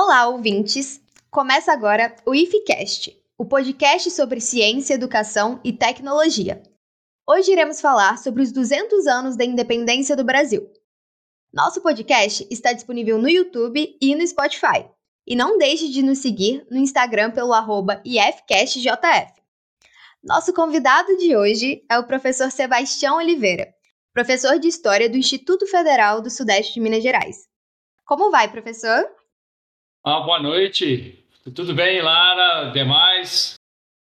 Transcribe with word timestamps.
Olá, 0.00 0.28
ouvintes! 0.28 1.00
Começa 1.28 1.72
agora 1.72 2.14
o 2.24 2.32
IFCast, 2.32 3.20
o 3.36 3.44
podcast 3.44 4.08
sobre 4.12 4.40
ciência, 4.40 4.94
educação 4.94 5.60
e 5.64 5.72
tecnologia. 5.72 6.62
Hoje 7.28 7.50
iremos 7.50 7.80
falar 7.80 8.16
sobre 8.16 8.44
os 8.44 8.52
200 8.52 9.08
anos 9.08 9.36
da 9.36 9.44
independência 9.44 10.14
do 10.14 10.22
Brasil. 10.22 10.70
Nosso 11.52 11.80
podcast 11.80 12.46
está 12.48 12.72
disponível 12.72 13.18
no 13.18 13.28
YouTube 13.28 13.98
e 14.00 14.14
no 14.14 14.24
Spotify. 14.24 14.88
E 15.26 15.34
não 15.34 15.58
deixe 15.58 15.88
de 15.88 16.00
nos 16.00 16.18
seguir 16.18 16.64
no 16.70 16.78
Instagram 16.78 17.32
pelo 17.32 17.52
arroba 17.52 18.00
IFCastJF. 18.04 19.32
Nosso 20.22 20.54
convidado 20.54 21.16
de 21.16 21.36
hoje 21.36 21.84
é 21.90 21.98
o 21.98 22.06
professor 22.06 22.52
Sebastião 22.52 23.16
Oliveira, 23.16 23.74
professor 24.14 24.60
de 24.60 24.68
História 24.68 25.10
do 25.10 25.16
Instituto 25.16 25.66
Federal 25.66 26.22
do 26.22 26.30
Sudeste 26.30 26.74
de 26.74 26.80
Minas 26.80 27.02
Gerais. 27.02 27.48
Como 28.04 28.30
vai, 28.30 28.48
professor? 28.48 29.17
Ah, 30.04 30.20
boa 30.20 30.40
noite. 30.40 31.18
Tudo 31.54 31.74
bem, 31.74 32.00
Lara? 32.00 32.70
Demais? 32.70 33.54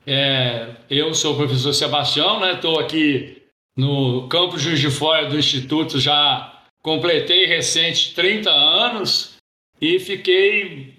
É, 0.05 0.75
eu 0.89 1.13
sou 1.13 1.33
o 1.33 1.37
professor 1.37 1.71
Sebastião, 1.71 2.39
né? 2.39 2.53
Estou 2.53 2.79
aqui 2.79 3.43
no 3.77 4.27
campus 4.27 4.61
Juiz 4.61 4.79
de 4.79 4.89
Fora 4.89 5.29
do 5.29 5.37
Instituto, 5.37 5.99
já 5.99 6.63
completei 6.81 7.45
recente 7.45 8.13
30 8.15 8.49
anos 8.49 9.35
e 9.79 9.99
fiquei 9.99 10.95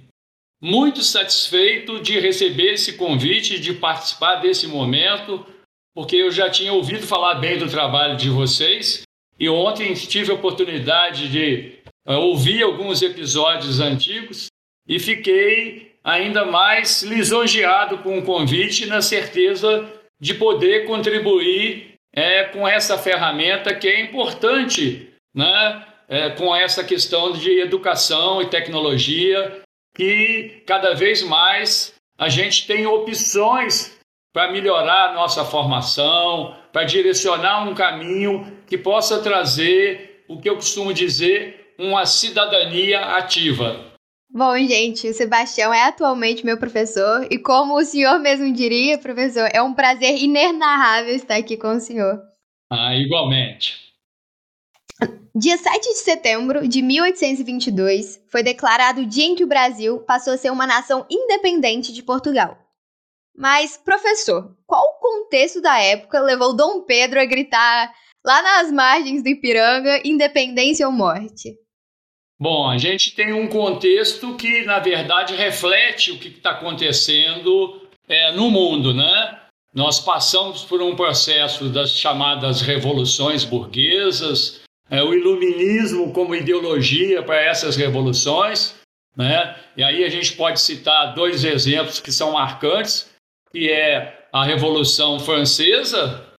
muito 0.62 1.02
satisfeito 1.02 2.01
de 2.01 2.20
receber 2.20 2.74
esse 2.74 2.96
convite, 2.96 3.59
de 3.59 3.74
participar 3.74 4.37
desse 4.37 4.68
momento, 4.68 5.45
porque 5.92 6.16
eu 6.16 6.30
já 6.30 6.48
tinha 6.48 6.73
ouvido 6.73 7.04
falar 7.04 7.34
bem 7.34 7.59
do 7.59 7.68
trabalho 7.68 8.16
de 8.16 8.30
vocês 8.30 9.02
e 9.38 9.48
ontem 9.48 9.92
tive 9.92 10.30
a 10.30 10.34
oportunidade 10.34 11.29
de 11.29 11.79
uh, 12.09 12.15
ouvir 12.15 12.62
alguns 12.62 13.02
episódios 13.02 13.80
antigos 13.80 14.46
e 14.87 14.98
fiquei 14.98 15.95
ainda 16.02 16.45
mais 16.45 17.02
lisonjeado 17.02 17.98
com 17.98 18.19
o 18.19 18.23
convite, 18.23 18.87
na 18.87 19.01
certeza 19.01 19.91
de 20.21 20.35
poder 20.35 20.87
contribuir 20.87 21.95
é, 22.15 22.45
com 22.45 22.68
essa 22.68 22.96
ferramenta 22.99 23.74
que 23.74 23.88
é 23.88 24.01
importante, 24.01 25.10
né, 25.35 25.87
é, 26.09 26.30
com 26.30 26.54
essa 26.54 26.85
questão 26.85 27.32
de 27.32 27.60
educação 27.60 28.41
e 28.43 28.46
tecnologia, 28.46 29.63
que 29.96 30.63
cada 30.66 30.95
vez 30.95 31.23
mais 31.23 31.95
a 32.19 32.29
gente 32.29 32.66
tem 32.66 32.87
opções 32.87 33.98
para 34.32 34.51
melhorar 34.51 35.10
a 35.10 35.13
nossa 35.15 35.45
formação, 35.45 36.57
para 36.73 36.85
direcionar 36.85 37.69
um 37.69 37.74
caminho 37.74 38.60
que 38.66 38.76
possa 38.76 39.23
trazer 39.23 40.24
o 40.29 40.41
que 40.41 40.48
eu 40.48 40.57
costumo 40.57 40.93
dizer, 40.93 41.74
uma 41.79 42.04
cidadania 42.04 43.01
ativa. 43.16 43.93
Bom, 44.37 44.59
gente, 44.59 45.09
o 45.09 45.15
Sebastião 45.15 45.73
é 45.73 45.85
atualmente 45.85 46.45
meu 46.45 46.59
professor 46.59 47.24
e 47.30 47.38
como 47.38 47.77
o 47.77 47.85
senhor 47.85 48.18
mesmo 48.18 48.52
diria, 48.52 48.99
professor, 48.99 49.49
é 49.52 49.63
um 49.63 49.73
prazer 49.73 50.21
inenarrável 50.21 51.15
estar 51.15 51.37
aqui 51.37 51.57
com 51.57 51.68
o 51.68 51.79
senhor. 51.79 52.21
Ah, 52.68 52.96
igualmente. 52.96 53.79
Dia 55.37 55.57
7 55.57 55.79
de 55.79 55.99
setembro 55.99 56.66
de 56.66 56.82
1822 56.82 58.24
foi 58.29 58.43
declarado 58.43 59.02
o 59.02 59.07
dia 59.07 59.24
em 59.24 59.37
que 59.37 59.45
o 59.45 59.49
Brasil 59.49 60.01
passou 60.01 60.32
a 60.32 60.37
ser 60.37 60.51
uma 60.51 60.66
nação 60.66 61.07
independente 61.09 61.93
de 61.93 62.02
Portugal. 62.02 62.59
Mas, 63.37 63.76
professor, 63.76 64.53
qual 64.66 64.82
o 64.82 64.98
contexto 64.98 65.60
da 65.60 65.78
época 65.78 66.19
levou 66.19 66.56
Dom 66.56 66.82
Pedro 66.82 67.21
a 67.21 67.25
gritar 67.25 67.94
lá 68.26 68.43
nas 68.43 68.72
margens 68.72 69.22
do 69.22 69.28
Ipiranga 69.28 70.00
independência 70.04 70.84
ou 70.87 70.93
morte? 70.93 71.56
Bom, 72.44 72.69
a 72.69 72.76
gente 72.76 73.14
tem 73.14 73.32
um 73.32 73.48
contexto 73.48 74.34
que, 74.34 74.66
na 74.66 74.78
verdade, 74.78 75.34
reflete 75.34 76.10
o 76.10 76.19
que 76.19 76.28
está 76.28 76.50
acontecendo 76.50 77.81
é, 78.06 78.32
no 78.32 78.50
mundo, 78.50 78.92
né? 78.92 79.38
Nós 79.72 79.98
passamos 79.98 80.62
por 80.62 80.82
um 80.82 80.94
processo 80.94 81.70
das 81.70 81.97
chamadas 81.97 82.60
revoluções 82.60 83.44
burguesas, 83.44 84.60
é, 84.91 85.02
o 85.02 85.14
iluminismo 85.14 86.12
como 86.12 86.34
ideologia 86.34 87.22
para 87.22 87.41
essas 87.41 87.76
revoluções, 87.76 88.74
né? 89.16 89.56
E 89.74 89.82
aí 89.82 90.04
a 90.04 90.10
gente 90.10 90.34
pode 90.34 90.60
citar 90.60 91.14
dois 91.14 91.44
exemplos 91.44 91.98
que 91.98 92.12
são 92.12 92.32
marcantes, 92.32 93.10
que 93.52 93.70
é 93.70 94.26
a 94.30 94.44
Revolução 94.44 95.19
Francesa, 95.19 96.34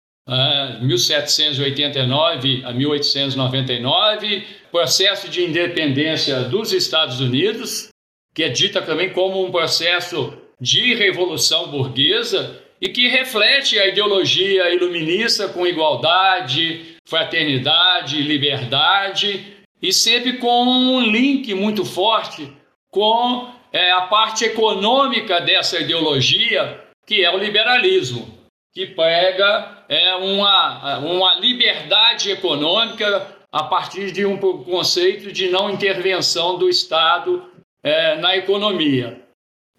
1789 0.81 2.63
a 2.65 2.71
1899, 2.73 4.47
processo 4.75 5.29
de 5.29 5.41
independência 5.41 6.41
dos 6.41 6.73
Estados 6.73 7.21
Unidos, 7.21 7.87
que 8.33 8.43
é 8.43 8.49
dita 8.49 8.81
também 8.81 9.09
como 9.13 9.41
um 9.41 9.49
processo 9.49 10.37
de 10.59 10.93
revolução 10.93 11.69
burguesa 11.71 12.61
e 12.81 12.89
que 12.89 13.07
reflete 13.07 13.79
a 13.79 13.87
ideologia 13.87 14.69
iluminista 14.73 15.47
com 15.47 15.65
igualdade, 15.65 16.97
fraternidade, 17.07 18.21
liberdade 18.21 19.55
e 19.81 19.93
sempre 19.93 20.39
com 20.39 20.63
um 20.65 20.99
link 20.99 21.53
muito 21.53 21.85
forte 21.85 22.51
com 22.91 23.49
é, 23.71 23.91
a 23.93 24.01
parte 24.01 24.43
econômica 24.43 25.39
dessa 25.39 25.79
ideologia, 25.79 26.83
que 27.07 27.23
é 27.23 27.33
o 27.33 27.37
liberalismo 27.37 28.27
que 28.73 28.87
prega 28.87 29.85
é, 29.87 30.15
uma, 30.15 30.97
uma 30.97 31.35
liberdade 31.35 32.29
econômica 32.29 33.34
a 33.55 33.63
partir 33.63 34.11
de 34.11 34.25
um 34.25 34.37
conceito 34.37 35.31
de 35.31 35.47
não 35.47 35.69
intervenção 35.69 36.57
do 36.57 36.67
Estado 36.67 37.41
é, 37.81 38.17
na 38.17 38.35
economia. 38.35 39.23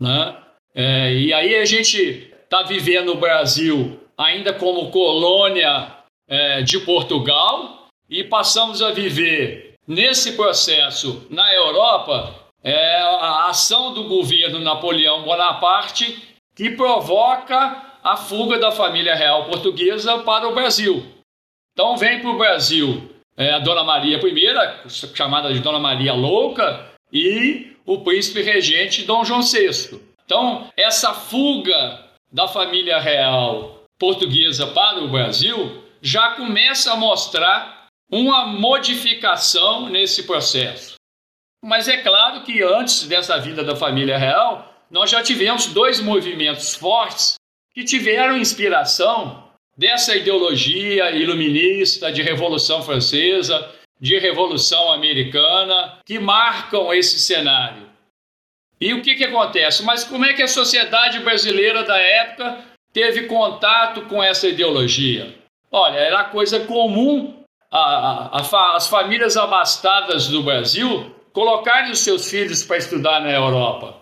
Né? 0.01 0.35
É, 0.75 1.13
e 1.13 1.31
aí 1.31 1.57
a 1.57 1.65
gente 1.67 2.33
está 2.43 2.63
vivendo 2.63 3.11
o 3.11 3.21
Brasil 3.21 4.01
ainda 4.17 4.55
como 4.55 4.91
colônia 4.91 5.95
é, 6.27 6.63
de 6.63 6.79
Portugal 6.87 7.89
e 8.09 8.25
passamos 8.25 8.81
a 8.81 8.93
viver 8.93 9.75
nesse 9.87 10.37
processo 10.37 11.27
na 11.29 11.53
Europa 11.53 12.35
é, 12.65 12.97
a 12.97 13.51
ação 13.51 13.93
do 13.93 14.05
governo 14.05 14.59
Napoleão 14.59 15.23
Bonaparte 15.23 16.35
que 16.55 16.71
provoca 16.71 17.99
a 18.03 18.17
fuga 18.17 18.59
da 18.59 18.73
família 18.73 19.15
real 19.15 19.45
portuguesa 19.45 20.21
para 20.21 20.49
o 20.49 20.55
Brasil. 20.55 21.05
Então 21.75 21.99
vem 21.99 22.23
para 22.23 22.31
o 22.31 22.39
Brasil 22.39 23.15
é, 23.37 23.53
a 23.53 23.59
Dona 23.59 23.85
Maria 23.85 24.19
I, 24.19 24.91
chamada 25.15 25.53
de 25.53 25.61
Dona 25.61 25.79
Maria 25.79 26.13
Louca, 26.13 26.91
e 27.13 27.77
o 27.85 27.99
príncipe 27.99 28.43
regente 28.43 29.05
Dom 29.05 29.25
João 29.25 29.43
VI. 29.43 30.01
Então, 30.25 30.69
essa 30.77 31.15
fuga 31.15 32.05
da 32.33 32.49
família 32.49 32.99
real 32.99 33.85
portuguesa 33.99 34.67
para 34.67 34.99
o 34.99 35.09
Brasil 35.09 35.83
já 36.03 36.31
começa 36.31 36.93
a 36.93 36.97
mostrar 36.97 37.87
uma 38.11 38.47
modificação 38.47 39.89
nesse 39.89 40.25
processo. 40.25 40.95
Mas 41.65 41.89
é 41.89 41.97
claro 41.97 42.43
que 42.43 42.63
antes 42.63 43.07
dessa 43.07 43.39
vinda 43.39 43.65
da 43.65 43.75
família 43.75 44.19
real, 44.19 44.73
nós 44.91 45.11
já 45.11 45.23
tivemos 45.23 45.67
dois 45.67 46.01
movimentos 46.01 46.75
fortes 46.75 47.35
que 47.75 47.85
tiveram 47.85 48.37
inspiração 48.37 49.46
dessa 49.77 50.17
ideologia 50.17 51.11
iluminista 51.11 52.11
de 52.11 52.23
Revolução 52.23 52.83
Francesa, 52.83 53.73
de 54.01 54.19
Revolução 54.19 54.93
Americana, 54.93 55.99
que 56.05 56.19
marcam 56.19 56.93
esse 56.93 57.19
cenário. 57.19 57.87
E 58.81 58.93
o 58.93 59.03
que, 59.03 59.15
que 59.15 59.25
acontece? 59.25 59.83
Mas 59.83 60.05
como 60.05 60.25
é 60.25 60.35
que 60.35 60.43
a 60.43 60.49
sociedade 60.49 61.21
brasileira 61.21 61.83
da 61.83 61.97
época 61.99 62.65
teve 62.93 63.25
contato 63.25 64.03
com 64.03 64.23
essa 64.23 64.49
ideologia? 64.49 65.35
Olha, 65.71 65.99
era 65.99 66.25
coisa 66.25 66.61
comum 66.61 67.43
a, 67.71 67.79
a, 67.79 68.41
a, 68.41 68.77
as 68.77 68.87
famílias 68.87 69.37
abastadas 69.37 70.29
do 70.29 70.43
Brasil 70.43 71.15
colocarem 71.33 71.91
os 71.91 72.01
seus 72.01 72.31
filhos 72.31 72.63
para 72.63 72.79
estudar 72.79 73.21
na 73.21 73.31
Europa. 73.31 74.01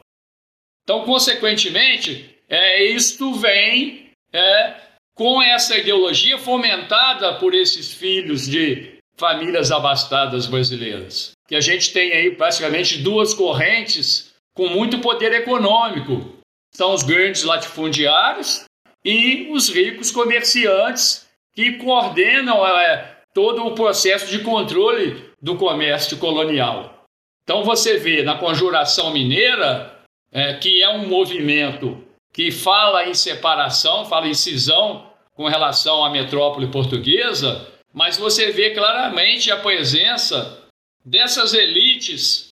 Então, 0.82 1.04
consequentemente, 1.04 2.36
é, 2.48 2.84
isto 2.84 3.32
vem 3.34 4.10
é, 4.32 4.74
com 5.14 5.40
essa 5.40 5.76
ideologia 5.76 6.36
fomentada 6.38 7.34
por 7.34 7.54
esses 7.54 7.92
filhos 7.92 8.46
de 8.46 8.94
famílias 9.16 9.70
abastadas 9.70 10.46
brasileiras. 10.46 11.32
Que 11.46 11.54
a 11.54 11.60
gente 11.60 11.92
tem 11.92 12.12
aí 12.12 12.30
praticamente 12.32 12.98
duas 12.98 13.32
correntes 13.32 14.34
com 14.54 14.68
muito 14.68 14.98
poder 14.98 15.32
econômico. 15.32 16.38
São 16.72 16.92
os 16.92 17.02
grandes 17.02 17.44
latifundiários 17.44 18.64
e 19.04 19.48
os 19.52 19.68
ricos 19.68 20.10
comerciantes 20.10 21.26
que 21.54 21.72
coordenam 21.74 22.66
é, 22.66 23.18
todo 23.32 23.64
o 23.64 23.74
processo 23.74 24.26
de 24.26 24.42
controle 24.42 25.30
do 25.40 25.56
comércio 25.56 26.18
colonial. 26.18 27.04
Então 27.44 27.62
você 27.62 27.98
vê 27.98 28.22
na 28.22 28.38
Conjuração 28.38 29.12
Mineira, 29.12 30.00
é, 30.32 30.54
que 30.54 30.82
é 30.82 30.88
um 30.88 31.06
movimento 31.06 32.02
que 32.34 32.50
fala 32.50 33.08
em 33.08 33.14
separação, 33.14 34.04
fala 34.04 34.26
em 34.26 34.34
cisão 34.34 35.08
com 35.34 35.46
relação 35.46 36.04
à 36.04 36.10
metrópole 36.10 36.66
portuguesa, 36.66 37.72
mas 37.92 38.18
você 38.18 38.50
vê 38.50 38.74
claramente 38.74 39.52
a 39.52 39.56
presença 39.56 40.64
dessas 41.04 41.54
elites 41.54 42.48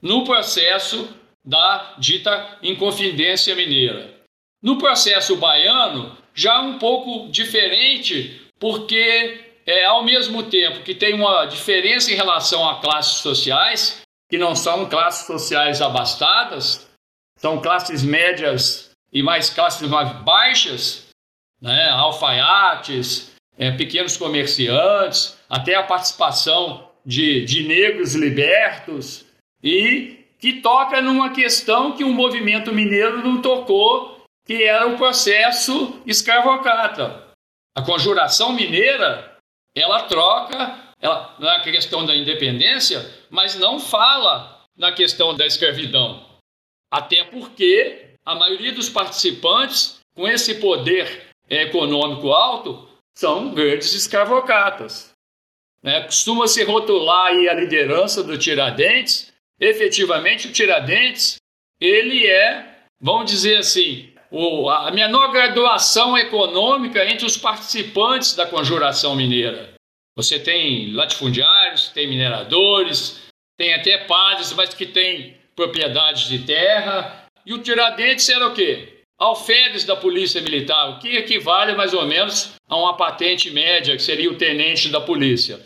no 0.00 0.22
processo 0.24 1.08
da 1.44 1.94
dita 1.98 2.58
Inconfidência 2.62 3.56
Mineira. 3.56 4.14
No 4.62 4.78
processo 4.78 5.36
baiano, 5.36 6.16
já 6.32 6.60
um 6.60 6.78
pouco 6.78 7.28
diferente, 7.28 8.48
porque 8.60 9.44
é, 9.66 9.84
ao 9.86 10.04
mesmo 10.04 10.44
tempo 10.44 10.84
que 10.84 10.94
tem 10.94 11.14
uma 11.14 11.46
diferença 11.46 12.12
em 12.12 12.14
relação 12.14 12.68
a 12.68 12.80
classes 12.80 13.18
sociais, 13.18 14.02
que 14.30 14.38
não 14.38 14.54
são 14.54 14.88
classes 14.88 15.26
sociais 15.26 15.82
abastadas, 15.82 16.88
são 17.38 17.60
classes 17.60 18.04
médias 18.04 18.85
e 19.16 19.22
mais 19.22 19.48
classes 19.48 19.88
baixas, 20.22 21.06
né? 21.58 21.88
alfaiates, 21.88 23.34
é, 23.56 23.70
pequenos 23.70 24.14
comerciantes, 24.14 25.38
até 25.48 25.74
a 25.74 25.82
participação 25.82 26.90
de, 27.02 27.42
de 27.46 27.66
negros 27.66 28.14
libertos, 28.14 29.24
e 29.62 30.22
que 30.38 30.60
toca 30.60 31.00
numa 31.00 31.30
questão 31.30 31.96
que 31.96 32.04
o 32.04 32.12
movimento 32.12 32.74
mineiro 32.74 33.22
não 33.22 33.40
tocou, 33.40 34.22
que 34.44 34.64
era 34.64 34.86
o 34.86 34.98
processo 34.98 35.98
escravocrata. 36.04 37.24
A 37.74 37.80
conjuração 37.80 38.52
mineira 38.52 39.34
ela 39.74 40.02
troca 40.02 40.78
ela, 41.00 41.34
na 41.38 41.60
questão 41.60 42.04
da 42.04 42.14
independência, 42.14 43.00
mas 43.30 43.54
não 43.54 43.80
fala 43.80 44.62
na 44.76 44.92
questão 44.92 45.34
da 45.34 45.46
escravidão. 45.46 46.22
Até 46.92 47.24
porque 47.24 48.05
a 48.26 48.34
maioria 48.34 48.72
dos 48.72 48.88
participantes, 48.88 50.00
com 50.14 50.26
esse 50.26 50.56
poder 50.56 51.28
econômico 51.48 52.32
alto, 52.32 52.88
são 53.14 53.54
grandes 53.54 53.94
escravocratas. 53.94 55.14
Né? 55.82 56.02
Costuma-se 56.02 56.64
rotular 56.64 57.28
aí 57.28 57.48
a 57.48 57.54
liderança 57.54 58.24
do 58.24 58.36
Tiradentes. 58.36 59.32
Efetivamente, 59.60 60.48
o 60.48 60.52
Tiradentes 60.52 61.36
ele 61.80 62.26
é, 62.26 62.74
vamos 63.00 63.30
dizer 63.30 63.58
assim, 63.58 64.12
o, 64.30 64.68
a 64.68 64.90
menor 64.90 65.30
graduação 65.30 66.16
econômica 66.16 67.04
entre 67.04 67.24
os 67.24 67.36
participantes 67.36 68.34
da 68.34 68.46
conjuração 68.46 69.14
mineira. 69.14 69.74
Você 70.16 70.38
tem 70.38 70.92
latifundiários, 70.92 71.88
tem 71.88 72.08
mineradores, 72.08 73.22
tem 73.56 73.74
até 73.74 73.98
padres, 73.98 74.52
mas 74.52 74.74
que 74.74 74.86
têm 74.86 75.36
propriedades 75.54 76.28
de 76.28 76.40
terra. 76.40 77.25
E 77.46 77.54
o 77.54 77.58
Tiradentes 77.58 78.28
era 78.28 78.48
o 78.48 78.52
quê? 78.52 79.04
Alferes 79.16 79.84
da 79.84 79.94
Polícia 79.94 80.42
Militar, 80.42 80.90
o 80.90 80.98
que 80.98 81.16
equivale 81.16 81.76
mais 81.76 81.94
ou 81.94 82.04
menos 82.04 82.54
a 82.68 82.76
uma 82.76 82.96
patente 82.96 83.52
média, 83.52 83.94
que 83.96 84.02
seria 84.02 84.30
o 84.30 84.36
tenente 84.36 84.88
da 84.88 85.00
polícia. 85.00 85.60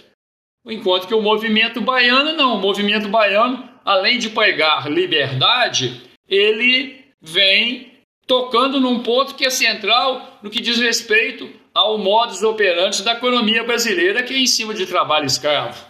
Enquanto 0.66 1.08
que 1.08 1.14
o 1.14 1.22
movimento 1.22 1.80
baiano 1.80 2.34
não, 2.34 2.56
o 2.56 2.60
movimento 2.60 3.08
baiano, 3.08 3.66
além 3.82 4.18
de 4.18 4.28
pregar 4.28 4.90
liberdade, 4.90 6.02
ele 6.28 7.02
vem 7.20 7.90
tocando 8.26 8.78
num 8.78 9.02
ponto 9.02 9.34
que 9.34 9.46
é 9.46 9.50
central 9.50 10.38
no 10.42 10.50
que 10.50 10.60
diz 10.60 10.78
respeito 10.78 11.50
ao 11.74 11.96
modus 11.96 12.42
operandi 12.42 13.02
da 13.02 13.12
economia 13.12 13.64
brasileira, 13.64 14.22
que 14.22 14.34
é 14.34 14.38
em 14.38 14.46
cima 14.46 14.74
de 14.74 14.86
trabalho 14.86 15.24
escravo. 15.24 15.82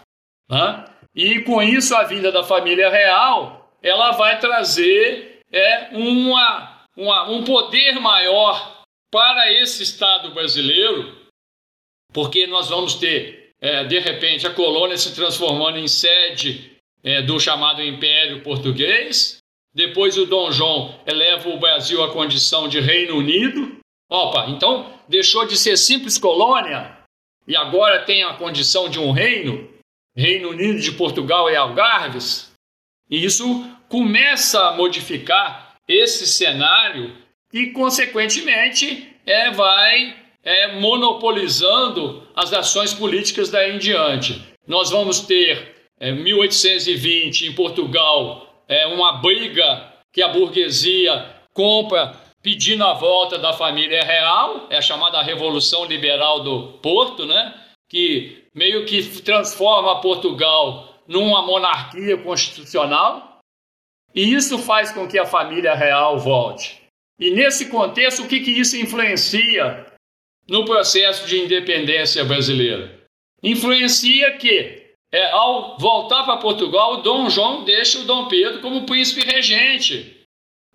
Né? 0.48 0.84
E 1.14 1.40
com 1.40 1.60
isso, 1.60 1.94
a 1.96 2.04
vinda 2.04 2.30
da 2.30 2.44
família 2.44 2.88
real, 2.88 3.74
ela 3.82 4.12
vai 4.12 4.38
trazer 4.38 5.29
é, 5.52 5.90
uma, 5.92 6.86
uma, 6.96 7.30
um 7.30 7.44
poder 7.44 8.00
maior 8.00 8.82
para 9.10 9.52
esse 9.52 9.82
Estado 9.82 10.32
brasileiro, 10.32 11.16
porque 12.12 12.46
nós 12.46 12.68
vamos 12.68 12.94
ter, 12.94 13.52
é, 13.60 13.84
de 13.84 13.98
repente, 13.98 14.46
a 14.46 14.54
colônia 14.54 14.96
se 14.96 15.14
transformando 15.14 15.78
em 15.78 15.88
sede 15.88 16.76
é, 17.02 17.22
do 17.22 17.38
chamado 17.40 17.82
Império 17.82 18.42
Português, 18.42 19.38
depois 19.72 20.18
o 20.18 20.26
Dom 20.26 20.50
João 20.50 21.00
eleva 21.06 21.48
o 21.48 21.58
Brasil 21.58 22.02
à 22.02 22.12
condição 22.12 22.68
de 22.68 22.80
Reino 22.80 23.16
Unido. 23.16 23.78
Opa, 24.08 24.46
então 24.48 24.92
deixou 25.08 25.46
de 25.46 25.56
ser 25.56 25.76
simples 25.76 26.18
colônia 26.18 26.98
e 27.46 27.54
agora 27.56 28.04
tem 28.04 28.24
a 28.24 28.34
condição 28.34 28.88
de 28.88 28.98
um 28.98 29.12
reino, 29.12 29.68
Reino 30.16 30.50
Unido 30.50 30.80
de 30.80 30.92
Portugal 30.92 31.48
e 31.48 31.54
Algarves. 31.54 32.52
E 33.08 33.24
isso 33.24 33.44
começa 33.90 34.68
a 34.68 34.72
modificar 34.72 35.74
esse 35.86 36.26
cenário 36.26 37.12
e, 37.52 37.66
consequentemente, 37.72 39.12
é, 39.26 39.50
vai 39.50 40.16
é, 40.44 40.80
monopolizando 40.80 42.26
as 42.34 42.52
ações 42.52 42.94
políticas 42.94 43.50
daí 43.50 43.74
em 43.74 43.78
diante. 43.78 44.40
Nós 44.66 44.90
vamos 44.90 45.20
ter, 45.20 45.74
é, 45.98 46.12
1820, 46.12 47.48
em 47.48 47.52
Portugal, 47.52 48.64
é 48.68 48.86
uma 48.86 49.14
briga 49.14 49.92
que 50.12 50.22
a 50.22 50.28
burguesia 50.28 51.26
compra 51.52 52.14
pedindo 52.40 52.84
a 52.84 52.94
volta 52.94 53.38
da 53.38 53.52
família 53.52 54.04
real, 54.04 54.68
é 54.70 54.78
a 54.78 54.82
chamada 54.82 55.20
Revolução 55.20 55.84
Liberal 55.84 56.44
do 56.44 56.78
Porto, 56.80 57.26
né? 57.26 57.54
que 57.88 58.44
meio 58.54 58.86
que 58.86 59.02
transforma 59.20 60.00
Portugal 60.00 60.94
numa 61.08 61.42
monarquia 61.42 62.16
constitucional, 62.16 63.29
e 64.14 64.34
isso 64.34 64.58
faz 64.58 64.92
com 64.92 65.06
que 65.06 65.18
a 65.18 65.26
família 65.26 65.74
real 65.74 66.18
volte. 66.18 66.80
E 67.18 67.30
nesse 67.30 67.66
contexto, 67.66 68.22
o 68.22 68.28
que, 68.28 68.40
que 68.40 68.50
isso 68.50 68.76
influencia 68.76 69.86
no 70.48 70.64
processo 70.64 71.26
de 71.26 71.38
independência 71.38 72.24
brasileira? 72.24 72.98
Influencia 73.42 74.36
que 74.36 74.80
é, 75.12 75.30
ao 75.30 75.76
voltar 75.78 76.24
para 76.24 76.38
Portugal, 76.38 76.94
o 76.94 77.02
Dom 77.02 77.28
João 77.28 77.64
deixa 77.64 77.98
o 77.98 78.04
Dom 78.04 78.28
Pedro 78.28 78.60
como 78.60 78.86
príncipe 78.86 79.22
regente, 79.22 80.24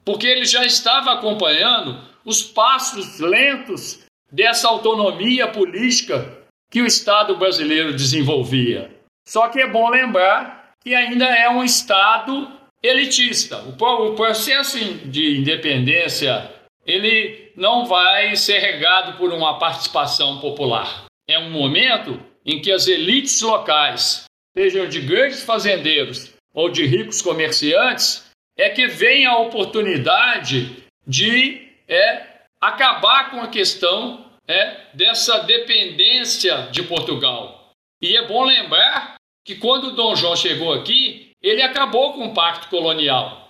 porque 0.03 0.27
ele 0.27 0.45
já 0.45 0.65
estava 0.65 1.13
acompanhando 1.13 1.99
os 2.25 2.43
passos 2.43 3.19
lentos 3.19 4.03
dessa 4.31 4.67
autonomia 4.67 5.47
política 5.47 6.43
que 6.69 6.81
o 6.81 6.85
Estado 6.85 7.37
brasileiro 7.37 7.93
desenvolvia. 7.93 8.91
Só 9.27 9.47
que 9.47 9.61
é 9.61 9.67
bom 9.67 9.89
lembrar 9.89 10.73
que 10.83 10.93
ainda 10.93 11.25
é 11.25 11.49
um 11.49 11.63
Estado 11.63 12.51
elitista. 12.85 13.63
O 13.63 14.15
processo 14.15 14.77
de 15.05 15.37
independência 15.37 16.51
ele 16.85 17.51
não 17.55 17.85
vai 17.85 18.35
ser 18.35 18.59
regado 18.59 19.17
por 19.17 19.33
uma 19.33 19.57
participação 19.57 20.39
popular. 20.39 21.05
É 21.27 21.39
um 21.39 21.49
momento 21.49 22.19
em 22.45 22.61
que 22.61 22.71
as 22.71 22.87
elites 22.87 23.41
locais, 23.41 24.25
sejam 24.55 24.87
de 24.87 25.01
grandes 25.01 25.43
fazendeiros 25.43 26.33
ou 26.53 26.69
de 26.69 26.85
ricos 26.85 27.21
comerciantes, 27.21 28.29
é 28.57 28.69
que 28.69 28.87
vem 28.87 29.25
a 29.25 29.37
oportunidade 29.39 30.83
de 31.05 31.67
é, 31.87 32.23
acabar 32.61 33.31
com 33.31 33.41
a 33.41 33.47
questão 33.47 34.25
é, 34.47 34.81
dessa 34.93 35.39
dependência 35.39 36.69
de 36.71 36.83
Portugal. 36.83 37.71
E 38.01 38.15
é 38.15 38.27
bom 38.27 38.43
lembrar 38.43 39.15
que 39.43 39.55
quando 39.55 39.95
Dom 39.95 40.15
João 40.15 40.35
chegou 40.35 40.71
aqui, 40.73 41.24
ele 41.49 41.61
acabou 41.61 42.13
com 42.13 42.27
o 42.27 42.33
pacto 42.33 42.69
colonial. 42.69 43.49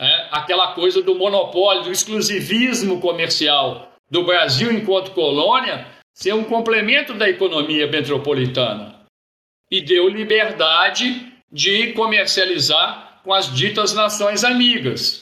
É, 0.00 0.28
aquela 0.30 0.74
coisa 0.74 1.02
do 1.02 1.14
monopólio, 1.14 1.84
do 1.84 1.92
exclusivismo 1.92 3.00
comercial 3.00 3.92
do 4.10 4.24
Brasil 4.24 4.72
enquanto 4.72 5.10
colônia 5.10 5.86
ser 6.14 6.32
um 6.32 6.44
complemento 6.44 7.14
da 7.14 7.28
economia 7.28 7.86
metropolitana 7.86 9.04
e 9.70 9.80
deu 9.80 10.08
liberdade 10.08 11.32
de 11.50 11.92
comercializar 11.92 13.20
com 13.22 13.32
as 13.32 13.52
ditas 13.54 13.92
nações 13.92 14.44
amigas, 14.44 15.20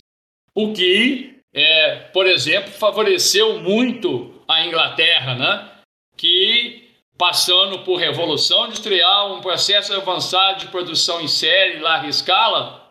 o 0.55 0.73
que, 0.73 1.39
é, 1.53 1.97
por 2.13 2.27
exemplo, 2.27 2.71
favoreceu 2.71 3.59
muito 3.61 4.43
a 4.47 4.65
Inglaterra, 4.65 5.35
né? 5.35 5.73
que 6.17 6.76
passando 7.19 7.81
por 7.81 7.97
revolução 7.97 8.67
industrial, 8.67 9.35
um 9.35 9.41
processo 9.41 9.93
avançado 9.95 10.61
de 10.61 10.69
produção 10.69 11.21
em 11.21 11.29
série, 11.29 11.79
larga 11.79 12.09
escala, 12.09 12.91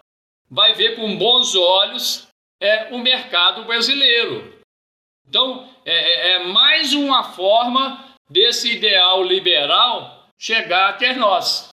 vai 0.49 0.73
ver 0.73 0.95
com 0.95 1.17
bons 1.17 1.55
olhos 1.55 2.27
é, 2.59 2.93
o 2.93 2.97
mercado 2.97 3.63
brasileiro. 3.65 4.55
Então, 5.27 5.67
é, 5.85 5.93
é, 5.93 6.31
é 6.33 6.43
mais 6.47 6.93
uma 6.93 7.23
forma 7.23 8.15
desse 8.29 8.71
ideal 8.71 9.23
liberal 9.23 10.27
chegar 10.39 10.89
até 10.89 11.13
nós. 11.13 11.69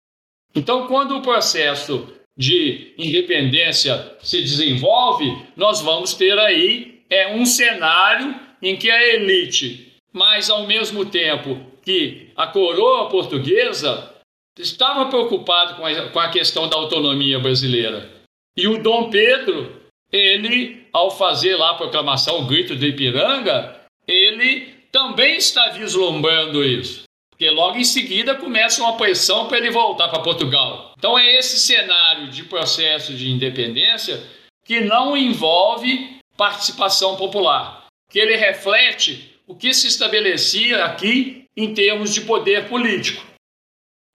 Então, 0.53 0.87
quando 0.87 1.17
o 1.17 1.21
processo 1.21 2.13
de 2.37 2.93
independência 2.97 4.17
se 4.21 4.41
desenvolve, 4.41 5.45
nós 5.55 5.81
vamos 5.81 6.13
ter 6.13 6.37
aí 6.39 7.01
é 7.09 7.33
um 7.33 7.45
cenário 7.45 8.39
em 8.61 8.77
que 8.77 8.89
a 8.89 9.15
elite, 9.15 9.93
mas 10.13 10.49
ao 10.49 10.65
mesmo 10.65 11.05
tempo 11.05 11.70
que 11.83 12.29
a 12.35 12.47
coroa 12.47 13.09
portuguesa 13.09 14.13
estava 14.59 15.07
preocupado 15.07 15.75
com 15.75 15.85
a, 15.85 16.09
com 16.09 16.19
a 16.19 16.29
questão 16.29 16.67
da 16.67 16.77
autonomia 16.77 17.39
brasileira. 17.39 18.09
E 18.55 18.67
o 18.67 18.81
Dom 18.81 19.09
Pedro 19.09 19.81
ele, 20.11 20.85
ao 20.91 21.09
fazer 21.09 21.55
lá 21.55 21.71
a 21.71 21.75
proclamação, 21.75 22.41
o 22.41 22.45
grito 22.45 22.75
do 22.75 22.85
Ipiranga, 22.85 23.79
ele 24.07 24.73
também 24.91 25.37
está 25.37 25.69
vislumbrando 25.69 26.63
isso. 26.63 27.03
Porque 27.29 27.49
logo 27.49 27.77
em 27.77 27.83
seguida 27.83 28.35
começa 28.35 28.83
uma 28.83 28.97
pressão 28.97 29.47
para 29.47 29.57
ele 29.57 29.71
voltar 29.71 30.09
para 30.09 30.21
Portugal. 30.21 30.93
Então 30.97 31.17
é 31.17 31.37
esse 31.37 31.59
cenário 31.59 32.27
de 32.27 32.43
processo 32.43 33.13
de 33.13 33.31
independência 33.31 34.21
que 34.65 34.81
não 34.81 35.15
envolve 35.15 36.17
participação 36.37 37.15
popular, 37.15 37.87
que 38.09 38.19
ele 38.19 38.35
reflete 38.35 39.33
o 39.47 39.55
que 39.55 39.73
se 39.73 39.87
estabelecia 39.87 40.85
aqui 40.85 41.40
em 41.55 41.73
termos 41.73 42.13
de 42.13 42.21
poder 42.21 42.67
político. 42.67 43.25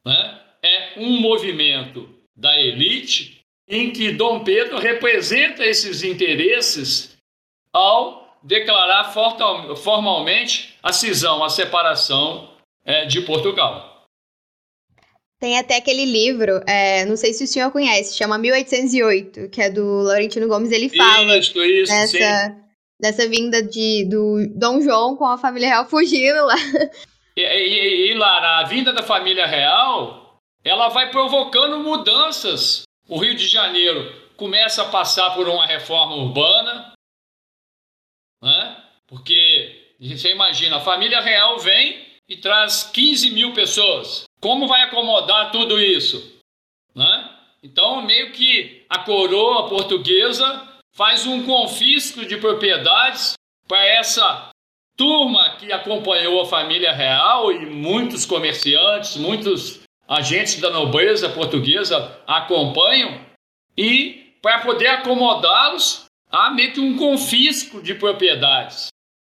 Né? 0.05 0.43
É 0.62 0.93
um 0.99 1.21
movimento 1.21 2.09
da 2.35 2.59
elite 2.59 3.40
em 3.69 3.93
que 3.93 4.12
Dom 4.12 4.45
Pedro 4.45 4.78
representa 4.78 5.64
esses 5.64 6.02
interesses 6.02 7.16
ao 7.73 8.38
declarar 8.43 9.12
formalmente 9.12 10.76
a 10.83 10.93
cisão, 10.93 11.43
a 11.43 11.49
separação 11.49 12.57
é, 12.85 13.05
de 13.07 13.21
Portugal. 13.23 14.07
Tem 15.38 15.59
até 15.59 15.76
aquele 15.76 16.07
livro, 16.07 16.62
é, 16.66 17.05
não 17.05 17.16
sei 17.16 17.35
se 17.35 17.45
o 17.45 17.47
senhor 17.47 17.71
conhece, 17.71 18.16
chama 18.16 18.38
1808, 18.38 19.50
que 19.50 19.61
é 19.61 19.69
do 19.69 19.85
Laurentino 20.02 20.49
Gomes. 20.49 20.71
Ele 20.71 20.88
fala 20.88 21.37
isso, 21.37 21.62
isso, 21.62 21.93
dessa, 21.93 22.57
dessa 22.99 23.28
vinda 23.28 23.62
de, 23.62 24.07
do 24.09 24.47
Dom 24.55 24.81
João 24.81 25.16
com 25.16 25.26
a 25.26 25.37
família 25.37 25.69
real 25.69 25.88
fugindo 25.88 26.47
lá. 26.47 26.57
E, 27.37 27.43
e, 27.43 28.12
e 28.14 28.23
a 28.23 28.62
vinda 28.64 28.93
da 28.93 29.02
família 29.02 29.47
real, 29.47 30.40
ela 30.64 30.88
vai 30.88 31.11
provocando 31.11 31.78
mudanças. 31.78 32.85
O 33.09 33.19
Rio 33.19 33.35
de 33.35 33.47
Janeiro 33.47 34.12
começa 34.37 34.83
a 34.83 34.88
passar 34.88 35.35
por 35.35 35.49
uma 35.49 35.66
reforma 35.66 36.16
urbana, 36.16 36.93
né? 38.43 38.85
porque 39.07 39.95
você 40.00 40.33
imagina, 40.33 40.76
a 40.76 40.81
família 40.81 41.21
real 41.21 41.59
vem 41.59 42.05
e 42.28 42.37
traz 42.37 42.85
15 42.85 43.31
mil 43.31 43.52
pessoas. 43.52 44.25
Como 44.40 44.66
vai 44.66 44.83
acomodar 44.83 45.52
tudo 45.52 45.81
isso? 45.81 46.40
Né? 46.95 47.31
Então, 47.62 48.02
meio 48.02 48.33
que 48.33 48.85
a 48.88 49.00
coroa 49.00 49.69
portuguesa 49.69 50.81
faz 50.95 51.26
um 51.26 51.45
confisco 51.47 52.25
de 52.25 52.37
propriedades 52.38 53.35
para 53.69 53.85
essa 53.85 54.50
turma 54.97 55.57
que 55.57 55.73
acompanhou 55.73 56.41
a 56.41 56.47
família 56.47 56.93
real 56.93 57.53
e 57.53 57.67
muitos 57.67 58.25
comerciantes, 58.25 59.17
muitos 59.17 59.81
agentes 60.09 60.61
da 60.61 60.71
nobreza 60.71 61.29
portuguesa 61.29 62.21
acompanham 62.26 63.21
e 63.76 64.33
para 64.41 64.61
poder 64.61 64.87
acomodá-los 64.88 66.07
há 66.31 66.50
meio 66.50 66.73
que 66.73 66.81
um 66.81 66.97
confisco 66.97 67.83
de 67.83 67.95
propriedades. 67.95 68.88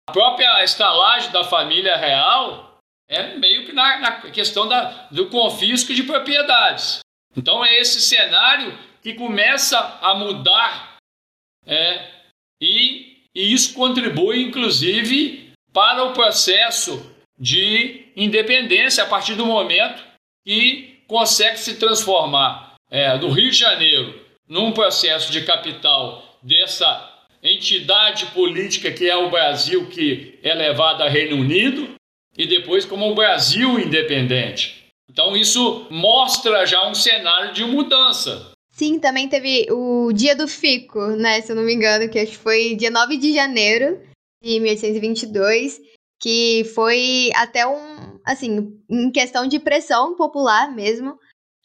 A 0.08 0.12
própria 0.12 0.64
estalagem 0.64 1.30
da 1.30 1.44
família 1.44 1.96
real 1.96 2.78
é 3.08 3.36
meio 3.36 3.66
que 3.66 3.72
na, 3.72 3.98
na 3.98 4.30
questão 4.30 4.68
da, 4.68 5.08
do 5.10 5.28
confisco 5.28 5.92
de 5.92 6.04
propriedades. 6.04 7.00
Então 7.36 7.64
é 7.64 7.78
esse 7.78 8.00
cenário 8.00 8.76
que 9.02 9.14
começa 9.14 9.78
a 10.00 10.14
mudar 10.14 10.96
é, 11.66 12.10
e, 12.60 13.24
e 13.34 13.52
isso 13.52 13.74
contribui, 13.74 14.42
inclusive, 14.42 15.49
para 15.72 16.04
o 16.04 16.12
processo 16.12 17.04
de 17.38 18.06
independência 18.16 19.04
a 19.04 19.06
partir 19.06 19.34
do 19.34 19.46
momento 19.46 20.02
que 20.44 21.00
consegue 21.06 21.58
se 21.58 21.76
transformar 21.76 22.74
é, 22.90 23.16
do 23.18 23.28
Rio 23.28 23.50
de 23.50 23.56
Janeiro 23.56 24.14
num 24.48 24.72
processo 24.72 25.32
de 25.32 25.42
capital 25.42 26.38
dessa 26.42 27.08
entidade 27.42 28.26
política 28.26 28.90
que 28.90 29.08
é 29.08 29.16
o 29.16 29.30
Brasil, 29.30 29.88
que 29.88 30.38
é 30.42 30.54
levada 30.54 31.04
a 31.04 31.08
Reino 31.08 31.36
Unido, 31.36 31.94
e 32.36 32.46
depois 32.46 32.84
como 32.84 33.10
o 33.10 33.14
Brasil 33.14 33.78
independente. 33.78 34.86
Então 35.10 35.36
isso 35.36 35.86
mostra 35.90 36.66
já 36.66 36.86
um 36.88 36.94
cenário 36.94 37.52
de 37.52 37.64
mudança. 37.64 38.52
Sim, 38.72 38.98
também 38.98 39.28
teve 39.28 39.66
o 39.70 40.12
Dia 40.12 40.36
do 40.36 40.46
Fico, 40.46 41.00
né, 41.08 41.40
se 41.40 41.52
eu 41.52 41.56
não 41.56 41.62
me 41.62 41.74
engano, 41.74 42.08
que 42.08 42.18
acho 42.18 42.32
que 42.32 42.38
foi 42.38 42.76
dia 42.76 42.90
9 42.90 43.16
de 43.16 43.34
janeiro 43.34 44.00
de 44.42 44.58
1822, 44.58 45.80
que 46.20 46.64
foi 46.74 47.30
até 47.34 47.66
um, 47.66 48.18
assim, 48.24 48.68
em 48.88 49.10
questão 49.10 49.46
de 49.46 49.58
pressão 49.58 50.16
popular 50.16 50.74
mesmo, 50.74 51.18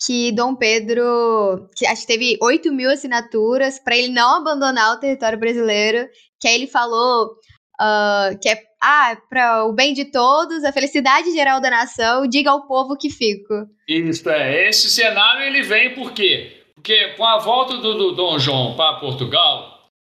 que 0.06 0.32
Dom 0.34 0.56
Pedro, 0.56 1.68
que 1.76 1.86
acho 1.86 2.02
que 2.02 2.08
teve 2.08 2.38
8 2.42 2.72
mil 2.74 2.90
assinaturas 2.90 3.80
para 3.80 3.96
ele 3.96 4.10
não 4.10 4.38
abandonar 4.38 4.94
o 4.94 5.00
território 5.00 5.40
brasileiro, 5.40 6.08
que 6.40 6.48
aí 6.48 6.56
ele 6.56 6.68
falou 6.68 7.32
uh, 7.80 8.38
que 8.42 8.50
é 8.50 8.62
ah, 8.82 9.18
para 9.30 9.66
o 9.66 9.74
bem 9.74 9.94
de 9.94 10.06
todos, 10.06 10.64
a 10.64 10.72
felicidade 10.72 11.32
geral 11.32 11.60
da 11.60 11.72
nação, 11.72 12.28
diga 12.28 12.52
ao 12.52 12.68
povo 12.68 12.96
que 12.96 13.10
fico. 13.10 13.66
Isso 13.88 14.30
é. 14.30 14.70
Esse 14.70 14.90
cenário 14.92 15.42
ele 15.42 15.64
vem 15.64 15.96
por 15.96 16.12
quê? 16.12 16.62
Porque 16.76 17.14
com 17.18 17.26
a 17.26 17.40
volta 17.40 17.78
do, 17.78 17.98
do 17.98 18.12
Dom 18.12 18.38
João 18.38 18.76
para 18.76 19.00
Portugal, 19.00 19.75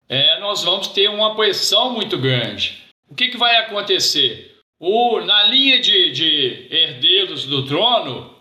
é, 0.08 0.38
nós 0.40 0.62
vamos 0.62 0.88
ter 0.88 1.08
uma 1.08 1.34
pressão 1.34 1.90
muito 1.90 2.18
grande. 2.18 2.84
O 3.08 3.14
que, 3.14 3.28
que 3.28 3.36
vai 3.36 3.56
acontecer? 3.56 4.56
O, 4.78 5.20
na 5.20 5.44
linha 5.44 5.80
de, 5.80 6.10
de 6.10 6.68
herdeiros 6.70 7.44
do 7.44 7.64
trono, 7.66 8.36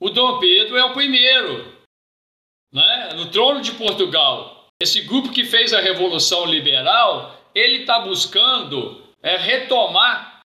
o 0.00 0.10
Dom 0.10 0.38
Pedro 0.38 0.76
é 0.76 0.84
o 0.84 0.92
primeiro. 0.92 1.74
Né? 2.72 3.10
No 3.14 3.30
trono 3.30 3.60
de 3.60 3.72
Portugal. 3.72 4.66
Esse 4.80 5.00
grupo 5.00 5.32
que 5.32 5.44
fez 5.44 5.72
a 5.72 5.80
Revolução 5.80 6.46
Liberal, 6.46 7.36
ele 7.54 7.78
está 7.78 7.98
buscando 8.00 9.02
é 9.22 9.36
retomar 9.36 10.40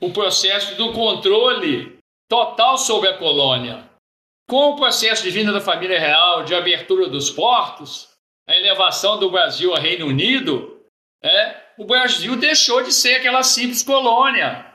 o 0.00 0.10
processo 0.10 0.74
do 0.76 0.92
controle 0.92 1.98
total 2.28 2.76
sobre 2.78 3.08
a 3.08 3.16
colônia. 3.16 3.88
Com 4.48 4.70
o 4.70 4.76
processo 4.76 5.22
de 5.22 5.30
vinda 5.30 5.52
da 5.52 5.60
família 5.60 6.00
real, 6.00 6.42
de 6.42 6.54
abertura 6.54 7.08
dos 7.08 7.30
portos, 7.30 8.09
a 8.50 8.56
elevação 8.56 9.18
do 9.18 9.30
Brasil 9.30 9.74
a 9.74 9.78
Reino 9.78 10.06
Unido, 10.06 10.80
é, 11.22 11.56
o 11.78 11.84
Brasil 11.84 12.34
deixou 12.34 12.82
de 12.82 12.92
ser 12.92 13.16
aquela 13.16 13.42
simples 13.42 13.82
colônia. 13.82 14.74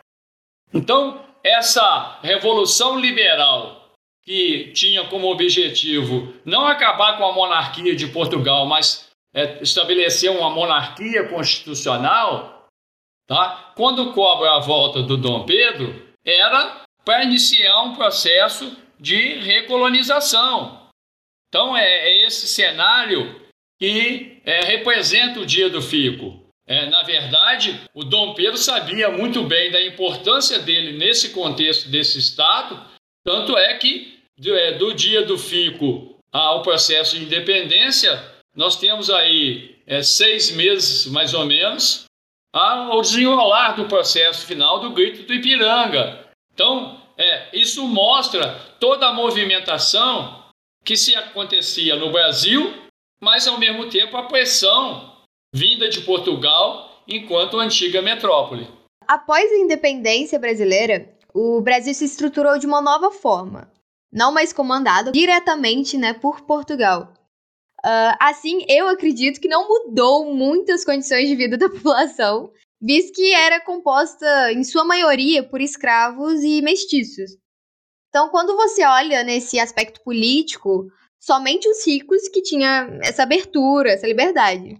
Então, 0.73 1.25
essa 1.43 2.19
revolução 2.21 2.97
liberal 2.97 3.91
que 4.23 4.71
tinha 4.73 5.07
como 5.07 5.29
objetivo 5.29 6.33
não 6.45 6.65
acabar 6.65 7.17
com 7.17 7.25
a 7.25 7.33
monarquia 7.33 7.95
de 7.95 8.07
Portugal, 8.07 8.65
mas 8.65 9.09
é, 9.33 9.61
estabelecer 9.61 10.31
uma 10.31 10.49
monarquia 10.49 11.27
constitucional, 11.27 12.55
Tá? 13.27 13.73
Quando 13.75 14.13
cobra 14.13 14.55
a 14.55 14.59
volta 14.59 15.01
do 15.01 15.17
Dom 15.17 15.45
Pedro, 15.45 16.13
era 16.23 16.83
para 17.03 17.23
iniciar 17.23 17.81
um 17.81 17.95
processo 17.95 18.77
de 18.99 19.39
recolonização. 19.39 20.89
Então 21.49 21.75
é, 21.75 21.83
é 21.83 22.25
esse 22.25 22.47
cenário 22.47 23.44
que 23.79 24.41
é, 24.45 24.63
representa 24.63 25.39
o 25.39 25.45
dia 25.45 25.69
do 25.69 25.81
fico. 25.81 26.45
É, 26.67 26.89
na 26.89 27.03
verdade, 27.03 27.79
o 27.93 28.03
Dom 28.03 28.33
Pedro 28.33 28.57
sabia 28.57 29.09
muito 29.09 29.43
bem 29.43 29.71
da 29.71 29.83
importância 29.85 30.59
dele 30.59 30.97
nesse 30.97 31.29
contexto 31.29 31.89
desse 31.89 32.17
Estado, 32.17 32.83
tanto 33.23 33.55
é 33.57 33.75
que 33.75 34.19
do, 34.37 34.55
é, 34.55 34.73
do 34.73 34.93
dia 34.93 35.23
do 35.23 35.37
fico 35.37 36.19
ao 36.31 36.63
processo 36.63 37.17
de 37.17 37.23
independência, 37.23 38.21
nós 38.55 38.77
temos 38.77 39.09
aí 39.09 39.77
é, 39.85 40.01
seis 40.01 40.51
meses 40.51 41.05
mais 41.05 41.33
ou 41.33 41.45
menos, 41.45 42.05
ao 42.51 43.01
desenrolar 43.01 43.73
do 43.73 43.85
processo 43.85 44.45
final 44.45 44.79
do 44.79 44.91
grito 44.91 45.23
do 45.27 45.33
Ipiranga. 45.33 46.25
Então, 46.53 47.01
é, 47.17 47.49
isso 47.53 47.85
mostra 47.85 48.59
toda 48.79 49.07
a 49.07 49.13
movimentação 49.13 50.45
que 50.83 50.95
se 50.95 51.15
acontecia 51.15 51.95
no 51.95 52.11
Brasil, 52.11 52.84
mas 53.25 53.47
ao 53.47 53.59
mesmo 53.59 53.89
tempo 53.89 54.15
a 54.15 54.27
pressão 54.27 55.11
vinda 55.51 55.89
de 55.89 56.01
Portugal 56.01 57.01
enquanto 57.07 57.57
antiga 57.57 57.99
metrópole. 57.99 58.67
Após 59.07 59.51
a 59.51 59.57
independência 59.57 60.37
brasileira, 60.37 61.11
o 61.33 61.59
Brasil 61.59 61.91
se 61.95 62.05
estruturou 62.05 62.59
de 62.59 62.67
uma 62.67 62.81
nova 62.81 63.09
forma, 63.09 63.71
não 64.13 64.31
mais 64.31 64.53
comandado 64.53 65.11
diretamente 65.11 65.97
né, 65.97 66.13
por 66.13 66.41
Portugal. 66.41 67.13
Uh, 67.83 68.13
assim, 68.19 68.63
eu 68.69 68.87
acredito 68.87 69.41
que 69.41 69.47
não 69.47 69.67
mudou 69.67 70.31
muitas 70.31 70.85
condições 70.85 71.27
de 71.27 71.35
vida 71.35 71.57
da 71.57 71.67
população, 71.73 72.51
visto 72.79 73.11
que 73.11 73.33
era 73.33 73.59
composta, 73.59 74.51
em 74.51 74.63
sua 74.63 74.85
maioria, 74.85 75.41
por 75.41 75.61
escravos 75.61 76.43
e 76.43 76.61
mestiços. 76.61 77.31
Então, 78.09 78.29
quando 78.29 78.55
você 78.55 78.85
olha 78.85 79.23
nesse 79.23 79.59
aspecto 79.59 79.99
político, 80.03 80.87
somente 81.25 81.67
os 81.67 81.85
ricos 81.85 82.27
que 82.27 82.41
tinham 82.43 82.99
essa 83.01 83.23
abertura, 83.23 83.89
essa 83.89 84.05
liberdade. 84.05 84.77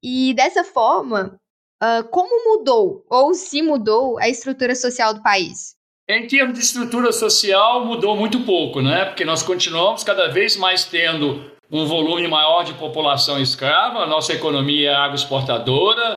E 0.00 0.32
dessa 0.34 0.62
forma, 0.62 1.36
uh, 1.82 2.08
como 2.10 2.58
mudou, 2.58 3.04
ou 3.10 3.34
se 3.34 3.60
mudou, 3.60 4.16
a 4.20 4.28
estrutura 4.28 4.76
social 4.76 5.12
do 5.12 5.22
país? 5.22 5.74
Em 6.08 6.28
termos 6.28 6.56
de 6.56 6.64
estrutura 6.64 7.10
social, 7.10 7.84
mudou 7.84 8.14
muito 8.14 8.44
pouco, 8.44 8.80
né? 8.80 9.06
Porque 9.06 9.24
nós 9.24 9.42
continuamos 9.42 10.04
cada 10.04 10.28
vez 10.28 10.56
mais 10.56 10.84
tendo 10.84 11.50
um 11.72 11.86
volume 11.86 12.28
maior 12.28 12.62
de 12.62 12.74
população 12.74 13.40
escrava, 13.40 14.06
nossa 14.06 14.32
economia 14.32 14.90
é 14.90 14.94
agroexportadora, 14.94 16.14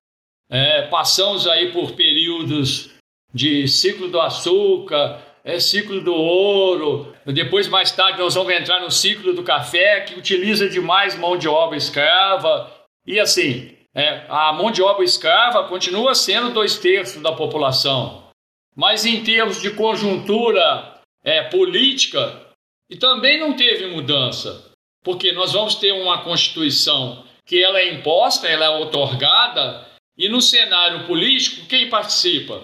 é, 0.52 0.84
passamos 0.84 1.48
aí 1.48 1.72
por 1.72 1.94
períodos 1.94 2.92
de 3.34 3.68
ciclo 3.68 4.08
do 4.10 4.20
açúcar, 4.20 5.20
é, 5.48 5.62
ciclo 5.62 6.02
do 6.02 6.14
ouro, 6.14 7.16
depois 7.26 7.70
mais 7.70 7.90
tarde 7.90 8.20
nós 8.20 8.36
vamos 8.36 8.52
entrar 8.54 8.82
no 8.82 8.92
ciclo 8.92 9.34
do 9.34 9.44
café, 9.44 10.02
que 10.02 10.20
utiliza 10.20 10.68
demais 10.68 11.18
mão 11.18 11.38
de 11.38 11.48
obra 11.48 11.78
escrava, 11.78 12.70
E 13.06 13.18
assim, 13.18 13.74
é, 13.96 14.26
a 14.28 14.52
mão 14.52 14.70
de 14.70 14.82
obra 14.82 15.06
escrava 15.06 15.70
continua 15.70 16.14
sendo 16.14 16.50
dois 16.50 16.78
terços 16.78 17.22
da 17.24 17.32
população. 17.32 18.28
Mas 18.76 19.06
em 19.06 19.24
termos 19.24 19.62
de 19.62 19.72
conjuntura 19.72 21.00
é, 21.24 21.44
política, 21.44 22.42
e 22.90 22.98
também 22.98 23.40
não 23.40 23.56
teve 23.56 23.88
mudança, 23.88 24.70
porque 25.02 25.32
nós 25.32 25.54
vamos 25.54 25.76
ter 25.76 25.94
uma 25.94 26.24
Constituição 26.24 27.24
que 27.46 27.64
ela 27.64 27.80
é 27.80 27.94
imposta, 27.94 28.50
ela 28.50 28.66
é 28.66 28.70
otorgada, 28.70 29.88
e 30.18 30.28
no 30.28 30.42
cenário 30.42 31.08
político, 31.08 31.66
quem 31.68 31.90
participa? 31.90 32.62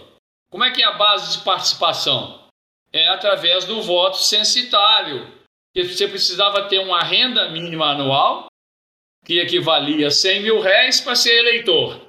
Como 0.51 0.65
é 0.65 0.71
que 0.71 0.83
é 0.83 0.85
a 0.85 0.97
base 0.97 1.37
de 1.37 1.45
participação? 1.45 2.42
É 2.93 3.07
através 3.07 3.65
do 3.65 3.81
voto 3.81 4.17
censitário, 4.17 5.27
que 5.73 5.83
você 5.83 6.07
precisava 6.07 6.67
ter 6.67 6.79
uma 6.79 7.01
renda 7.01 7.49
mínima 7.49 7.91
anual, 7.91 8.45
que 9.25 9.39
equivalia 9.39 10.07
a 10.07 10.11
100 10.11 10.41
mil 10.41 10.59
réis 10.59 11.01
para 11.01 11.15
ser 11.15 11.39
eleitor. 11.39 11.99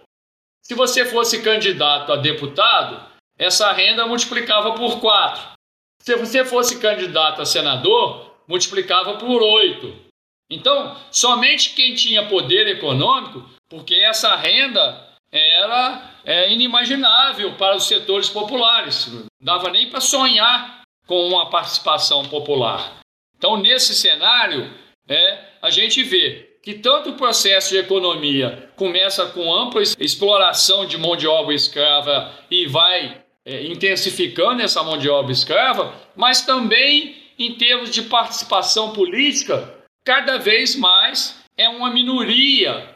Se 0.62 0.75
você 0.75 1.05
fosse 1.05 1.43
candidato 1.43 2.12
a 2.12 2.17
deputado, 2.17 3.09
essa 3.38 3.73
renda 3.73 4.07
multiplicava 4.07 4.75
por 4.75 5.00
4. 5.00 5.53
Se 6.00 6.17
você 6.17 6.45
fosse 6.45 6.81
candidato 6.81 7.41
a 7.41 7.47
senador, 7.47 8.35
multiplicava 8.47 9.17
por 9.17 9.43
8. 9.43 10.05
Então, 10.50 10.97
somente 11.11 11.71
quem 11.71 11.95
tinha 11.95 12.29
poder 12.29 12.69
econômico, 12.69 13.49
porque 13.69 13.95
essa 13.95 14.37
renda 14.37 15.09
era 15.33 16.13
é, 16.25 16.52
inimaginável 16.52 17.54
para 17.54 17.76
os 17.76 17.87
setores 17.87 18.28
populares, 18.28 19.07
não 19.07 19.26
dava 19.40 19.71
nem 19.71 19.90
para 19.90 20.00
sonhar 20.00 20.83
com 21.07 21.28
uma 21.28 21.50
participação 21.50 22.25
popular. 22.25 23.00
Então, 23.37 23.57
nesse 23.57 23.95
cenário, 23.95 24.73
é, 25.09 25.38
a 25.61 25.71
gente 25.71 26.02
vê 26.02 26.59
que 26.62 26.75
tanto 26.75 27.11
o 27.11 27.16
processo 27.16 27.71
de 27.71 27.76
economia 27.76 28.71
começa 28.75 29.26
com 29.26 29.52
ampla 29.52 29.83
exploração 29.83 30.87
de 30.87 30.97
mão 30.97 31.14
de 31.14 31.26
obra 31.26 31.54
escrava 31.54 32.33
e 32.50 32.66
vai 32.66 33.23
é, 33.45 33.66
intensificando 33.66 34.62
essa 34.62 34.83
mão 34.83 34.97
de 34.97 35.09
obra 35.09 35.31
escrava, 35.31 35.95
mas 36.16 36.40
também 36.40 37.23
em 37.38 37.54
termos 37.57 37.90
de 37.90 38.02
participação 38.02 38.93
política, 38.95 39.75
cada 40.04 40.38
vez 40.38 40.75
mais 40.75 41.38
é 41.57 41.69
uma 41.69 41.90
minoria 41.90 42.95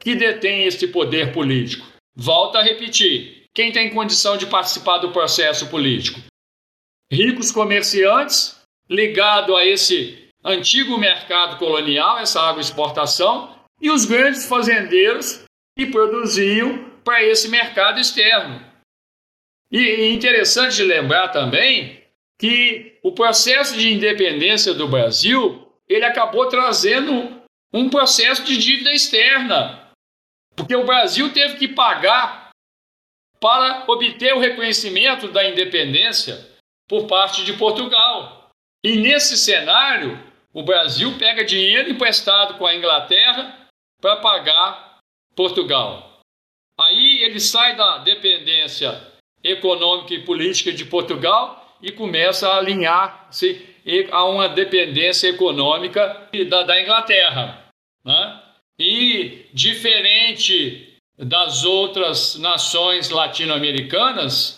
que 0.00 0.14
detém 0.14 0.64
este 0.64 0.86
poder 0.86 1.32
político. 1.32 1.95
Volto 2.16 2.56
a 2.56 2.62
repetir: 2.62 3.44
quem 3.52 3.70
tem 3.70 3.92
condição 3.92 4.36
de 4.36 4.46
participar 4.46 4.98
do 4.98 5.12
processo 5.12 5.68
político? 5.68 6.18
Ricos 7.12 7.52
comerciantes, 7.52 8.60
ligado 8.88 9.54
a 9.54 9.64
esse 9.64 10.30
antigo 10.42 10.96
mercado 10.96 11.58
colonial, 11.58 12.18
essa 12.18 12.40
agroexportação, 12.40 13.54
e 13.80 13.90
os 13.90 14.06
grandes 14.06 14.46
fazendeiros 14.46 15.44
que 15.76 15.86
produziam 15.86 16.90
para 17.04 17.22
esse 17.22 17.48
mercado 17.48 18.00
externo. 18.00 18.64
E 19.70 20.08
interessante 20.12 20.76
de 20.76 20.84
lembrar 20.84 21.28
também 21.28 22.02
que 22.38 22.98
o 23.02 23.12
processo 23.12 23.76
de 23.76 23.92
independência 23.92 24.72
do 24.72 24.88
Brasil 24.88 25.66
ele 25.88 26.04
acabou 26.04 26.48
trazendo 26.48 27.40
um 27.72 27.88
processo 27.88 28.42
de 28.44 28.56
dívida 28.56 28.92
externa, 28.92 29.85
porque 30.56 30.74
o 30.74 30.86
Brasil 30.86 31.32
teve 31.32 31.56
que 31.56 31.68
pagar 31.68 32.50
para 33.38 33.84
obter 33.86 34.34
o 34.34 34.40
reconhecimento 34.40 35.28
da 35.28 35.48
independência 35.48 36.56
por 36.88 37.06
parte 37.06 37.44
de 37.44 37.52
Portugal. 37.52 38.50
E 38.82 38.96
nesse 38.96 39.36
cenário, 39.36 40.18
o 40.52 40.62
Brasil 40.62 41.18
pega 41.18 41.44
dinheiro 41.44 41.90
emprestado 41.90 42.56
com 42.56 42.66
a 42.66 42.74
Inglaterra 42.74 43.68
para 44.00 44.16
pagar 44.16 45.00
Portugal. 45.34 46.20
Aí 46.78 47.22
ele 47.22 47.40
sai 47.40 47.76
da 47.76 47.98
dependência 47.98 49.12
econômica 49.42 50.14
e 50.14 50.24
política 50.24 50.72
de 50.72 50.84
Portugal 50.84 51.76
e 51.82 51.92
começa 51.92 52.48
a 52.48 52.58
alinhar-se 52.58 53.74
a 54.10 54.24
uma 54.24 54.48
dependência 54.48 55.28
econômica 55.28 56.28
da, 56.48 56.62
da 56.62 56.80
Inglaterra. 56.80 57.70
Né? 58.04 58.42
E 58.78 59.46
diferente 59.52 60.98
das 61.18 61.64
outras 61.64 62.36
nações 62.36 63.08
latino-americanas, 63.08 64.56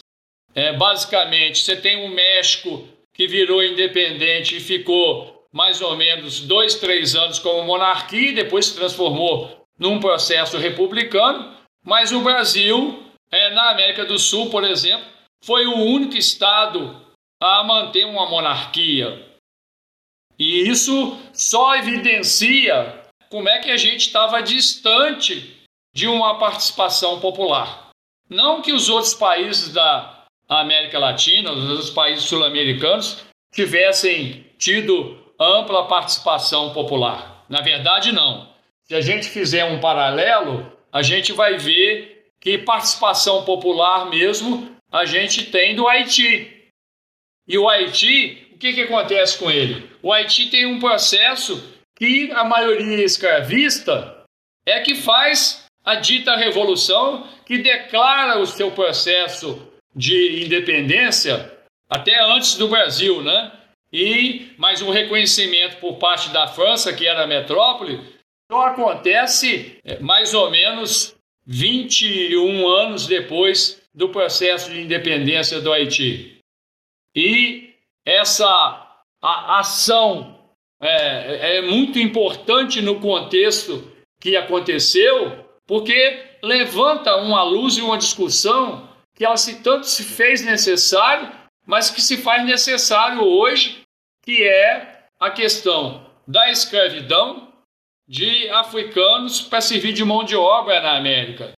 é, 0.55 0.73
basicamente 0.73 1.61
você 1.61 1.77
tem 1.77 2.05
o 2.05 2.11
México 2.11 2.89
que 3.15 3.27
virou 3.27 3.63
independente 3.63 4.57
e 4.57 4.61
ficou 4.61 5.47
mais 5.53 5.81
ou 5.81 5.97
menos 5.97 6.41
dois, 6.41 6.75
três 6.75 7.15
anos 7.15 7.39
como 7.39 7.65
monarquia, 7.65 8.31
e 8.31 8.35
depois 8.35 8.67
se 8.67 8.77
transformou 8.77 9.67
num 9.79 10.01
processo 10.01 10.59
republicano, 10.59 11.57
mas 11.85 12.13
o 12.13 12.21
Brasil 12.21 13.03
é, 13.31 13.51
na 13.51 13.71
América 13.71 14.05
do 14.05 14.19
Sul, 14.19 14.51
por 14.51 14.65
exemplo, 14.65 15.07
foi 15.43 15.67
o 15.67 15.77
único 15.77 16.17
estado 16.17 17.07
a 17.41 17.63
manter 17.63 18.05
uma 18.05 18.29
monarquia. 18.29 19.27
E 20.39 20.69
isso 20.69 21.17
só 21.33 21.77
evidencia 21.77 22.98
como 23.31 23.49
é 23.49 23.59
que 23.59 23.71
a 23.71 23.77
gente 23.77 24.07
estava 24.07 24.41
distante 24.41 25.57
de 25.95 26.07
uma 26.07 26.38
participação 26.38 27.21
popular. 27.21 27.91
Não 28.29 28.62
que 28.62 28.73
os 28.73 28.88
outros 28.88 29.14
países 29.14 29.73
da 29.73 30.27
América 30.49 30.99
Latina, 30.99 31.51
os 31.51 31.71
outros 31.71 31.91
países 31.91 32.25
sul-americanos, 32.25 33.25
tivessem 33.53 34.47
tido 34.59 35.19
ampla 35.41 35.87
participação 35.87 36.73
popular. 36.73 37.45
Na 37.49 37.61
verdade, 37.61 38.12
não. 38.12 38.49
Se 38.85 38.95
a 38.95 39.01
gente 39.01 39.29
fizer 39.29 39.64
um 39.64 39.81
paralelo, 39.81 40.71
a 40.93 41.03
gente 41.03 41.33
vai 41.33 41.57
ver 41.57 42.31
que 42.41 42.59
participação 42.59 43.45
popular 43.45 44.09
mesmo 44.09 44.77
a 44.91 45.05
gente 45.05 45.47
tem 45.51 45.75
do 45.75 45.87
Haiti. 45.87 46.71
E 47.47 47.59
o 47.59 47.69
Haiti, 47.69 48.49
o 48.55 48.59
que, 48.59 48.73
que 48.73 48.83
acontece 48.83 49.38
com 49.38 49.51
ele? 49.51 49.91
O 50.03 50.12
Haiti 50.12 50.49
tem 50.49 50.67
um 50.67 50.79
processo 50.79 51.78
que 51.99 52.31
a 52.33 52.45
maioria 52.45 53.05
escravista 53.05 54.23
é 54.65 54.81
que 54.81 54.95
faz 54.95 55.67
a 55.85 55.97
dita 55.97 56.37
revolução 56.37 57.27
que 57.45 57.59
declara 57.59 58.39
o 58.39 58.47
seu 58.47 58.71
processo 58.71 59.67
de 59.95 60.45
independência 60.45 61.59
até 61.91 62.23
antes 62.23 62.57
do 62.57 62.69
Brasil, 62.69 63.23
né? 63.23 63.53
E 63.93 64.53
mais 64.59 64.81
um 64.81 64.91
reconhecimento 64.91 65.79
por 65.79 65.97
parte 65.97 66.31
da 66.31 66.47
França, 66.47 66.93
que 66.93 67.07
era 67.07 67.25
a 67.25 67.27
metrópole, 67.27 68.01
só 68.51 68.67
acontece 68.67 69.79
é, 69.85 69.99
mais 69.99 70.35
ou 70.35 70.51
menos 70.51 71.17
21 71.47 72.69
anos 72.69 73.07
depois 73.07 73.83
do 73.95 74.11
processo 74.11 74.71
de 74.71 74.83
independência 74.83 75.61
do 75.61 75.73
Haiti. 75.73 76.39
E 77.17 77.75
essa 78.07 79.03
ação 79.21 80.38
é, 80.81 81.59
é 81.59 81.62
muito 81.62 81.99
importante 81.99 82.81
no 82.81 83.01
contexto 83.01 83.93
que 84.21 84.37
aconteceu, 84.37 85.45
porque 85.67 86.23
levanta 86.43 87.17
uma 87.17 87.43
luz 87.43 87.77
e 87.77 87.83
uma 87.83 87.99
discussão 87.99 88.88
que 89.14 89.25
ela 89.25 89.37
se 89.37 89.62
tanto 89.62 89.87
se 89.87 90.05
fez 90.05 90.45
necessário, 90.45 91.33
mas 91.67 91.91
que 91.91 92.01
se 92.01 92.17
faz 92.17 92.45
necessário 92.45 93.23
hoje, 93.23 93.83
que 94.25 94.47
é 94.47 95.07
a 95.19 95.31
questão 95.31 96.07
da 96.27 96.51
escravidão 96.51 97.53
de 98.07 98.49
africanos 98.51 99.41
para 99.41 99.61
servir 99.61 99.93
de 99.93 100.05
mão 100.05 100.25
de 100.25 100.37
obra 100.37 100.81
na 100.81 100.97
América. 100.97 101.53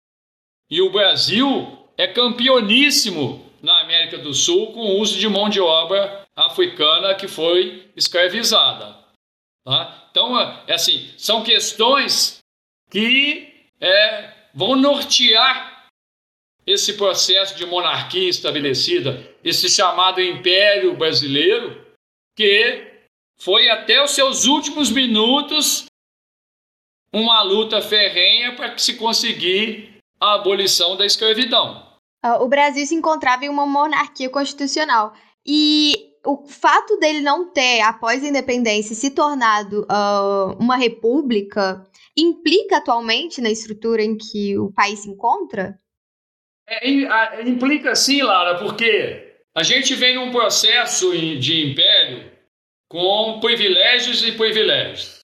E 0.69 0.81
o 0.81 0.91
Brasil 0.91 1.77
é 1.97 2.07
campeoníssimo 2.07 3.45
na 3.61 3.81
América 3.81 4.17
do 4.17 4.33
Sul 4.33 4.71
com 4.71 4.79
o 4.79 4.99
uso 4.99 5.19
de 5.19 5.27
mão 5.27 5.49
de 5.49 5.59
obra 5.59 6.25
africana 6.35 7.13
que 7.13 7.27
foi 7.27 7.91
escravizada. 7.95 8.98
Tá? 9.69 10.07
Então, 10.09 10.35
é 10.65 10.73
assim, 10.73 11.13
são 11.15 11.43
questões 11.43 12.39
que 12.89 13.69
é, 13.79 14.33
vão 14.51 14.75
nortear 14.75 15.87
esse 16.65 16.93
processo 16.93 17.55
de 17.55 17.67
monarquia 17.67 18.27
estabelecida, 18.27 19.31
esse 19.43 19.69
chamado 19.69 20.19
Império 20.19 20.97
Brasileiro, 20.97 21.85
que 22.35 23.03
foi 23.39 23.69
até 23.69 24.03
os 24.03 24.09
seus 24.09 24.45
últimos 24.45 24.89
minutos 24.89 25.85
uma 27.13 27.43
luta 27.43 27.79
ferrenha 27.79 28.55
para 28.55 28.75
se 28.75 28.97
conseguir 28.97 29.99
a 30.19 30.33
abolição 30.33 30.97
da 30.97 31.05
escravidão. 31.05 31.87
Ah, 32.23 32.41
o 32.41 32.47
Brasil 32.47 32.87
se 32.87 32.95
encontrava 32.95 33.45
em 33.45 33.49
uma 33.49 33.67
monarquia 33.67 34.31
constitucional 34.31 35.13
e 35.45 36.08
o 36.25 36.45
fato 36.45 36.97
dele 36.97 37.21
não 37.21 37.51
ter, 37.51 37.81
após 37.81 38.23
a 38.23 38.27
independência, 38.27 38.95
se 38.95 39.11
tornado 39.11 39.81
uh, 39.83 40.57
uma 40.59 40.75
república 40.75 41.85
implica 42.15 42.77
atualmente 42.77 43.41
na 43.41 43.49
estrutura 43.49 44.03
em 44.03 44.17
que 44.17 44.57
o 44.57 44.71
país 44.71 44.99
se 44.99 45.09
encontra? 45.09 45.77
É, 46.67 47.41
implica 47.41 47.95
sim, 47.95 48.21
Lara, 48.21 48.59
porque 48.59 49.37
a 49.55 49.63
gente 49.63 49.95
vem 49.95 50.15
num 50.15 50.31
processo 50.31 51.11
de 51.17 51.71
império 51.71 52.31
com 52.87 53.39
privilégios 53.39 54.23
e 54.23 54.31
privilégios. 54.31 55.19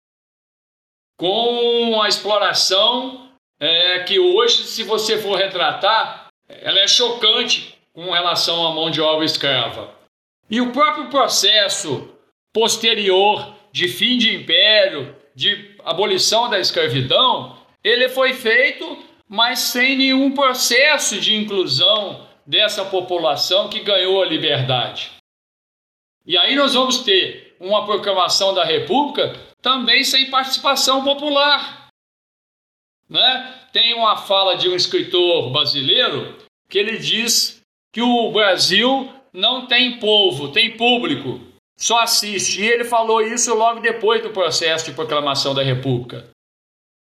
com 1.18 2.02
a 2.02 2.10
exploração 2.10 3.32
é, 3.58 4.04
que 4.04 4.20
hoje, 4.20 4.64
se 4.64 4.84
você 4.84 5.18
for 5.18 5.38
retratar, 5.38 6.28
ela 6.48 6.80
é 6.80 6.88
chocante 6.88 7.78
com 7.94 8.12
relação 8.12 8.68
à 8.68 8.74
mão 8.74 8.92
de 8.92 9.00
obra 9.00 9.24
escrava. 9.24 9.95
E 10.50 10.62
o 10.62 10.72
próprio 10.72 11.10
processo 11.10 12.14
posterior 12.54 13.56
de 13.72 13.88
fim 13.88 14.18
de 14.18 14.34
império, 14.36 15.16
de 15.34 15.76
abolição 15.84 16.50
da 16.50 16.60
escravidão, 16.60 17.58
ele 17.84 18.08
foi 18.10 18.34
feito, 18.34 18.98
mas 19.28 19.60
sem 19.60 19.98
nenhum 19.98 20.32
processo 20.32 21.20
de 21.20 21.36
inclusão 21.36 22.28
dessa 22.46 22.86
população 22.86 23.70
que 23.70 23.82
ganhou 23.82 24.22
a 24.22 24.26
liberdade. 24.26 25.12
E 26.26 26.38
aí 26.38 26.56
nós 26.56 26.74
vamos 26.74 27.00
ter 27.00 27.56
uma 27.60 27.86
proclamação 27.86 28.54
da 28.54 28.64
República 28.64 29.34
também 29.62 30.04
sem 30.04 30.30
participação 30.30 31.04
popular. 31.04 31.90
Né? 33.10 33.68
Tem 33.72 33.94
uma 33.94 34.18
fala 34.18 34.56
de 34.56 34.70
um 34.70 34.76
escritor 34.76 35.52
brasileiro 35.52 36.38
que 36.70 36.78
ele 36.78 36.98
diz 36.98 37.62
que 37.92 38.02
o 38.02 38.32
Brasil 38.32 39.12
não 39.36 39.68
tem 39.68 40.00
povo, 40.00 40.52
tem 40.52 40.78
público, 40.78 41.42
só 41.78 42.00
assiste. 42.00 42.62
E 42.62 42.66
ele 42.66 42.86
falou 42.86 43.22
isso 43.22 43.54
logo 43.54 43.82
depois 43.82 44.24
do 44.24 44.30
processo 44.30 44.86
de 44.86 44.94
proclamação 44.94 45.54
da 45.54 45.62
República. 45.62 46.30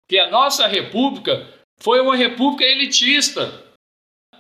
Que 0.09 0.19
a 0.19 0.31
nossa 0.31 0.67
República 0.67 1.47
foi 1.81 2.01
uma 2.01 2.17
república 2.17 2.65
elitista. 2.65 3.65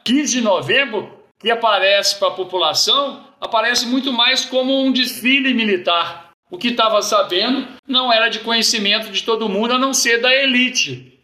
15 0.04 0.38
de 0.38 0.40
novembro, 0.40 1.24
que 1.38 1.50
aparece 1.50 2.18
para 2.18 2.28
a 2.28 2.34
população, 2.34 3.26
aparece 3.40 3.86
muito 3.86 4.12
mais 4.12 4.44
como 4.44 4.80
um 4.80 4.92
desfile 4.92 5.54
militar. 5.54 6.30
O 6.50 6.58
que 6.58 6.68
estava 6.68 7.02
sabendo 7.02 7.66
não 7.86 8.12
era 8.12 8.28
de 8.28 8.40
conhecimento 8.40 9.10
de 9.10 9.22
todo 9.24 9.48
mundo, 9.48 9.74
a 9.74 9.78
não 9.78 9.92
ser 9.92 10.20
da 10.20 10.32
elite. 10.32 11.20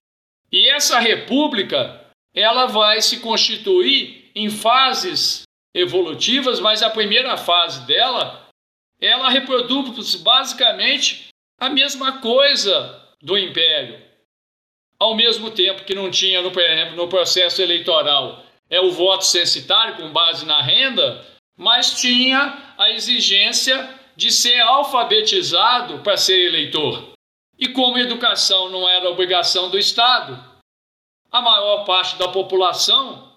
E 0.50 0.68
essa 0.68 0.98
república, 0.98 2.04
ela 2.34 2.66
vai 2.66 3.00
se 3.00 3.20
constituir 3.20 4.30
em 4.34 4.50
fases 4.50 5.44
evolutivas, 5.74 6.60
mas 6.60 6.82
a 6.82 6.90
primeira 6.90 7.36
fase 7.36 7.86
dela, 7.86 8.48
ela 9.00 9.30
reproduz 9.30 10.14
basicamente 10.16 11.28
a 11.58 11.68
mesma 11.68 12.20
coisa 12.20 13.00
do 13.20 13.38
império. 13.38 14.00
Ao 14.98 15.14
mesmo 15.14 15.50
tempo 15.50 15.84
que 15.84 15.94
não 15.94 16.10
tinha, 16.10 16.40
no, 16.42 16.50
no 16.96 17.08
processo 17.08 17.60
eleitoral, 17.60 18.44
é 18.68 18.80
o 18.80 18.90
voto 18.90 19.24
censitário 19.24 19.96
com 19.96 20.12
base 20.12 20.46
na 20.46 20.60
renda, 20.60 21.26
mas 21.56 22.00
tinha 22.00 22.74
a 22.78 22.90
exigência 22.90 23.98
de 24.16 24.30
ser 24.30 24.60
alfabetizado 24.60 26.00
para 26.00 26.16
ser 26.16 26.46
eleitor. 26.46 27.12
E 27.58 27.68
como 27.68 27.98
educação 27.98 28.68
não 28.68 28.88
era 28.88 29.10
obrigação 29.10 29.70
do 29.70 29.78
Estado, 29.78 30.42
a 31.30 31.40
maior 31.40 31.84
parte 31.84 32.16
da 32.16 32.28
população 32.28 33.32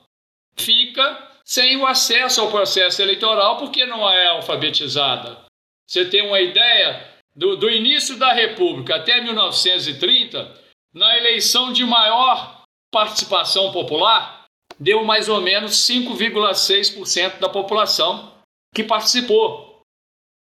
fica 0.56 1.35
sem 1.46 1.78
o 1.78 1.86
acesso 1.86 2.42
ao 2.42 2.50
processo 2.50 3.02
eleitoral 3.02 3.58
porque 3.58 3.86
não 3.86 4.10
é 4.10 4.28
alfabetizada. 4.28 5.46
Você 5.88 6.06
tem 6.06 6.26
uma 6.28 6.42
ideia? 6.42 7.14
Do, 7.36 7.58
do 7.58 7.70
início 7.70 8.16
da 8.16 8.32
República 8.32 8.96
até 8.96 9.20
1930, 9.22 10.58
na 10.94 11.18
eleição 11.18 11.74
de 11.74 11.84
maior 11.84 12.64
participação 12.90 13.74
popular, 13.74 14.46
deu 14.80 15.04
mais 15.04 15.28
ou 15.28 15.42
menos 15.42 15.74
5,6% 15.86 17.40
da 17.40 17.50
população 17.50 18.34
que 18.74 18.86
participou. 18.86 19.82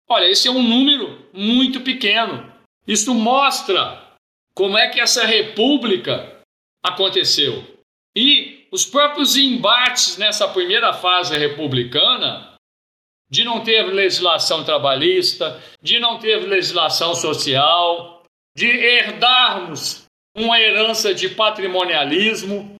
Olha, 0.08 0.26
esse 0.26 0.46
é 0.46 0.50
um 0.50 0.62
número 0.62 1.28
muito 1.32 1.80
pequeno. 1.80 2.52
Isso 2.86 3.12
mostra 3.12 4.16
como 4.54 4.78
é 4.78 4.88
que 4.88 5.00
essa 5.00 5.26
república 5.26 6.40
aconteceu. 6.82 7.77
Os 8.70 8.84
próprios 8.84 9.36
embates 9.36 10.18
nessa 10.18 10.46
primeira 10.48 10.92
fase 10.92 11.36
republicana, 11.36 12.54
de 13.30 13.44
não 13.44 13.60
ter 13.60 13.82
legislação 13.82 14.64
trabalhista, 14.64 15.62
de 15.82 15.98
não 15.98 16.18
ter 16.18 16.36
legislação 16.36 17.14
social, 17.14 18.22
de 18.56 18.66
herdarmos 18.66 20.04
uma 20.36 20.60
herança 20.60 21.14
de 21.14 21.28
patrimonialismo, 21.28 22.74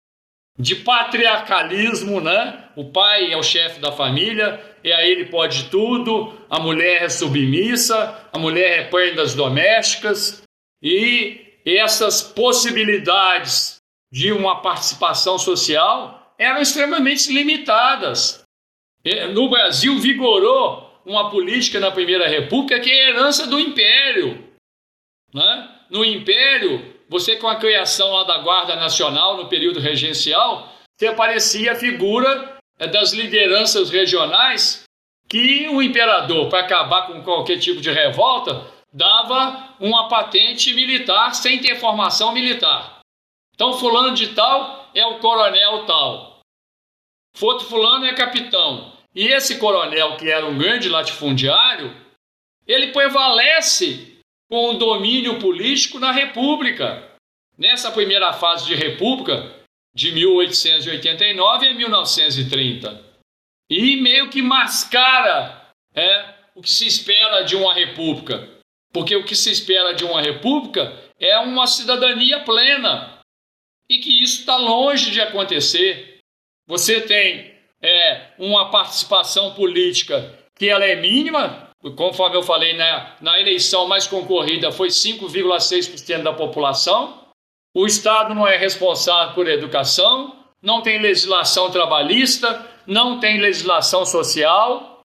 de 0.58 0.74
patriarcalismo, 0.74 2.20
né? 2.20 2.68
O 2.76 2.90
pai 2.90 3.32
é 3.32 3.36
o 3.36 3.42
chefe 3.42 3.80
da 3.80 3.92
família, 3.92 4.60
e 4.82 4.92
aí 4.92 5.10
ele 5.10 5.26
pode 5.26 5.70
tudo, 5.70 6.36
a 6.50 6.58
mulher 6.58 7.02
é 7.02 7.08
submissa, 7.08 8.28
a 8.32 8.38
mulher 8.38 8.80
é 8.80 8.84
prendas 8.84 9.34
domésticas, 9.34 10.42
e 10.82 11.60
essas 11.64 12.22
possibilidades 12.22 13.77
de 14.10 14.32
uma 14.32 14.60
participação 14.62 15.38
social 15.38 16.34
eram 16.38 16.60
extremamente 16.60 17.32
limitadas. 17.32 18.42
No 19.32 19.48
Brasil 19.48 19.98
vigorou 19.98 20.88
uma 21.04 21.30
política 21.30 21.80
na 21.80 21.90
Primeira 21.90 22.28
República 22.28 22.80
que 22.80 22.90
é 22.90 23.08
herança 23.08 23.46
do 23.46 23.58
Império. 23.58 24.46
Né? 25.32 25.68
No 25.90 26.04
Império, 26.04 26.94
você 27.08 27.36
com 27.36 27.48
a 27.48 27.56
criação 27.56 28.12
lá 28.12 28.24
da 28.24 28.38
Guarda 28.38 28.76
Nacional 28.76 29.36
no 29.36 29.48
período 29.48 29.80
regencial, 29.80 30.72
você 30.96 31.06
aparecia 31.06 31.72
a 31.72 31.76
figura 31.76 32.58
é, 32.78 32.86
das 32.86 33.12
lideranças 33.12 33.90
regionais 33.90 34.84
que 35.28 35.68
o 35.68 35.82
imperador, 35.82 36.48
para 36.48 36.60
acabar 36.60 37.06
com 37.06 37.22
qualquer 37.22 37.58
tipo 37.58 37.80
de 37.80 37.90
revolta, 37.90 38.66
dava 38.92 39.74
uma 39.78 40.08
patente 40.08 40.72
militar 40.74 41.34
sem 41.34 41.60
ter 41.60 41.76
formação 41.76 42.32
militar. 42.32 42.97
Então, 43.58 43.72
fulano 43.72 44.14
de 44.14 44.34
tal 44.36 44.88
é 44.94 45.04
o 45.04 45.18
coronel 45.18 45.84
tal. 45.84 46.38
Outro 47.40 47.66
fulano 47.66 48.06
é 48.06 48.14
capitão. 48.14 48.92
E 49.12 49.26
esse 49.26 49.58
coronel, 49.58 50.16
que 50.16 50.30
era 50.30 50.46
um 50.46 50.56
grande 50.56 50.88
latifundiário, 50.88 51.92
ele 52.68 52.92
prevalece 52.92 54.16
com 54.48 54.70
o 54.70 54.78
domínio 54.78 55.40
político 55.40 55.98
na 55.98 56.12
República. 56.12 57.10
Nessa 57.58 57.90
primeira 57.90 58.32
fase 58.32 58.64
de 58.64 58.76
República, 58.76 59.52
de 59.92 60.12
1889 60.12 61.68
a 61.68 61.74
1930. 61.74 63.04
E 63.68 63.96
meio 63.96 64.30
que 64.30 64.40
mascara 64.40 65.72
é, 65.92 66.34
o 66.54 66.62
que 66.62 66.70
se 66.70 66.86
espera 66.86 67.42
de 67.42 67.56
uma 67.56 67.74
república. 67.74 68.48
Porque 68.92 69.16
o 69.16 69.24
que 69.24 69.34
se 69.34 69.50
espera 69.50 69.94
de 69.94 70.04
uma 70.04 70.22
república 70.22 70.96
é 71.18 71.36
uma 71.40 71.66
cidadania 71.66 72.44
plena. 72.44 73.17
E 73.90 73.98
que 73.98 74.22
isso 74.22 74.40
está 74.40 74.56
longe 74.56 75.10
de 75.10 75.20
acontecer. 75.20 76.18
Você 76.66 77.00
tem 77.00 77.54
é, 77.82 78.32
uma 78.38 78.70
participação 78.70 79.54
política 79.54 80.38
que 80.56 80.68
ela 80.68 80.84
é 80.84 80.96
mínima, 80.96 81.70
conforme 81.96 82.36
eu 82.36 82.42
falei, 82.42 82.74
né, 82.74 83.16
na 83.20 83.40
eleição 83.40 83.86
mais 83.86 84.06
concorrida 84.06 84.72
foi 84.72 84.88
5,6% 84.88 86.22
da 86.22 86.32
população. 86.32 87.28
O 87.74 87.86
Estado 87.86 88.34
não 88.34 88.46
é 88.46 88.56
responsável 88.56 89.34
por 89.34 89.48
educação, 89.48 90.36
não 90.60 90.82
tem 90.82 90.98
legislação 90.98 91.70
trabalhista, 91.70 92.66
não 92.86 93.20
tem 93.20 93.38
legislação 93.38 94.04
social. 94.04 95.00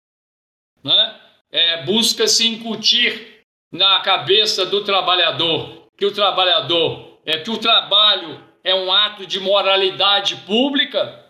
Né? 0.82 1.20
É, 1.50 1.84
Busca-se 1.84 2.48
incutir 2.48 3.42
na 3.70 4.00
cabeça 4.00 4.64
do 4.64 4.82
trabalhador 4.84 5.88
que 5.96 6.06
o 6.06 6.12
trabalhador 6.12 7.18
é 7.24 7.38
que 7.38 7.50
o 7.50 7.58
trabalho 7.58 8.42
é 8.64 8.74
um 8.74 8.92
ato 8.92 9.26
de 9.26 9.40
moralidade 9.40 10.36
pública 10.46 11.22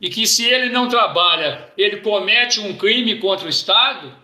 e 0.00 0.08
que 0.08 0.26
se 0.26 0.46
ele 0.46 0.70
não 0.70 0.88
trabalha, 0.88 1.72
ele 1.76 1.98
comete 1.98 2.58
um 2.60 2.76
crime 2.76 3.18
contra 3.18 3.46
o 3.46 3.50
Estado 3.50 4.16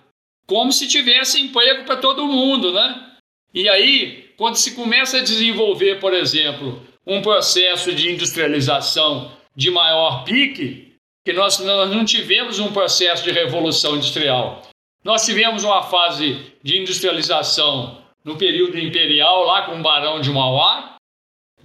como 0.47 0.73
se 0.73 0.87
tivesse 0.87 1.41
emprego 1.41 1.85
para 1.85 1.97
todo 1.97 2.27
mundo, 2.27 2.73
né? 2.73 3.15
E 3.53 3.69
aí, 3.69 4.33
quando 4.37 4.57
se 4.57 4.75
começa 4.75 5.19
a 5.19 5.23
desenvolver, 5.23 5.99
por 5.99 6.15
exemplo, 6.15 6.87
um 7.07 7.21
processo 7.21 7.93
de 7.93 8.13
industrialização 8.13 9.33
de 9.55 9.71
maior 9.71 10.25
pique, 10.25 10.95
que 11.25 11.33
nós, 11.33 11.59
nós 11.59 11.91
não 11.91 12.05
tivemos 12.05 12.59
um 12.59 12.73
processo 12.73 13.25
de 13.25 13.33
revolução 13.33 13.97
industrial. 13.97 14.63
Nós 15.03 15.25
tivemos 15.25 15.65
uma 15.65 15.83
fase 15.83 16.53
de 16.63 16.79
industrialização 16.79 18.03
no 18.25 18.37
período 18.37 18.79
imperial, 18.79 19.45
lá 19.45 19.63
com 19.63 19.79
o 19.79 19.83
Barão 19.83 20.21
de 20.21 20.31
Mauá, 20.31 20.96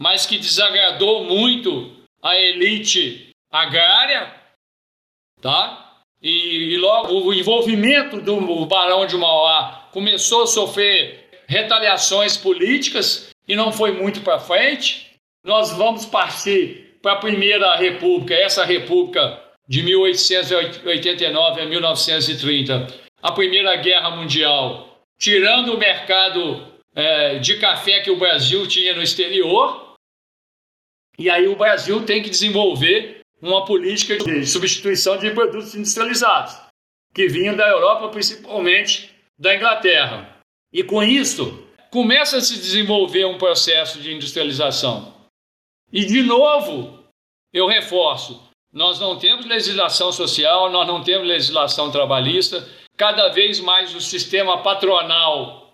mas 0.02 0.26
que 0.26 0.40
desagradou 0.40 1.26
muito 1.26 1.92
a 2.24 2.36
elite 2.36 3.30
agrária, 3.52 4.34
tá? 5.40 6.02
E, 6.20 6.74
e 6.74 6.78
logo 6.78 7.22
o 7.22 7.32
envolvimento 7.32 8.20
do 8.20 8.66
Barão 8.66 9.06
de 9.06 9.16
Mauá 9.16 9.88
começou 9.92 10.42
a 10.42 10.48
sofrer 10.48 11.30
retaliações 11.46 12.36
políticas 12.36 13.30
e 13.48 13.56
não 13.56 13.72
foi 13.72 13.92
muito 13.92 14.22
para 14.22 14.40
frente. 14.40 15.12
Nós 15.46 15.72
vamos 15.72 16.04
partir 16.04 16.98
para 17.00 17.14
a 17.14 17.18
Primeira 17.18 17.76
República, 17.76 18.34
essa 18.34 18.66
República 18.66 19.40
de 19.68 19.84
1889 19.84 21.62
a 21.62 21.66
1930, 21.68 22.88
a 23.22 23.32
Primeira 23.34 23.76
Guerra 23.76 24.10
Mundial, 24.10 25.00
tirando 25.20 25.76
o 25.76 25.78
mercado 25.78 26.72
é, 26.96 27.38
de 27.38 27.58
café 27.58 28.00
que 28.00 28.10
o 28.10 28.18
Brasil 28.18 28.68
tinha 28.68 28.96
no 28.96 29.04
exterior. 29.04 29.81
E 31.18 31.30
aí 31.30 31.48
o 31.48 31.56
Brasil 31.56 32.06
tem 32.06 32.22
que 32.22 32.30
desenvolver 32.30 33.22
uma 33.42 33.66
política 33.66 34.18
de 34.18 34.46
substituição 34.46 35.18
de 35.18 35.32
produtos 35.32 35.74
industrializados, 35.76 36.56
que 37.14 37.28
vinham 37.28 37.56
da 37.56 37.68
Europa, 37.68 38.10
principalmente 38.10 39.14
da 39.38 39.56
Inglaterra. 39.56 40.38
E 40.72 40.84
com 40.84 41.02
isso, 41.04 41.68
começa 41.90 42.38
a 42.38 42.42
se 42.42 42.56
desenvolver 42.56 43.26
um 43.26 43.38
processo 43.38 44.00
de 44.00 44.14
industrialização. 44.14 45.14
E, 45.92 46.06
de 46.06 46.22
novo, 46.22 47.04
eu 47.52 47.68
reforço: 47.68 48.42
nós 48.72 49.00
não 49.00 49.18
temos 49.18 49.46
legislação 49.46 50.12
social, 50.12 50.72
nós 50.72 50.88
não 50.88 51.04
temos 51.04 51.28
legislação 51.28 51.92
trabalhista. 51.92 52.68
Cada 52.96 53.30
vez 53.30 53.60
mais 53.60 53.94
o 53.96 54.00
sistema 54.00 54.62
patronal 54.62 55.74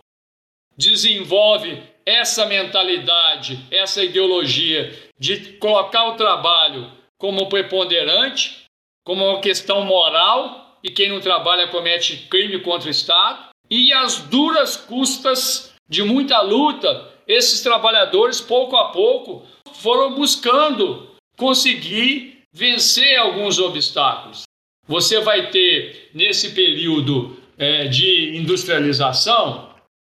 desenvolve 0.78 1.84
essa 2.08 2.46
mentalidade, 2.46 3.60
essa 3.70 4.02
ideologia 4.02 4.98
de 5.20 5.58
colocar 5.58 6.08
o 6.08 6.16
trabalho 6.16 6.90
como 7.18 7.50
preponderante, 7.50 8.64
como 9.06 9.28
uma 9.28 9.42
questão 9.42 9.84
moral, 9.84 10.80
e 10.82 10.90
quem 10.90 11.10
não 11.10 11.20
trabalha 11.20 11.68
comete 11.68 12.26
crime 12.30 12.62
contra 12.62 12.88
o 12.88 12.92
Estado, 12.92 13.50
e 13.70 13.92
as 13.92 14.20
duras 14.20 14.78
custas 14.78 15.74
de 15.90 16.02
muita 16.02 16.40
luta, 16.40 17.12
esses 17.28 17.62
trabalhadores, 17.62 18.40
pouco 18.40 18.78
a 18.78 18.86
pouco, 18.86 19.46
foram 19.74 20.16
buscando 20.16 21.10
conseguir 21.38 22.44
vencer 22.54 23.20
alguns 23.20 23.60
obstáculos. 23.60 24.44
Você 24.88 25.20
vai 25.20 25.50
ter, 25.50 26.10
nesse 26.14 26.54
período 26.54 27.38
é, 27.58 27.88
de 27.88 28.38
industrialização, 28.38 29.67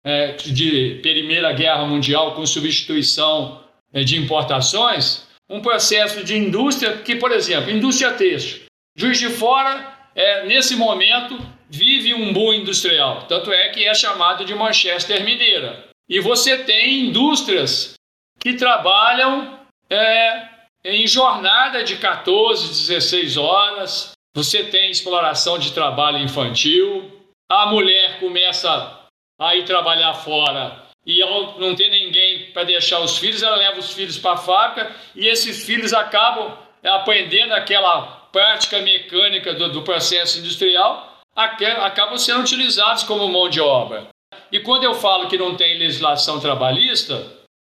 é, 0.06 0.34
de 0.36 1.00
Primeira 1.02 1.52
Guerra 1.52 1.84
Mundial, 1.84 2.36
com 2.36 2.46
substituição 2.46 3.60
é, 3.92 4.04
de 4.04 4.16
importações, 4.16 5.26
um 5.50 5.60
processo 5.60 6.22
de 6.22 6.36
indústria 6.36 6.98
que, 6.98 7.16
por 7.16 7.32
exemplo, 7.32 7.72
indústria 7.72 8.12
têxtil. 8.12 8.66
Juiz 8.96 9.18
de 9.18 9.28
Fora, 9.28 9.94
é, 10.14 10.46
nesse 10.46 10.76
momento, 10.76 11.36
vive 11.68 12.14
um 12.14 12.32
boom 12.32 12.54
industrial. 12.54 13.26
Tanto 13.26 13.52
é 13.52 13.68
que 13.70 13.84
é 13.84 13.92
chamado 13.94 14.44
de 14.44 14.54
Manchester 14.54 15.24
Mineira. 15.24 15.88
E 16.08 16.20
você 16.20 16.58
tem 16.58 17.06
indústrias 17.06 17.94
que 18.38 18.54
trabalham 18.54 19.58
é, 19.90 20.48
em 20.84 21.04
jornada 21.04 21.82
de 21.82 21.96
14, 21.96 22.68
16 22.68 23.36
horas. 23.36 24.12
Você 24.36 24.62
tem 24.62 24.88
exploração 24.88 25.58
de 25.58 25.72
trabalho 25.72 26.18
infantil. 26.18 27.10
A 27.50 27.66
mulher 27.66 28.20
começa 28.20 28.95
a 29.38 29.54
ir 29.54 29.64
trabalhar 29.64 30.14
fora 30.14 30.86
e 31.04 31.22
ao 31.22 31.58
não 31.58 31.74
ter 31.74 31.88
ninguém 31.88 32.50
para 32.52 32.64
deixar 32.64 33.00
os 33.00 33.18
filhos, 33.18 33.42
ela 33.42 33.56
leva 33.56 33.78
os 33.78 33.92
filhos 33.92 34.18
para 34.18 34.32
a 34.32 34.36
fábrica 34.36 34.94
e 35.14 35.26
esses 35.28 35.64
filhos 35.64 35.92
acabam 35.92 36.56
aprendendo 36.82 37.52
aquela 37.52 38.02
prática 38.32 38.80
mecânica 38.80 39.54
do, 39.54 39.70
do 39.70 39.82
processo 39.82 40.38
industrial, 40.38 41.20
acabam 41.34 42.18
sendo 42.18 42.40
utilizados 42.40 43.02
como 43.04 43.28
mão 43.28 43.48
de 43.48 43.60
obra. 43.60 44.08
E 44.50 44.60
quando 44.60 44.84
eu 44.84 44.94
falo 44.94 45.28
que 45.28 45.38
não 45.38 45.56
tem 45.56 45.78
legislação 45.78 46.40
trabalhista, 46.40 47.24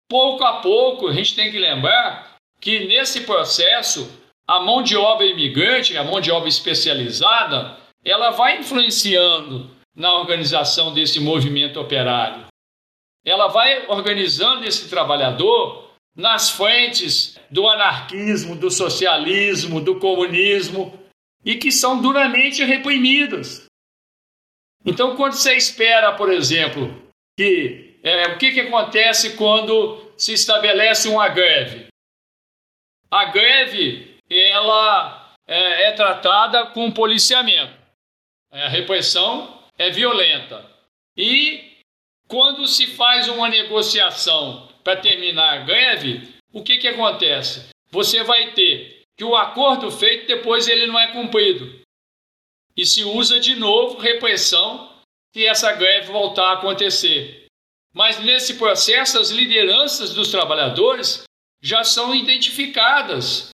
pouco 0.09 0.43
a 0.43 0.53
pouco 0.53 1.07
a 1.07 1.13
gente 1.13 1.35
tem 1.35 1.51
que 1.51 1.59
lembrar 1.59 2.35
que 2.59 2.87
nesse 2.87 3.21
processo 3.21 4.09
a 4.47 4.59
mão 4.59 4.81
de 4.81 4.97
obra 4.97 5.25
imigrante, 5.25 5.95
a 5.95 6.03
mão 6.03 6.19
de 6.19 6.31
obra 6.31 6.49
especializada, 6.49 7.77
ela 8.03 8.31
vai 8.31 8.57
influenciando 8.57 9.69
na 9.95 10.13
organização 10.13 10.93
desse 10.93 11.19
movimento 11.19 11.79
operário. 11.79 12.47
Ela 13.25 13.47
vai 13.47 13.87
organizando 13.87 14.65
esse 14.65 14.89
trabalhador 14.89 15.89
nas 16.15 16.49
frentes 16.49 17.39
do 17.49 17.67
anarquismo, 17.67 18.55
do 18.55 18.69
socialismo, 18.69 19.81
do 19.81 19.99
comunismo 19.99 20.97
e 21.43 21.55
que 21.55 21.71
são 21.71 22.01
duramente 22.01 22.63
reprimidas. 22.63 23.65
Então, 24.85 25.15
quando 25.15 25.33
você 25.33 25.55
espera, 25.55 26.13
por 26.13 26.31
exemplo, 26.31 27.11
que 27.37 27.99
é, 28.03 28.27
o 28.27 28.37
que, 28.37 28.51
que 28.51 28.61
acontece 28.61 29.35
quando 29.35 30.11
se 30.17 30.33
estabelece 30.33 31.07
uma 31.09 31.27
greve? 31.27 31.87
A 33.11 33.25
greve 33.25 34.17
ela 34.29 35.33
é, 35.47 35.87
é 35.87 35.91
tratada 35.91 36.67
com 36.67 36.91
policiamento. 36.91 37.77
A 38.51 38.67
repressão 38.67 39.58
é 39.79 39.89
violenta. 39.89 40.69
E 41.15 41.79
quando 42.27 42.67
se 42.67 42.85
faz 42.87 43.29
uma 43.29 43.49
negociação 43.49 44.67
para 44.83 44.99
terminar 44.99 45.53
a 45.53 45.63
greve, 45.63 46.35
o 46.51 46.61
que, 46.61 46.77
que 46.77 46.87
acontece? 46.87 47.69
Você 47.89 48.23
vai 48.23 48.51
ter 48.51 49.03
que 49.17 49.23
o 49.23 49.35
acordo 49.35 49.89
feito 49.89 50.27
depois 50.27 50.67
ele 50.67 50.85
não 50.85 50.99
é 50.99 51.11
cumprido. 51.11 51.81
E 52.75 52.85
se 52.85 53.03
usa 53.03 53.39
de 53.39 53.55
novo 53.55 53.97
repressão 53.97 55.01
se 55.33 55.45
essa 55.45 55.71
greve 55.73 56.11
voltar 56.11 56.49
a 56.49 56.53
acontecer. 56.53 57.47
Mas 57.93 58.19
nesse 58.19 58.57
processo, 58.57 59.19
as 59.19 59.31
lideranças 59.31 60.13
dos 60.13 60.29
trabalhadores 60.29 61.23
já 61.61 61.83
são 61.83 62.13
identificadas. 62.13 63.49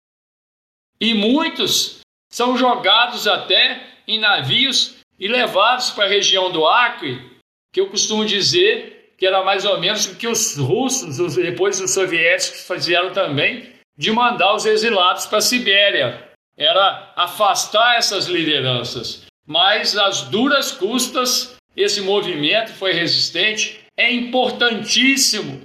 E 1.00 1.14
muitos 1.14 2.00
são 2.30 2.56
jogados 2.56 3.26
até 3.26 4.02
em 4.08 4.18
navios 4.18 5.01
e 5.22 5.28
levados 5.28 5.92
para 5.92 6.06
a 6.06 6.08
região 6.08 6.50
do 6.50 6.66
Acre, 6.66 7.30
que 7.72 7.80
eu 7.80 7.88
costumo 7.88 8.24
dizer 8.24 9.14
que 9.16 9.24
era 9.24 9.44
mais 9.44 9.64
ou 9.64 9.78
menos 9.78 10.04
o 10.06 10.16
que 10.16 10.26
os 10.26 10.56
russos, 10.56 11.20
os, 11.20 11.36
depois 11.36 11.80
os 11.80 11.92
soviéticos, 11.92 12.66
fizeram 12.66 13.12
também, 13.12 13.72
de 13.96 14.10
mandar 14.10 14.52
os 14.52 14.66
exilados 14.66 15.26
para 15.26 15.38
a 15.38 15.40
Sibéria. 15.40 16.28
Era 16.56 17.12
afastar 17.14 17.98
essas 17.98 18.26
lideranças. 18.26 19.24
Mas, 19.46 19.96
às 19.96 20.22
duras 20.22 20.72
custas, 20.72 21.54
esse 21.76 22.00
movimento 22.00 22.72
foi 22.72 22.92
resistente, 22.92 23.78
é 23.96 24.12
importantíssimo 24.12 25.62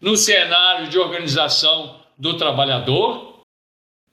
no 0.00 0.16
cenário 0.16 0.88
de 0.88 0.98
organização 0.98 2.00
do 2.16 2.38
trabalhador. 2.38 3.40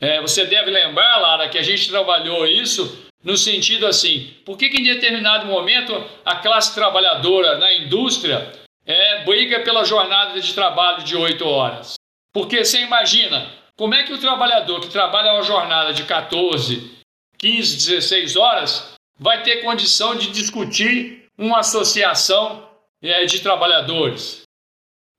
É, 0.01 0.19
você 0.19 0.45
deve 0.45 0.69
lembrar, 0.69 1.21
Lara, 1.21 1.47
que 1.47 1.57
a 1.57 1.63
gente 1.63 1.87
trabalhou 1.89 2.45
isso 2.45 3.02
no 3.23 3.37
sentido 3.37 3.87
assim, 3.87 4.33
por 4.45 4.57
que, 4.57 4.69
que 4.69 4.81
em 4.81 4.83
determinado 4.83 5.45
momento 5.45 5.93
a 6.25 6.35
classe 6.35 6.75
trabalhadora 6.75 7.57
na 7.57 7.73
indústria 7.73 8.51
é, 8.85 9.23
briga 9.23 9.61
pela 9.61 9.85
jornada 9.85 10.39
de 10.39 10.53
trabalho 10.53 11.03
de 11.03 11.15
8 11.15 11.45
horas? 11.45 11.93
Porque 12.33 12.65
você 12.65 12.81
imagina, 12.81 13.49
como 13.77 13.95
é 13.95 14.03
que 14.03 14.11
o 14.11 14.17
trabalhador 14.17 14.81
que 14.81 14.89
trabalha 14.89 15.33
uma 15.33 15.43
jornada 15.43 15.93
de 15.93 16.03
14, 16.03 17.01
15, 17.37 17.75
16 17.77 18.35
horas 18.35 18.93
vai 19.17 19.41
ter 19.41 19.61
condição 19.61 20.15
de 20.15 20.29
discutir 20.31 21.25
uma 21.37 21.59
associação 21.59 22.69
é, 23.01 23.25
de 23.25 23.39
trabalhadores, 23.39 24.43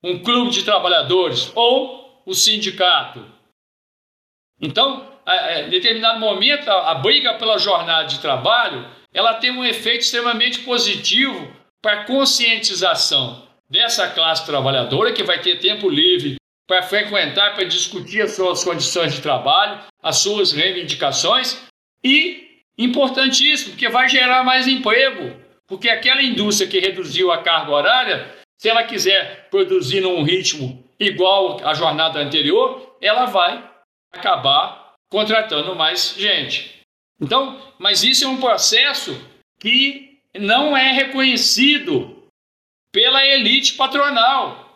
um 0.03 0.23
clube 0.23 0.51
de 0.51 0.63
trabalhadores 0.63 1.51
ou 1.55 2.23
o 2.27 2.35
sindicato? 2.35 3.25
Então, 4.61 5.14
em 5.27 5.71
determinado 5.71 6.21
momento, 6.21 6.69
a, 6.69 6.95
briga 6.95 7.35
pela 7.35 7.59
jornada 7.59 8.07
de 8.07 8.19
trabalho, 8.19 8.87
ela 9.13 9.35
tem 9.35 9.51
um 9.51 9.65
efeito 9.65 10.01
extremamente 10.01 10.61
positivo 10.61 11.51
para 11.81 12.01
a 12.01 12.05
conscientização 12.05 13.47
dessa 13.69 14.09
classe 14.09 14.45
trabalhadora 14.45 15.13
que 15.13 15.23
vai 15.23 15.41
ter 15.41 15.59
tempo 15.59 15.89
livre 15.89 16.37
para 16.67 16.83
frequentar, 16.83 17.55
para 17.55 17.65
discutir 17.65 18.23
as 18.23 18.33
suas 18.33 18.65
condições 18.65 19.15
de 19.15 19.21
trabalho, 19.21 19.81
as 20.03 20.19
suas 20.19 20.53
reivindicações. 20.53 21.63
E, 22.03 22.61
importantíssimo, 22.77 23.71
porque 23.71 23.89
vai 23.89 24.09
gerar 24.09 24.45
mais 24.45 24.67
emprego, 24.67 25.37
porque 25.67 25.89
aquela 25.89 26.23
indústria 26.23 26.69
que 26.69 26.81
reduziu 26.81 27.33
a 27.33 27.39
carga 27.39 27.71
horária, 27.71 28.35
se 28.59 28.69
ela 28.69 28.83
quiser 28.83 29.49
produzir 29.51 30.01
num 30.01 30.23
ritmo 30.23 30.85
igual 30.99 31.61
à 31.67 31.75
jornada 31.75 32.19
anterior, 32.21 32.97
ela 33.01 33.27
vai 33.27 33.63
acabar 34.13 34.84
contratando 35.15 35.77
mais 35.77 36.17
gente. 36.19 36.81
Então, 37.21 37.63
mas 37.79 38.03
isso 38.03 38.25
é 38.25 38.29
um 38.29 38.41
processo 38.41 39.17
que 39.61 40.19
não 40.35 40.77
é 40.77 40.91
reconhecido 40.91 42.25
pela 42.93 43.25
elite 43.25 43.75
patronal, 43.75 44.75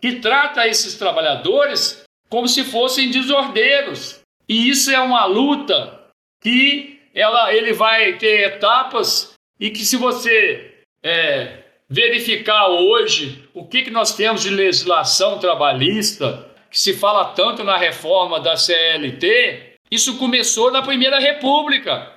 que 0.00 0.16
trata 0.16 0.66
esses 0.66 0.96
trabalhadores 0.96 2.02
como 2.28 2.48
se 2.48 2.64
fossem 2.64 3.08
desordeiros. 3.08 4.20
E 4.48 4.68
isso 4.68 4.90
é 4.90 4.98
uma 4.98 5.24
luta 5.26 6.10
que 6.42 7.00
ela, 7.14 7.54
ele 7.54 7.72
vai 7.72 8.18
ter 8.18 8.48
etapas 8.48 9.34
e 9.60 9.70
que 9.70 9.84
se 9.84 9.96
você 9.96 10.74
é, 11.04 11.62
verificar 11.88 12.66
hoje 12.66 13.48
o 13.54 13.64
que, 13.64 13.82
que 13.82 13.92
nós 13.92 14.16
temos 14.16 14.42
de 14.42 14.50
legislação 14.50 15.38
trabalhista, 15.38 16.48
que 16.68 16.80
se 16.80 16.94
fala 16.94 17.26
tanto 17.26 17.62
na 17.62 17.76
reforma 17.76 18.40
da 18.40 18.56
CLT, 18.56 19.67
isso 19.90 20.18
começou 20.18 20.70
na 20.70 20.82
Primeira 20.82 21.18
República. 21.18 22.14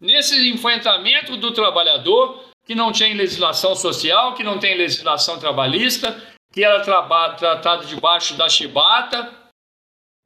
Nesse 0.00 0.48
enfrentamento 0.50 1.36
do 1.36 1.52
trabalhador 1.52 2.44
que 2.66 2.74
não 2.74 2.92
tem 2.92 3.14
legislação 3.14 3.74
social, 3.74 4.34
que 4.34 4.42
não 4.42 4.58
tem 4.58 4.76
legislação 4.76 5.38
trabalhista, 5.38 6.20
que 6.52 6.64
era 6.64 6.80
tratado 6.80 7.86
debaixo 7.86 8.34
da 8.34 8.48
chibata, 8.48 9.32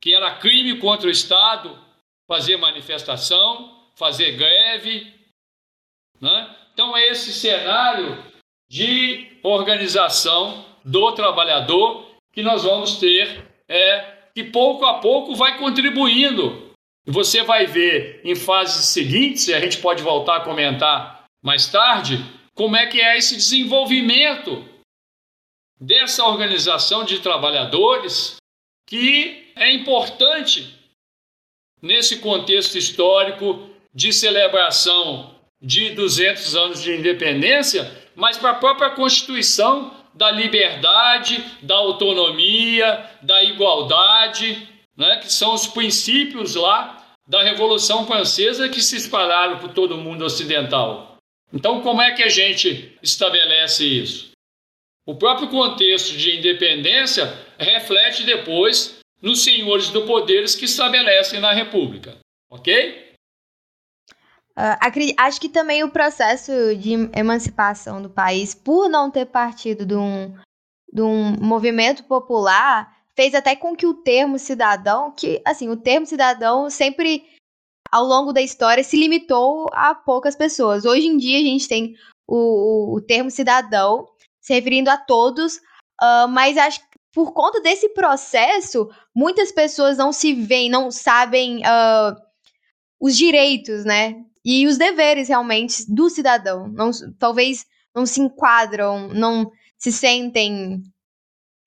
que 0.00 0.14
era 0.14 0.36
crime 0.36 0.78
contra 0.78 1.06
o 1.06 1.10
Estado 1.10 1.78
fazer 2.26 2.56
manifestação, 2.56 3.90
fazer 3.94 4.32
greve. 4.32 5.12
Né? 6.20 6.56
Então, 6.72 6.96
é 6.96 7.08
esse 7.08 7.32
cenário 7.32 8.24
de 8.70 9.38
organização 9.42 10.64
do 10.84 11.12
trabalhador 11.12 12.08
que 12.32 12.42
nós 12.42 12.62
vamos 12.62 12.96
ter, 12.98 13.44
é, 13.68 14.19
que 14.42 14.50
pouco 14.50 14.86
a 14.86 14.94
pouco 15.00 15.34
vai 15.34 15.58
contribuindo. 15.58 16.70
E 17.06 17.10
você 17.10 17.42
vai 17.42 17.66
ver 17.66 18.20
em 18.24 18.34
fases 18.34 18.86
seguintes, 18.86 19.48
e 19.48 19.54
a 19.54 19.60
gente 19.60 19.78
pode 19.78 20.02
voltar 20.02 20.36
a 20.36 20.44
comentar 20.44 21.24
mais 21.42 21.66
tarde, 21.66 22.18
como 22.54 22.76
é 22.76 22.86
que 22.86 23.00
é 23.00 23.16
esse 23.16 23.36
desenvolvimento 23.36 24.64
dessa 25.78 26.24
organização 26.24 27.04
de 27.04 27.20
trabalhadores 27.20 28.36
que 28.86 29.52
é 29.56 29.72
importante 29.72 30.78
nesse 31.80 32.18
contexto 32.18 32.76
histórico 32.76 33.70
de 33.94 34.12
celebração 34.12 35.34
de 35.60 35.90
200 35.90 36.56
anos 36.56 36.82
de 36.82 36.94
independência, 36.94 37.90
mas 38.14 38.36
para 38.36 38.50
a 38.50 38.54
própria 38.54 38.90
Constituição 38.90 39.94
da 40.14 40.30
liberdade, 40.30 41.44
da 41.62 41.76
autonomia, 41.76 43.08
da 43.22 43.42
igualdade, 43.44 44.68
né, 44.96 45.16
que 45.18 45.32
são 45.32 45.54
os 45.54 45.66
princípios 45.66 46.54
lá 46.54 47.16
da 47.26 47.42
Revolução 47.42 48.06
Francesa 48.06 48.68
que 48.68 48.82
se 48.82 48.96
espalharam 48.96 49.58
por 49.58 49.72
todo 49.72 49.94
o 49.94 49.98
mundo 49.98 50.24
ocidental. 50.24 51.16
Então, 51.52 51.80
como 51.80 52.02
é 52.02 52.12
que 52.12 52.22
a 52.22 52.28
gente 52.28 52.96
estabelece 53.02 53.84
isso? 53.84 54.30
O 55.06 55.14
próprio 55.14 55.48
contexto 55.48 56.16
de 56.16 56.36
independência 56.36 57.32
reflete 57.58 58.22
depois 58.24 59.00
nos 59.20 59.42
senhores 59.42 59.90
do 59.90 60.02
poderes 60.02 60.54
que 60.54 60.64
estabelecem 60.64 61.40
na 61.40 61.52
República, 61.52 62.18
ok? 62.50 63.09
Uh, 64.60 65.14
acho 65.16 65.40
que 65.40 65.48
também 65.48 65.82
o 65.82 65.90
processo 65.90 66.52
de 66.76 66.92
emancipação 67.16 68.02
do 68.02 68.10
país, 68.10 68.54
por 68.54 68.90
não 68.90 69.10
ter 69.10 69.24
partido 69.24 69.86
de 69.86 69.94
um, 69.94 70.34
de 70.92 71.00
um 71.00 71.32
movimento 71.40 72.04
popular, 72.04 72.94
fez 73.16 73.34
até 73.34 73.56
com 73.56 73.74
que 73.74 73.86
o 73.86 73.94
termo 73.94 74.38
cidadão, 74.38 75.12
que 75.12 75.40
assim, 75.46 75.70
o 75.70 75.76
termo 75.78 76.04
cidadão 76.04 76.68
sempre 76.68 77.24
ao 77.90 78.04
longo 78.04 78.34
da 78.34 78.42
história 78.42 78.84
se 78.84 78.98
limitou 78.98 79.66
a 79.72 79.94
poucas 79.94 80.36
pessoas. 80.36 80.84
Hoje 80.84 81.06
em 81.06 81.16
dia 81.16 81.38
a 81.38 81.42
gente 81.42 81.66
tem 81.66 81.94
o, 82.28 82.96
o 82.96 83.00
termo 83.00 83.30
cidadão 83.30 84.06
se 84.42 84.52
referindo 84.52 84.90
a 84.90 84.98
todos, 84.98 85.56
uh, 85.56 86.28
mas 86.28 86.58
acho 86.58 86.80
que 86.80 86.86
por 87.12 87.32
conta 87.32 87.62
desse 87.62 87.88
processo, 87.88 88.90
muitas 89.14 89.50
pessoas 89.50 89.96
não 89.96 90.12
se 90.12 90.34
veem, 90.34 90.68
não 90.68 90.90
sabem 90.90 91.60
uh, 91.60 92.14
os 93.00 93.16
direitos, 93.16 93.86
né? 93.86 94.22
E 94.52 94.66
os 94.66 94.76
deveres 94.76 95.28
realmente 95.28 95.84
do 95.88 96.10
cidadão. 96.10 96.66
Não, 96.66 96.90
talvez 97.20 97.64
não 97.94 98.04
se 98.04 98.20
enquadram, 98.20 99.06
não 99.06 99.52
se 99.78 99.92
sentem 99.92 100.82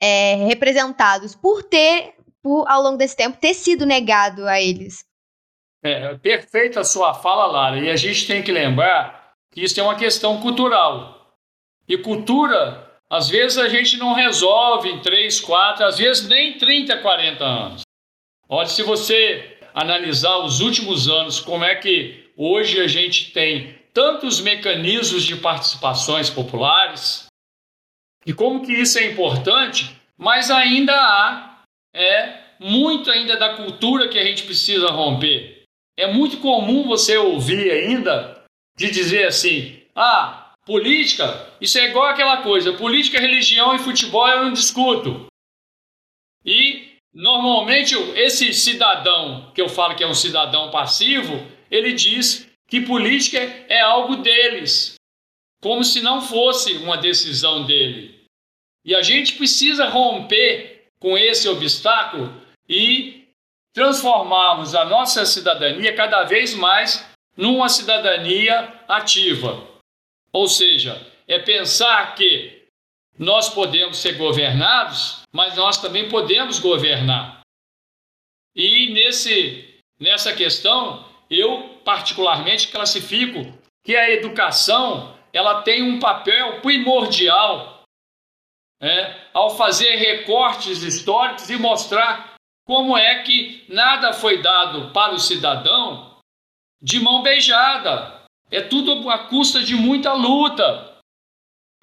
é, 0.01 0.35
representados 0.47 1.33
por 1.33 1.63
ter, 1.63 2.13
por, 2.41 2.67
ao 2.67 2.83
longo 2.83 2.97
desse 2.97 3.15
tempo, 3.15 3.37
ter 3.37 3.53
sido 3.53 3.85
negado 3.85 4.45
a 4.45 4.59
eles. 4.59 5.05
É, 5.81 6.13
perfeita 6.15 6.81
a 6.81 6.83
sua 6.83 7.13
fala, 7.13 7.45
Lara. 7.45 7.79
E 7.79 7.89
a 7.89 7.95
gente 7.95 8.27
tem 8.27 8.43
que 8.43 8.51
lembrar 8.51 9.31
que 9.49 9.63
isso 9.63 9.79
é 9.79 9.83
uma 9.83 9.95
questão 9.95 10.41
cultural. 10.41 11.37
E 11.87 11.97
cultura, 11.97 12.99
às 13.09 13.29
vezes 13.29 13.57
a 13.57 13.69
gente 13.69 13.95
não 13.95 14.11
resolve 14.11 14.89
em 14.89 15.01
3, 15.01 15.39
4, 15.39 15.85
às 15.85 15.97
vezes 15.99 16.27
nem 16.27 16.57
30, 16.57 16.97
40 16.97 17.45
anos. 17.45 17.81
Olha, 18.49 18.67
se 18.67 18.83
você 18.83 19.57
analisar 19.73 20.39
os 20.39 20.59
últimos 20.59 21.07
anos, 21.07 21.39
como 21.39 21.63
é 21.63 21.75
que 21.75 22.22
hoje 22.35 22.79
a 22.79 22.87
gente 22.87 23.31
tem 23.31 23.77
tantos 23.93 24.41
mecanismos 24.41 25.23
de 25.23 25.35
participações 25.35 26.29
populares, 26.29 27.27
e 28.25 28.33
como 28.33 28.65
que 28.65 28.71
isso 28.71 28.97
é 28.97 29.11
importante, 29.11 29.95
mas 30.17 30.49
ainda 30.49 30.93
há 30.93 31.63
é, 31.93 32.43
muito 32.59 33.11
ainda 33.11 33.37
da 33.37 33.55
cultura 33.55 34.07
que 34.07 34.17
a 34.17 34.23
gente 34.23 34.43
precisa 34.43 34.87
romper. 34.87 35.63
É 35.97 36.11
muito 36.11 36.37
comum 36.37 36.87
você 36.87 37.17
ouvir 37.17 37.69
ainda 37.69 38.43
de 38.77 38.89
dizer 38.89 39.27
assim: 39.27 39.81
ah, 39.95 40.53
política, 40.65 41.49
isso 41.59 41.77
é 41.77 41.89
igual 41.89 42.07
aquela 42.07 42.41
coisa, 42.41 42.73
política, 42.73 43.19
religião 43.19 43.75
e 43.75 43.79
futebol 43.79 44.27
eu 44.27 44.45
não 44.45 44.53
discuto. 44.53 45.27
E 46.45 46.93
normalmente 47.13 47.95
esse 48.15 48.53
cidadão, 48.53 49.51
que 49.53 49.61
eu 49.61 49.69
falo 49.69 49.95
que 49.95 50.03
é 50.03 50.07
um 50.07 50.15
cidadão 50.15 50.71
passivo, 50.71 51.45
ele 51.73 51.91
diz 51.91 52.47
que 52.67 52.81
política 52.81 53.39
é 53.39 53.81
algo 53.81 54.17
deles, 54.17 54.93
como 55.59 55.83
se 55.83 56.01
não 56.01 56.21
fosse 56.21 56.73
uma 56.73 56.95
decisão 56.95 57.65
dele. 57.65 58.27
E 58.85 58.93
a 58.93 59.01
gente 59.01 59.33
precisa 59.33 59.89
romper 59.89 60.85
com 60.99 61.17
esse 61.17 61.49
obstáculo 61.49 62.31
e 62.69 63.27
transformarmos 63.73 64.75
a 64.75 64.85
nossa 64.85 65.25
cidadania 65.25 65.95
cada 65.95 66.23
vez 66.25 66.53
mais 66.53 67.03
numa 67.35 67.67
cidadania 67.67 68.71
ativa. 68.87 69.67
Ou 70.31 70.47
seja, 70.47 71.03
é 71.27 71.39
pensar 71.39 72.13
que 72.13 72.67
nós 73.17 73.49
podemos 73.49 73.97
ser 73.97 74.13
governados, 74.13 75.23
mas 75.31 75.55
nós 75.55 75.81
também 75.81 76.07
podemos 76.07 76.59
governar. 76.59 77.41
E 78.55 78.93
nesse, 78.93 79.81
nessa 79.99 80.35
questão, 80.35 81.12
eu 81.33 81.79
particularmente 81.83 82.69
classifico 82.69 83.41
que 83.83 83.95
a 83.95 84.09
educação 84.09 85.15
ela 85.31 85.61
tem 85.61 85.81
um 85.81 85.99
papel 85.99 86.59
primordial 86.61 87.83
é, 88.81 89.27
ao 89.33 89.55
fazer 89.55 89.95
recortes 89.95 90.83
históricos 90.83 91.49
e 91.49 91.57
mostrar 91.57 92.33
como 92.65 92.97
é 92.97 93.23
que 93.23 93.65
nada 93.67 94.13
foi 94.13 94.41
dado 94.41 94.91
para 94.91 95.13
o 95.13 95.19
cidadão 95.19 96.17
de 96.81 96.99
mão 96.99 97.21
beijada. 97.21 98.23
É 98.51 98.61
tudo 98.61 99.09
à 99.09 99.27
custa 99.27 99.63
de 99.63 99.75
muita 99.75 100.13
luta. 100.13 100.97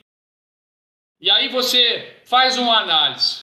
E 1.20 1.30
aí 1.30 1.48
você 1.48 2.20
faz 2.24 2.56
uma 2.56 2.78
análise. 2.78 3.40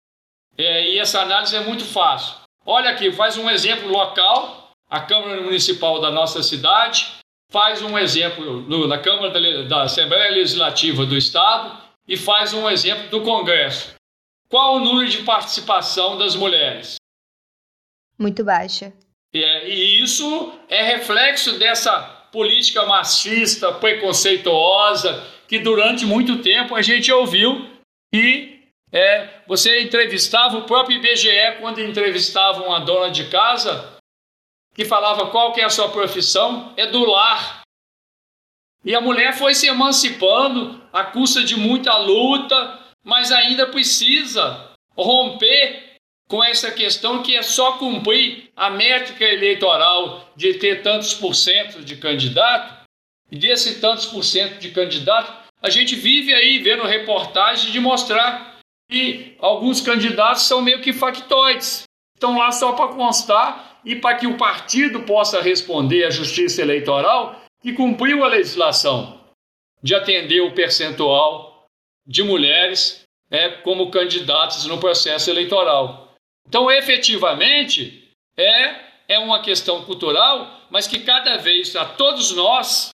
É, 0.56 0.90
e 0.90 0.98
essa 0.98 1.20
análise 1.20 1.54
é 1.54 1.60
muito 1.60 1.84
fácil. 1.84 2.36
Olha 2.64 2.90
aqui, 2.90 3.12
faz 3.12 3.36
um 3.36 3.48
exemplo 3.50 3.88
local, 3.88 4.72
a 4.88 5.00
Câmara 5.00 5.40
Municipal 5.42 6.00
da 6.00 6.10
nossa 6.10 6.42
cidade, 6.42 7.06
faz 7.50 7.82
um 7.82 7.98
exemplo 7.98 8.62
no, 8.62 8.88
na 8.88 8.98
Câmara 8.98 9.30
da, 9.30 9.62
da 9.62 9.82
Assembleia 9.82 10.32
Legislativa 10.32 11.04
do 11.04 11.16
Estado 11.16 11.80
e 12.08 12.16
faz 12.16 12.52
um 12.52 12.68
exemplo 12.68 13.08
do 13.08 13.22
Congresso. 13.22 13.94
Qual 14.48 14.76
o 14.76 14.80
número 14.80 15.08
de 15.08 15.22
participação 15.22 16.16
das 16.16 16.34
mulheres? 16.34 16.96
Muito 18.18 18.44
baixa. 18.44 18.92
É, 19.34 19.68
e 19.68 20.02
isso 20.02 20.52
é 20.68 20.82
reflexo 20.82 21.58
dessa 21.58 22.00
política 22.32 22.86
machista, 22.86 23.72
preconceituosa, 23.72 25.24
que 25.48 25.58
durante 25.58 26.04
muito 26.04 26.42
tempo 26.42 26.74
a 26.74 26.82
gente 26.82 27.10
ouviu 27.12 27.70
e 28.12 28.60
é, 28.92 29.40
você 29.46 29.82
entrevistava 29.82 30.56
o 30.58 30.64
próprio 30.64 30.96
IBGE 30.96 31.58
quando 31.60 31.80
entrevistava 31.80 32.64
uma 32.64 32.80
dona 32.80 33.10
de 33.10 33.28
casa 33.28 33.96
que 34.74 34.84
falava 34.84 35.30
qual 35.30 35.52
que 35.52 35.60
é 35.60 35.64
a 35.64 35.70
sua 35.70 35.88
profissão, 35.88 36.74
é 36.76 36.86
do 36.86 37.04
lar. 37.04 37.62
E 38.84 38.94
a 38.94 39.00
mulher 39.00 39.32
foi 39.32 39.54
se 39.54 39.66
emancipando 39.66 40.86
à 40.92 41.02
custa 41.02 41.42
de 41.42 41.56
muita 41.56 41.96
luta, 41.96 42.78
mas 43.02 43.32
ainda 43.32 43.66
precisa 43.66 44.70
romper 44.94 45.96
com 46.28 46.44
essa 46.44 46.70
questão 46.70 47.22
que 47.22 47.34
é 47.36 47.42
só 47.42 47.78
cumprir 47.78 48.50
a 48.54 48.68
métrica 48.68 49.24
eleitoral 49.24 50.28
de 50.36 50.54
ter 50.54 50.82
tantos 50.82 51.14
por 51.14 51.34
cento 51.34 51.82
de 51.82 51.96
candidato, 51.96 52.75
e 53.30 53.38
desse 53.38 53.80
tantos 53.80 54.06
por 54.06 54.22
cento 54.24 54.58
de 54.58 54.70
candidato, 54.70 55.46
a 55.62 55.70
gente 55.70 55.94
vive 55.94 56.32
aí 56.34 56.58
vendo 56.58 56.84
reportagens 56.84 57.72
de 57.72 57.80
mostrar 57.80 58.56
e 58.90 59.34
alguns 59.38 59.80
candidatos 59.80 60.42
são 60.42 60.60
meio 60.62 60.80
que 60.80 60.92
factoides. 60.92 61.84
Estão 62.14 62.38
lá 62.38 62.52
só 62.52 62.72
para 62.72 62.94
constar 62.94 63.80
e 63.84 63.96
para 63.96 64.16
que 64.16 64.26
o 64.26 64.36
partido 64.36 65.02
possa 65.02 65.40
responder 65.40 66.04
à 66.04 66.10
justiça 66.10 66.62
eleitoral 66.62 67.42
que 67.60 67.72
cumpriu 67.72 68.24
a 68.24 68.28
legislação 68.28 69.20
de 69.82 69.94
atender 69.94 70.40
o 70.40 70.54
percentual 70.54 71.66
de 72.06 72.22
mulheres 72.22 73.02
é, 73.30 73.48
como 73.48 73.90
candidatos 73.90 74.66
no 74.66 74.78
processo 74.78 75.30
eleitoral. 75.30 76.14
Então, 76.48 76.70
efetivamente, 76.70 78.08
é, 78.36 78.76
é 79.08 79.18
uma 79.18 79.42
questão 79.42 79.84
cultural, 79.84 80.60
mas 80.70 80.86
que 80.86 81.00
cada 81.00 81.36
vez 81.36 81.74
a 81.74 81.84
todos 81.84 82.32
nós 82.32 82.90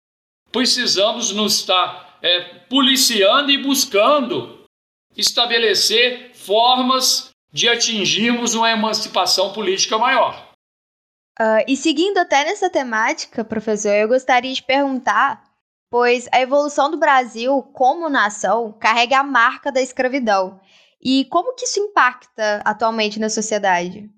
precisamos 0.51 1.31
nos 1.31 1.59
estar 1.59 2.17
é, 2.21 2.41
policiando 2.69 3.51
e 3.51 3.57
buscando 3.57 4.65
estabelecer 5.15 6.31
formas 6.33 7.29
de 7.51 7.67
atingirmos 7.67 8.53
uma 8.53 8.69
emancipação 8.69 9.51
política 9.53 9.97
maior. 9.97 10.47
Uh, 11.39 11.61
e 11.67 11.77
seguindo 11.77 12.17
até 12.17 12.43
nessa 12.43 12.69
temática, 12.69 13.43
professor, 13.43 13.91
eu 13.91 14.07
gostaria 14.07 14.53
de 14.53 14.63
perguntar, 14.63 15.43
pois 15.89 16.27
a 16.31 16.41
evolução 16.41 16.89
do 16.89 16.97
Brasil 16.97 17.61
como 17.73 18.09
nação 18.09 18.71
carrega 18.79 19.19
a 19.19 19.23
marca 19.23 19.71
da 19.71 19.81
escravidão. 19.81 20.59
E 21.01 21.25
como 21.25 21.55
que 21.55 21.65
isso 21.65 21.79
impacta 21.79 22.61
atualmente 22.65 23.19
na 23.19 23.29
sociedade? 23.29 24.09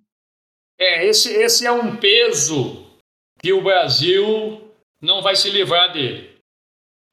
É, 0.80 1.06
esse, 1.06 1.30
esse 1.34 1.66
é 1.66 1.72
um 1.72 1.98
peso 1.98 2.86
que 3.42 3.52
o 3.52 3.62
Brasil 3.62 4.69
não 5.02 5.22
vai 5.22 5.36
se 5.36 5.50
livrar 5.50 5.92
dele. 5.92 6.38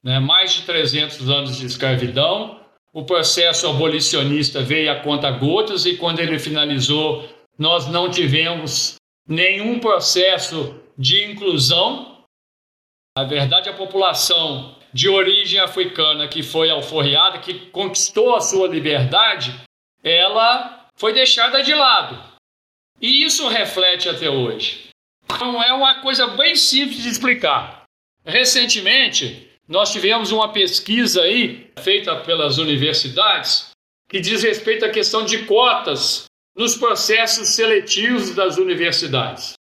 Né? 0.03 0.19
Mais 0.19 0.55
de 0.55 0.63
300 0.63 1.29
anos 1.29 1.57
de 1.57 1.67
escravidão, 1.67 2.61
o 2.93 3.05
processo 3.05 3.69
abolicionista 3.69 4.63
veio 4.63 4.91
a 4.91 5.01
conta 5.01 5.31
gotas 5.31 5.85
e 5.85 5.97
quando 5.97 6.21
ele 6.21 6.39
finalizou, 6.39 7.29
nós 7.59 7.87
não 7.87 8.11
tivemos 8.11 8.97
nenhum 9.29 9.79
processo 9.79 10.81
de 10.97 11.25
inclusão. 11.25 12.25
Na 13.17 13.25
verdade, 13.25 13.69
a 13.69 13.75
população 13.75 14.77
de 14.93 15.09
origem 15.09 15.61
africana 15.61 16.29
que 16.29 16.43
foi 16.43 16.71
alforriada, 16.71 17.39
que 17.39 17.67
conquistou 17.71 18.35
a 18.35 18.41
sua 18.41 18.67
liberdade, 18.67 19.55
ela 20.03 20.89
foi 20.97 21.13
deixada 21.13 21.63
de 21.63 21.75
lado. 21.75 22.19
E 23.01 23.25
isso 23.25 23.47
reflete 23.49 24.09
até 24.09 24.31
hoje. 24.31 24.86
Então, 25.27 25.63
é 25.63 25.73
uma 25.73 26.01
coisa 26.01 26.29
bem 26.29 26.57
simples 26.57 27.03
de 27.03 27.09
explicar. 27.09 27.85
Recentemente, 28.25 29.51
nós 29.69 29.93
tivemos 29.93 30.33
uma 30.33 30.53
pesquisa 30.53 31.23
aí, 31.23 31.71
feita 31.79 32.17
pelas 32.17 32.59
universidades, 32.59 33.71
que 34.09 34.21
diz 34.21 34.43
respeito 34.43 34.85
à 34.85 34.91
questão 34.91 35.25
de 35.25 35.45
cotas 35.45 36.25
nos 36.57 36.77
processos 36.77 37.49
seletivos 37.49 38.35
das 38.35 38.57
universidades. 38.57 39.55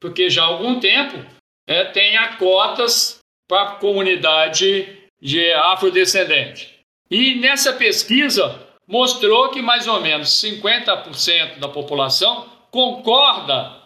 Porque 0.00 0.28
já 0.28 0.42
há 0.42 0.46
algum 0.46 0.80
tempo 0.80 1.24
é, 1.66 1.84
tem 1.84 2.16
a 2.16 2.36
cotas 2.36 3.18
para 3.48 3.62
a 3.62 3.74
comunidade 3.76 4.98
de 5.20 5.52
afrodescendente. 5.52 6.80
E 7.10 7.36
nessa 7.36 7.74
pesquisa 7.74 8.66
mostrou 8.88 9.50
que 9.50 9.62
mais 9.62 9.86
ou 9.86 10.00
menos 10.00 10.30
50% 10.42 11.58
da 11.58 11.68
população 11.68 12.50
concorda, 12.70 13.81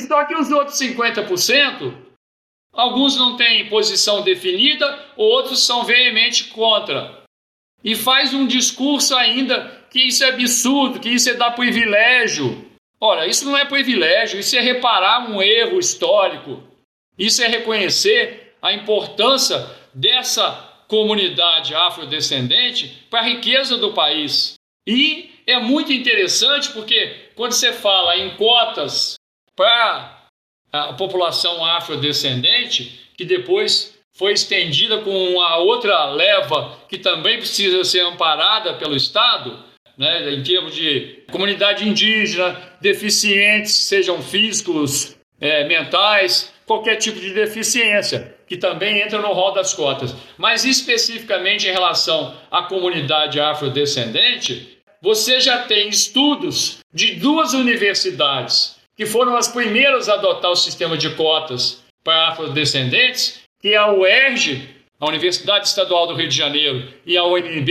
só 0.00 0.24
que 0.24 0.34
os 0.34 0.50
outros 0.50 0.78
50%, 0.78 1.94
alguns 2.72 3.16
não 3.16 3.36
têm 3.36 3.68
posição 3.68 4.22
definida, 4.22 5.04
outros 5.16 5.64
são 5.64 5.84
veemente 5.84 6.44
contra. 6.48 7.22
E 7.84 7.94
faz 7.94 8.34
um 8.34 8.46
discurso 8.46 9.14
ainda 9.14 9.86
que 9.90 10.08
isso 10.08 10.24
é 10.24 10.28
absurdo, 10.28 10.98
que 10.98 11.08
isso 11.08 11.30
é 11.30 11.34
dar 11.34 11.52
privilégio. 11.52 12.70
Ora, 13.00 13.26
isso 13.26 13.44
não 13.44 13.56
é 13.56 13.64
privilégio, 13.64 14.40
isso 14.40 14.56
é 14.56 14.60
reparar 14.60 15.30
um 15.30 15.40
erro 15.40 15.78
histórico. 15.78 16.62
Isso 17.18 17.42
é 17.42 17.46
reconhecer 17.46 18.54
a 18.60 18.72
importância 18.72 19.64
dessa 19.94 20.50
comunidade 20.88 21.74
afrodescendente 21.74 23.06
para 23.10 23.20
a 23.20 23.24
riqueza 23.24 23.76
do 23.76 23.92
país. 23.92 24.54
E 24.86 25.30
é 25.46 25.58
muito 25.58 25.92
interessante 25.92 26.70
porque 26.70 27.30
quando 27.34 27.52
você 27.52 27.72
fala 27.72 28.16
em 28.16 28.36
cotas 28.36 29.14
para 29.56 30.26
a 30.72 30.92
população 30.92 31.64
afrodescendente, 31.64 33.08
que 33.16 33.24
depois 33.24 33.96
foi 34.16 34.32
estendida 34.32 34.98
com 34.98 35.10
uma 35.10 35.56
outra 35.56 36.06
leva 36.10 36.78
que 36.88 36.98
também 36.98 37.38
precisa 37.38 37.82
ser 37.84 38.00
amparada 38.00 38.74
pelo 38.74 38.96
Estado, 38.96 39.64
né, 39.96 40.30
em 40.32 40.42
termos 40.42 40.74
de 40.74 41.24
comunidade 41.30 41.88
indígena, 41.88 42.60
deficientes, 42.80 43.74
sejam 43.74 44.22
físicos, 44.22 45.16
é, 45.40 45.64
mentais, 45.64 46.52
qualquer 46.66 46.96
tipo 46.96 47.18
de 47.18 47.32
deficiência, 47.32 48.36
que 48.46 48.56
também 48.56 49.00
entra 49.00 49.20
no 49.20 49.32
rol 49.32 49.52
das 49.52 49.72
cotas. 49.72 50.14
Mas 50.36 50.64
especificamente 50.64 51.66
em 51.66 51.72
relação 51.72 52.34
à 52.50 52.62
comunidade 52.62 53.40
afrodescendente, 53.40 54.78
você 55.00 55.40
já 55.40 55.62
tem 55.62 55.88
estudos 55.88 56.78
de 56.92 57.14
duas 57.16 57.52
universidades 57.52 58.75
que 58.96 59.04
foram 59.04 59.36
as 59.36 59.46
primeiras 59.46 60.08
a 60.08 60.14
adotar 60.14 60.50
o 60.50 60.56
sistema 60.56 60.96
de 60.96 61.10
cotas 61.14 61.84
para 62.02 62.28
afrodescendentes, 62.28 63.42
que 63.60 63.74
é 63.74 63.76
a 63.76 63.92
UERJ, 63.92 64.74
a 64.98 65.06
Universidade 65.06 65.66
Estadual 65.68 66.06
do 66.06 66.14
Rio 66.14 66.28
de 66.28 66.36
Janeiro, 66.36 66.88
e 67.04 67.16
a 67.16 67.24
UNB, 67.24 67.70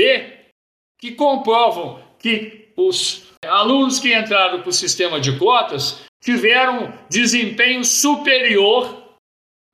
que 0.99 1.11
comprovam 1.13 1.99
que 2.19 2.69
os 2.78 3.23
alunos 3.43 3.99
que 3.99 4.13
entraram 4.13 4.61
para 4.61 4.69
o 4.69 4.73
sistema 4.73 5.19
de 5.19 5.38
cotas 5.38 6.03
tiveram 6.23 6.93
desempenho 7.09 7.84
superior 7.84 9.03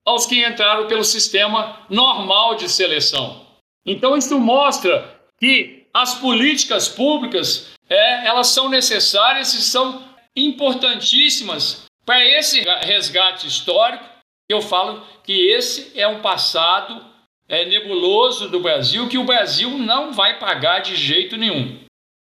aos 0.05 0.25
que 0.25 0.45
entraram 0.45 0.87
pelo 0.87 1.03
sistema 1.03 1.85
normal 1.89 2.55
de 2.55 2.69
seleção. 2.69 3.45
Então 3.85 4.17
isso 4.17 4.39
mostra 4.39 5.19
que 5.39 5.87
as 5.93 6.15
políticas 6.15 6.87
públicas 6.87 7.71
é, 7.89 8.27
elas 8.27 8.47
são 8.47 8.69
necessárias 8.69 9.53
e 9.53 9.61
são 9.61 10.10
importantíssimas 10.35 11.85
para 12.05 12.25
esse 12.25 12.61
resgate 12.61 13.47
histórico. 13.47 14.03
Eu 14.49 14.61
falo 14.61 15.05
que 15.23 15.49
esse 15.49 15.97
é 15.99 16.07
um 16.07 16.21
passado 16.21 17.05
é, 17.47 17.65
nebuloso 17.65 18.49
do 18.49 18.59
Brasil 18.59 19.09
que 19.09 19.17
o 19.17 19.25
Brasil 19.25 19.69
não 19.77 20.13
vai 20.13 20.39
pagar 20.39 20.79
de 20.79 20.95
jeito 20.95 21.37
nenhum. 21.37 21.83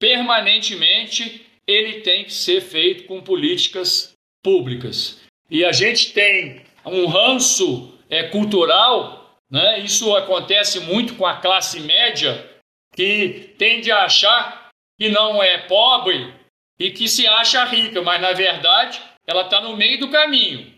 Permanentemente 0.01 1.45
ele 1.67 2.01
tem 2.01 2.25
que 2.25 2.33
ser 2.33 2.61
feito 2.61 3.05
com 3.05 3.21
políticas 3.21 4.13
públicas. 4.43 5.21
E 5.51 5.65
a 5.65 5.73
gente 5.73 6.13
tem 6.13 6.63
um 6.85 7.07
ranço 7.07 7.95
é, 8.09 8.23
cultural, 8.25 9.37
né? 9.51 9.81
isso 9.81 10.15
acontece 10.17 10.81
muito 10.81 11.15
com 11.17 11.27
a 11.27 11.37
classe 11.37 11.81
média, 11.81 12.49
que 12.95 13.55
tende 13.59 13.91
a 13.91 14.05
achar 14.05 14.71
que 14.99 15.09
não 15.09 15.43
é 15.43 15.59
pobre 15.59 16.33
e 16.79 16.91
que 16.91 17.09
se 17.09 17.27
acha 17.27 17.65
rica, 17.65 18.01
mas 18.03 18.21
na 18.21 18.33
verdade 18.33 19.01
ela 19.27 19.43
está 19.43 19.61
no 19.61 19.77
meio 19.77 19.99
do 19.99 20.11
caminho. 20.11 20.75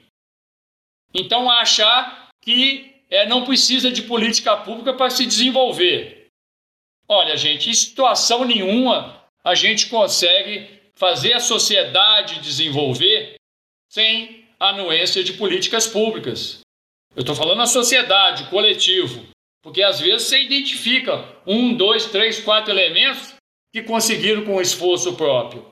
Então, 1.14 1.50
achar 1.50 2.28
que 2.40 3.02
é, 3.10 3.26
não 3.26 3.44
precisa 3.44 3.90
de 3.90 4.02
política 4.02 4.56
pública 4.56 4.94
para 4.94 5.10
se 5.10 5.26
desenvolver. 5.26 6.28
Olha, 7.08 7.36
gente, 7.36 7.68
em 7.68 7.74
situação 7.74 8.44
nenhuma 8.44 9.20
a 9.42 9.54
gente 9.54 9.88
consegue 9.88 10.80
fazer 10.94 11.32
a 11.32 11.40
sociedade 11.40 12.40
desenvolver 12.40 13.34
sem 13.90 14.46
anuência 14.58 15.24
de 15.24 15.32
políticas 15.32 15.86
públicas. 15.86 16.60
Eu 17.16 17.20
estou 17.20 17.34
falando 17.34 17.62
a 17.62 17.66
sociedade, 17.66 18.44
o 18.44 18.50
coletivo, 18.50 19.26
porque 19.62 19.82
às 19.82 19.98
vezes 19.98 20.28
você 20.28 20.42
identifica 20.42 21.26
um, 21.46 21.74
dois, 21.74 22.06
três, 22.06 22.38
quatro 22.38 22.70
elementos 22.70 23.34
que 23.72 23.82
conseguiram 23.82 24.44
com 24.44 24.60
esforço 24.60 25.16
próprio. 25.16 25.69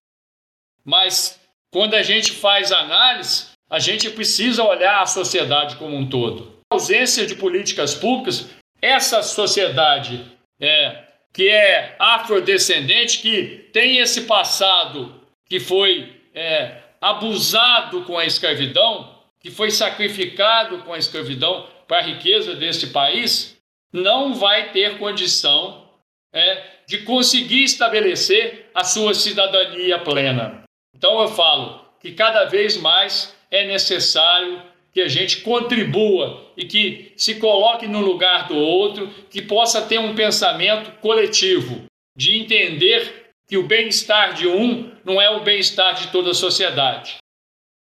Mas 0.89 1.39
quando 1.71 1.93
a 1.93 2.03
gente 2.03 2.33
faz 2.33 2.73
análise, 2.73 3.49
a 3.69 3.79
gente 3.79 4.09
precisa 4.09 4.65
olhar 4.65 5.03
a 5.03 5.07
sociedade 5.07 5.77
como 5.77 5.95
um 5.95 6.09
todo. 6.09 6.63
A 6.73 6.77
ausência 6.77 7.27
de 7.27 7.35
políticas 7.35 7.95
públicas, 7.95 8.49
essa 8.81 9.23
sociedade 9.23 10.25
é, 10.59 11.05
que 11.31 11.47
é 11.51 11.95
afrodescendente, 11.99 13.19
que 13.19 13.69
tem 13.71 13.99
esse 13.99 14.23
passado 14.23 15.15
que 15.45 15.61
foi 15.61 16.11
é, 16.35 16.79
abusado 17.03 18.07
com 18.07 18.17
a 18.17 18.25
escravidão, 18.25 19.15
que 19.41 19.51
foi 19.51 19.71
sacrificado 19.71 20.79
com 20.85 20.95
a 20.95 20.99
escravidão 20.99 21.67
para 21.87 21.99
a 21.99 22.03
riqueza 22.03 22.55
desse 22.55 22.87
país, 22.87 23.59
não 23.93 24.35
vai 24.35 24.73
ter 24.73 24.97
condição 24.97 25.87
é, 26.33 26.65
de 26.87 27.03
conseguir 27.03 27.65
estabelecer 27.65 28.71
a 28.75 28.85
sua 28.85 29.13
cidadania 29.13 29.99
plena. 29.99 30.67
Então 30.99 31.23
eu 31.23 31.29
falo 31.29 31.81
que 32.01 32.11
cada 32.11 32.47
vez 32.47 32.77
mais 32.77 33.33
é 33.53 33.65
necessário 33.65 34.61
que 34.93 35.01
a 35.01 35.07
gente 35.07 35.43
contribua 35.43 36.51
e 36.57 36.65
que 36.65 37.13
se 37.17 37.37
coloque 37.37 37.87
no 37.87 38.01
lugar 38.01 38.49
do 38.49 38.57
outro, 38.57 39.09
que 39.31 39.41
possa 39.41 39.81
ter 39.81 40.01
um 40.01 40.17
pensamento 40.17 40.91
coletivo, 41.01 41.85
de 42.17 42.37
entender 42.37 43.31
que 43.47 43.57
o 43.57 43.63
bem-estar 43.63 44.35
de 44.35 44.49
um 44.49 44.93
não 45.05 45.23
é 45.23 45.31
o 45.31 45.45
bem-estar 45.45 45.95
de 45.95 46.09
toda 46.09 46.33
a 46.33 46.35
sociedade. 46.35 47.19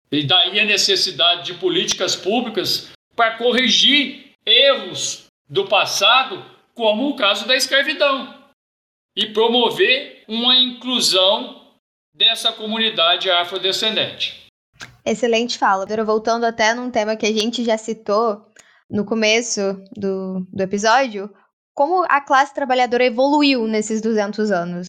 E 0.09 0.23
daí 0.23 0.57
a 0.57 0.65
necessidade 0.65 1.45
de 1.45 1.59
políticas 1.59 2.15
públicas 2.15 2.93
para 3.13 3.35
corrigir 3.37 4.31
erros 4.45 5.25
do 5.49 5.67
passado, 5.67 6.45
como 6.73 7.09
o 7.09 7.15
caso 7.17 7.45
da 7.45 7.57
escravidão, 7.57 8.41
e 9.17 9.25
promover 9.27 10.23
uma 10.29 10.55
inclusão 10.55 11.60
dessa 12.21 12.51
comunidade 12.51 13.31
afrodescendente. 13.31 14.45
Excelente 15.03 15.57
fala. 15.57 15.87
Voltando 16.05 16.45
até 16.45 16.71
num 16.75 16.91
tema 16.91 17.15
que 17.15 17.25
a 17.25 17.33
gente 17.33 17.65
já 17.65 17.79
citou 17.79 18.45
no 18.87 19.03
começo 19.03 19.61
do, 19.97 20.45
do 20.53 20.61
episódio, 20.61 21.33
como 21.73 22.05
a 22.07 22.21
classe 22.21 22.53
trabalhadora 22.53 23.05
evoluiu 23.05 23.65
nesses 23.65 24.03
200 24.03 24.51
anos. 24.51 24.85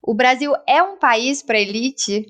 O 0.00 0.14
Brasil 0.14 0.52
é 0.68 0.80
um 0.80 0.96
país 0.96 1.42
para 1.42 1.58
elite? 1.58 2.26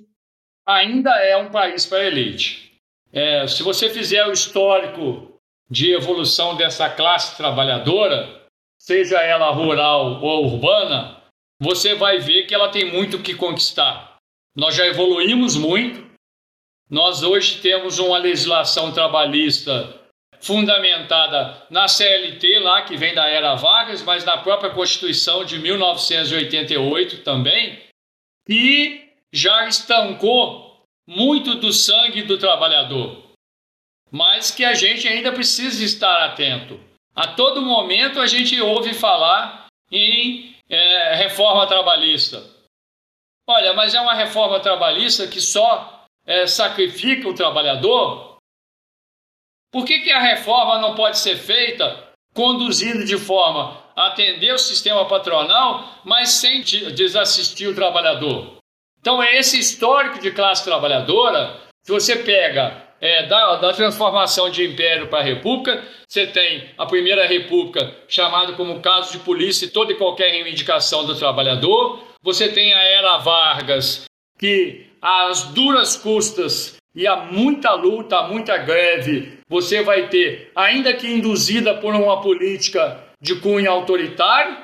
Ainda 0.67 1.11
é 1.23 1.37
um 1.37 1.51
país 1.51 1.85
para 1.85 2.05
elite. 2.05 2.81
É, 3.13 3.47
se 3.47 3.63
você 3.63 3.91
fizer 3.91 4.27
o 4.27 4.33
histórico 4.33 5.39
de 5.71 5.93
evolução 5.93 6.57
dessa 6.57 6.89
classe 6.89 7.37
trabalhadora, 7.37 8.47
seja 8.81 9.21
ela 9.21 9.51
rural 9.51 10.23
ou 10.23 10.47
urbana, 10.47 11.23
você 11.61 11.95
vai 11.95 12.19
ver 12.19 12.47
que 12.47 12.55
ela 12.55 12.71
tem 12.71 12.91
muito 12.91 13.23
que 13.23 13.35
conquistar. 13.35 14.08
Nós 14.59 14.75
já 14.75 14.85
evoluímos 14.85 15.57
muito. 15.57 16.05
Nós 16.91 17.23
hoje 17.23 17.61
temos 17.61 18.01
uma 18.01 18.19
legislação 18.19 18.93
trabalhista 18.93 19.95
fundamentada 20.41 21.65
na 21.71 21.87
CLT, 21.87 22.59
lá 22.59 22.83
que 22.83 22.97
vem 22.97 23.15
da 23.15 23.29
era 23.29 23.55
Vargas, 23.55 24.03
mas 24.03 24.25
na 24.25 24.39
própria 24.39 24.71
Constituição 24.71 25.45
de 25.45 25.61
1988 25.61 27.23
também, 27.23 27.81
e 28.49 29.09
já 29.33 29.69
estancou 29.69 30.83
muito 31.07 31.55
do 31.55 31.73
sangue 31.73 32.23
do 32.23 32.37
trabalhador. 32.37 33.23
Mas 34.11 34.51
que 34.51 34.65
a 34.65 34.75
gente 34.75 35.07
ainda 35.07 35.31
precisa 35.31 35.85
estar 35.85 36.25
atento. 36.25 36.81
A 37.15 37.29
todo 37.29 37.63
momento 37.63 38.19
a 38.19 38.27
gente 38.27 38.61
ouve 38.61 38.93
falar 38.93 39.69
em 39.93 40.57
é, 40.69 41.15
reforma 41.15 41.65
trabalhista. 41.69 42.58
Olha, 43.51 43.73
mas 43.73 43.95
é 43.95 44.01
uma 44.01 44.13
reforma 44.13 44.61
trabalhista 44.61 45.27
que 45.27 45.41
só 45.41 46.05
é, 46.27 46.47
sacrifica 46.47 47.27
o 47.27 47.35
trabalhador? 47.35 48.37
Por 49.73 49.87
que, 49.87 50.01
que 50.01 50.13
a 50.13 50.21
reforma 50.21 50.79
não 50.79 50.95
pode 50.95 51.19
ser 51.19 51.37
feita 51.37 52.13
conduzindo 52.35 53.07
de 53.07 53.17
forma 53.17 53.83
a 53.97 54.09
atender 54.09 54.53
o 54.53 54.59
sistema 54.59 55.09
patronal, 55.09 55.83
mas 56.05 56.33
sem 56.33 56.61
desassistir 56.63 57.69
o 57.69 57.75
trabalhador? 57.75 58.59
Então, 59.01 59.23
é 59.23 59.39
esse 59.39 59.59
histórico 59.59 60.19
de 60.19 60.31
classe 60.31 60.63
trabalhadora, 60.63 61.59
se 61.83 61.91
você 61.91 62.17
pega 62.17 62.85
é, 63.01 63.27
da, 63.27 63.57
da, 63.57 63.73
transformação 63.73 64.51
de 64.51 64.63
império 64.63 65.09
para 65.09 65.23
república, 65.23 65.83
você 66.07 66.27
tem 66.27 66.69
a 66.77 66.85
primeira 66.85 67.27
república, 67.27 67.97
chamada 68.09 68.53
como 68.53 68.81
caso 68.81 69.13
de 69.13 69.19
polícia 69.21 69.71
toda 69.71 69.93
e 69.93 69.97
qualquer 69.97 70.33
reivindicação 70.33 71.07
do 71.07 71.17
trabalhador, 71.17 72.08
você 72.23 72.49
tem 72.49 72.73
a 72.73 72.83
era 72.83 73.19
Vargas, 73.19 74.05
que 74.39 74.87
as 75.01 75.45
duras 75.45 75.97
custas 75.97 76.77
e 76.95 77.07
há 77.07 77.17
muita 77.17 77.73
luta, 77.75 78.23
muita 78.23 78.57
greve, 78.57 79.39
você 79.49 79.83
vai 79.83 80.09
ter, 80.09 80.51
ainda 80.55 80.93
que 80.95 81.07
induzida 81.07 81.75
por 81.77 81.95
uma 81.95 82.21
política 82.21 83.05
de 83.21 83.41
cunho 83.41 83.71
autoritário, 83.71 84.57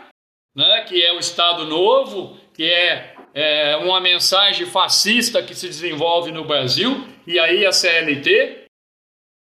né, 0.54 0.82
que 0.82 1.02
é 1.02 1.12
o 1.12 1.18
Estado 1.18 1.64
Novo, 1.64 2.36
que 2.52 2.64
é, 2.64 3.14
é 3.34 3.76
uma 3.76 4.00
mensagem 4.00 4.66
fascista 4.66 5.42
que 5.42 5.54
se 5.54 5.66
desenvolve 5.66 6.32
no 6.32 6.44
Brasil, 6.44 7.06
e 7.26 7.38
aí 7.38 7.64
a 7.64 7.72
CLT, 7.72 8.64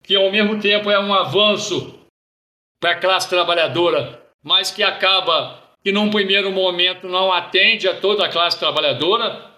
que 0.02 0.16
ao 0.16 0.30
mesmo 0.30 0.60
tempo 0.60 0.90
é 0.90 0.98
um 0.98 1.14
avanço 1.14 1.98
para 2.80 2.92
a 2.92 2.98
classe 2.98 3.28
trabalhadora, 3.28 4.22
mas 4.42 4.70
que 4.70 4.82
acaba 4.82 5.61
que 5.82 5.92
num 5.92 6.10
primeiro 6.10 6.50
momento 6.52 7.08
não 7.08 7.32
atende 7.32 7.88
a 7.88 7.98
toda 7.98 8.24
a 8.24 8.28
classe 8.28 8.58
trabalhadora, 8.58 9.52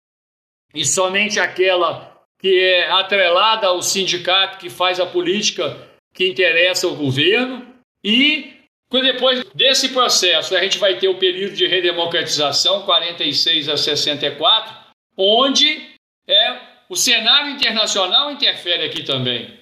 e 0.74 0.84
somente 0.84 1.38
aquela 1.38 2.14
que 2.40 2.60
é 2.60 2.90
atrelada 2.90 3.68
ao 3.68 3.80
sindicato 3.80 4.58
que 4.58 4.68
faz 4.68 5.00
a 5.00 5.06
política 5.06 5.88
que 6.12 6.28
interessa 6.28 6.86
ao 6.86 6.96
governo. 6.96 7.74
E 8.02 8.54
depois 8.90 9.44
desse 9.54 9.90
processo, 9.90 10.54
a 10.54 10.60
gente 10.60 10.78
vai 10.78 10.98
ter 10.98 11.08
o 11.08 11.18
período 11.18 11.54
de 11.54 11.66
redemocratização, 11.66 12.82
46 12.82 13.68
a 13.68 13.76
64, 13.76 14.76
onde 15.16 15.94
é, 16.28 16.60
o 16.88 16.94
cenário 16.94 17.50
internacional 17.50 18.30
interfere 18.30 18.84
aqui 18.84 19.02
também. 19.02 19.58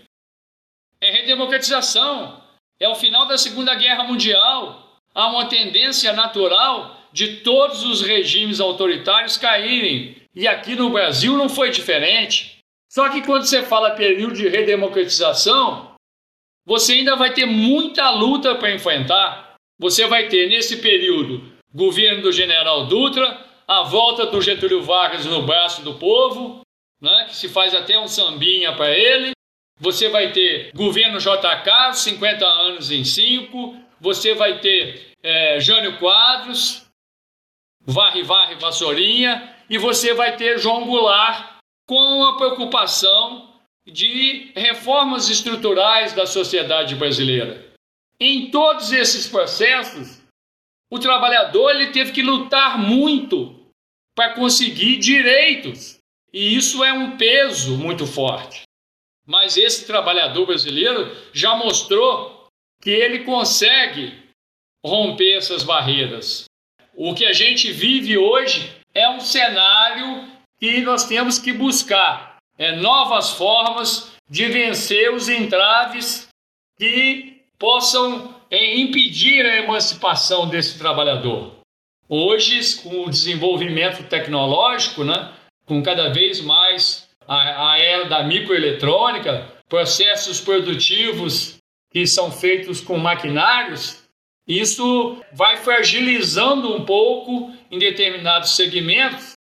É 1.01 1.11
redemocratização, 1.11 2.43
é 2.81 2.89
o 2.89 2.95
final 2.95 3.27
da 3.27 3.39
Segunda 3.39 3.75
Guerra 3.75 4.05
Mundial. 4.05 4.82
Há 5.15 5.29
uma 5.29 5.47
tendência 5.47 6.13
natural 6.13 6.99
de 7.13 7.39
todos 7.39 7.85
os 7.85 8.01
regimes 8.03 8.61
autoritários 8.61 9.37
caírem. 9.37 10.17
E 10.35 10.49
aqui 10.49 10.75
no 10.75 10.91
Brasil 10.91 11.37
não 11.37 11.49
foi 11.49 11.71
diferente. 11.71 12.59
Só 12.91 13.09
que 13.09 13.23
quando 13.23 13.45
você 13.45 13.63
fala 13.63 13.91
período 13.91 14.35
de 14.35 14.49
redemocratização, 14.49 15.93
você 16.65 16.95
ainda 16.95 17.17
vai 17.17 17.33
ter 17.33 17.47
muita 17.47 18.11
luta 18.11 18.55
para 18.55 18.73
enfrentar. 18.73 19.57
Você 19.79 20.07
vai 20.07 20.29
ter 20.29 20.49
nesse 20.49 20.79
período 20.79 21.53
governo 21.75 22.23
do 22.23 22.33
general 22.33 22.87
Dutra, 22.87 23.45
a 23.67 23.83
volta 23.83 24.27
do 24.27 24.41
Getúlio 24.41 24.83
Vargas 24.83 25.25
no 25.25 25.43
braço 25.43 25.83
do 25.83 25.95
povo, 25.95 26.61
né, 27.01 27.27
que 27.29 27.35
se 27.35 27.49
faz 27.49 27.75
até 27.75 27.99
um 27.99 28.07
sambinha 28.07 28.73
para 28.75 28.91
ele. 28.91 29.33
Você 29.81 30.09
vai 30.09 30.31
ter 30.31 30.71
governo 30.75 31.19
JK, 31.19 31.95
50 31.95 32.45
anos 32.47 32.91
em 32.91 33.03
5. 33.03 33.77
Você 34.03 34.35
vai 34.35 34.59
ter 34.59 35.13
é, 35.23 35.61
Jânio 35.61 35.97
Quadros, 35.99 36.85
Varre 37.81 38.25
Varre 38.25 38.57
Vassourinha. 38.57 39.57
E 39.71 39.79
você 39.79 40.13
vai 40.13 40.37
ter 40.37 40.59
João 40.59 40.85
Goulart, 40.85 41.53
com 41.87 42.25
a 42.25 42.37
preocupação 42.37 43.55
de 43.87 44.53
reformas 44.55 45.29
estruturais 45.31 46.13
da 46.13 46.27
sociedade 46.27 46.95
brasileira. 46.95 47.73
Em 48.21 48.51
todos 48.51 48.93
esses 48.93 49.27
processos, 49.27 50.21
o 50.91 50.99
trabalhador 50.99 51.71
ele 51.71 51.91
teve 51.91 52.13
que 52.13 52.23
lutar 52.23 52.79
muito 52.79 53.67
para 54.15 54.35
conseguir 54.35 54.99
direitos, 54.99 55.99
e 56.33 56.55
isso 56.55 56.85
é 56.85 56.93
um 56.93 57.17
peso 57.17 57.79
muito 57.79 58.07
forte. 58.07 58.63
Mas 59.27 59.57
esse 59.57 59.87
trabalhador 59.87 60.47
brasileiro 60.47 61.17
já 61.33 61.57
mostrou 61.57 62.42
que 62.83 62.91
ele 62.91 63.21
consegue 63.21 64.13
romper 64.85 65.37
essas 65.37 65.63
barreiras. 65.63 66.45
O 66.95 67.15
que 67.15 67.25
a 67.25 67.33
gente 67.33 67.71
vive 67.71 68.19
hoje 68.19 68.71
é 68.93 69.09
um 69.09 69.21
cenário 69.21 70.29
e 70.61 70.81
nós 70.81 71.07
temos 71.07 71.39
que 71.39 71.53
buscar 71.53 72.37
é, 72.59 72.75
novas 72.77 73.31
formas 73.31 74.13
de 74.29 74.47
vencer 74.49 75.13
os 75.15 75.29
entraves 75.29 76.29
que 76.77 77.41
possam 77.59 78.35
é, 78.51 78.77
impedir 78.77 79.47
a 79.47 79.59
emancipação 79.59 80.49
desse 80.49 80.79
trabalhador. 80.79 81.55
Hoje, 82.09 82.61
com 82.83 83.05
o 83.05 83.11
desenvolvimento 83.11 84.03
tecnológico, 84.09 85.05
né, 85.05 85.33
com 85.65 85.83
cada 85.83 86.13
vez 86.13 86.41
mais 86.41 87.09
a, 87.27 87.73
a 87.73 87.79
era 87.79 88.07
da 88.07 88.25
microeletrônica, 88.25 89.49
processos 89.69 90.41
produtivos 90.41 91.62
que 91.93 92.07
são 92.07 92.31
feitos 92.31 92.81
com 92.81 92.99
maquinários, 92.99 94.03
isso 94.47 95.23
vai 95.33 95.57
fragilizando 95.59 96.75
um 96.75 96.85
pouco 96.85 97.53
em 97.71 97.79
determinados 97.79 98.57
segmentos 98.57 99.33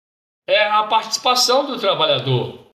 é 0.47 0.67
a 0.67 0.83
participação 0.83 1.65
do 1.65 1.79
trabalhador. 1.79 2.67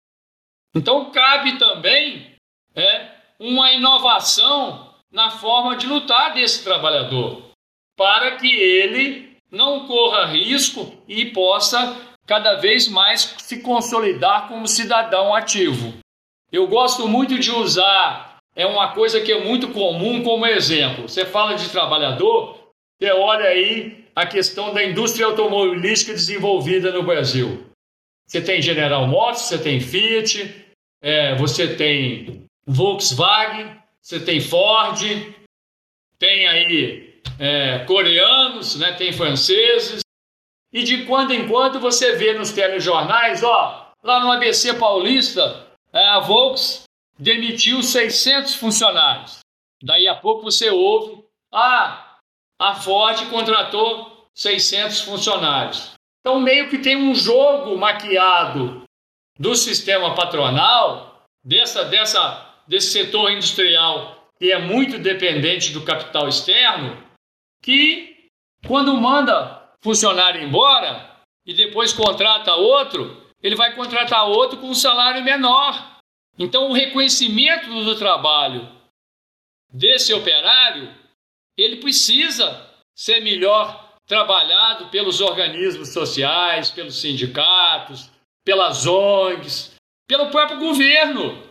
Então, 0.73 1.11
cabe 1.11 1.57
também 1.57 2.36
é, 2.73 3.11
uma 3.39 3.71
inovação 3.71 4.93
na 5.11 5.30
forma 5.30 5.76
de 5.76 5.88
lutar 5.88 6.34
desse 6.34 6.63
trabalhador, 6.63 7.51
para 7.95 8.36
que 8.38 8.53
ele 8.53 9.38
não 9.51 9.88
corra 9.88 10.26
risco 10.26 11.01
e 11.07 11.26
possa 11.28 11.95
cada 12.26 12.55
vez 12.55 12.88
mais 12.88 13.36
se 13.39 13.61
consolidar 13.61 14.47
como 14.47 14.67
cidadão 14.67 15.34
ativo. 15.34 15.97
Eu 16.51 16.67
gosto 16.67 17.07
muito 17.07 17.39
de 17.39 17.51
usar, 17.51 18.34
é 18.56 18.66
uma 18.66 18.93
coisa 18.93 19.20
que 19.20 19.32
é 19.32 19.43
muito 19.43 19.70
comum 19.70 20.24
como 20.24 20.45
exemplo. 20.45 21.08
Você 21.08 21.26
fala 21.26 21.56
de 21.56 21.70
trabalhador, 21.70 22.58
você 22.97 23.12
olha 23.12 23.45
aí 23.45 24.06
a 24.16 24.26
questão 24.26 24.74
da 24.74 24.84
indústria 24.84 25.26
automobilística 25.26 26.14
desenvolvida 26.14 26.91
no 26.91 27.03
Brasil. 27.03 27.66
Você 28.26 28.41
tem 28.41 28.62
General 28.62 29.06
Motors, 29.06 29.41
você 29.41 29.58
tem 29.58 29.80
Fiat, 29.80 30.66
é, 31.01 31.36
você 31.36 31.76
tem 31.76 32.45
Volkswagen, 32.66 33.76
você 34.01 34.20
tem 34.20 34.39
Ford, 34.39 35.01
tem 36.18 36.47
aí 36.47 37.20
é, 37.38 37.80
coreanos, 37.80 38.80
né, 38.80 38.93
tem 38.93 39.12
franceses, 39.12 39.99
e 40.72 40.84
de 40.84 41.06
quando 41.06 41.34
em 41.34 41.47
quando 41.47 41.80
você 41.80 42.16
vê 42.16 42.34
nos 42.34 42.51
telejornais, 42.51 43.43
ó, 43.43 43.91
lá 44.01 44.20
no 44.22 44.32
ABC 44.32 44.74
Paulista, 44.76 45.68
é, 45.93 46.03
a 46.10 46.20
Volks 46.20 46.84
demitiu 47.18 47.82
600 47.82 48.55
funcionários. 48.55 49.39
Daí 49.82 50.07
a 50.07 50.16
pouco 50.16 50.43
você 50.43 50.70
ouve, 50.70 51.24
ah, 51.51 52.18
a 52.59 52.76
Ford 52.76 53.30
contratou 53.30 54.28
600 54.34 55.01
funcionários. 55.01 55.93
Então, 56.20 56.39
meio 56.39 56.70
que 56.70 56.80
tem 56.80 56.95
um 56.95 57.13
jogo 57.13 57.78
maquiado 57.78 58.84
do 59.38 59.55
sistema 59.55 60.16
patronal, 60.16 61.24
dessa, 61.43 61.86
dessa, 61.86 62.55
desse 62.68 62.91
setor 62.91 63.32
industrial 63.32 64.16
que 64.38 64.51
é 64.51 64.59
muito 64.59 64.97
dependente 64.97 65.72
do 65.72 65.86
capital 65.86 66.28
externo, 66.28 67.01
que 67.61 68.28
quando 68.68 68.99
manda 68.99 69.72
funcionário 69.82 70.41
embora 70.41 71.20
e 71.45 71.53
depois 71.53 71.93
contrata 71.93 72.55
outro, 72.55 73.24
ele 73.41 73.55
vai 73.55 73.76
contratar 73.76 74.28
outro 74.28 74.59
com 74.59 74.68
um 74.68 74.76
salário 74.76 75.24
menor. 75.24 75.95
Então, 76.38 76.69
o 76.69 76.73
reconhecimento 76.73 77.67
do 77.83 77.97
trabalho 77.97 78.69
desse 79.71 80.13
operário, 80.13 80.93
ele 81.57 81.77
precisa 81.77 82.69
ser 82.95 83.21
melhor 83.21 83.97
trabalhado 84.05 84.89
pelos 84.89 85.21
organismos 85.21 85.89
sociais, 85.89 86.71
pelos 86.71 86.99
sindicatos, 86.99 88.09
pelas 88.45 88.86
ONGs, 88.86 89.75
pelo 90.07 90.29
próprio 90.29 90.59
governo. 90.59 91.43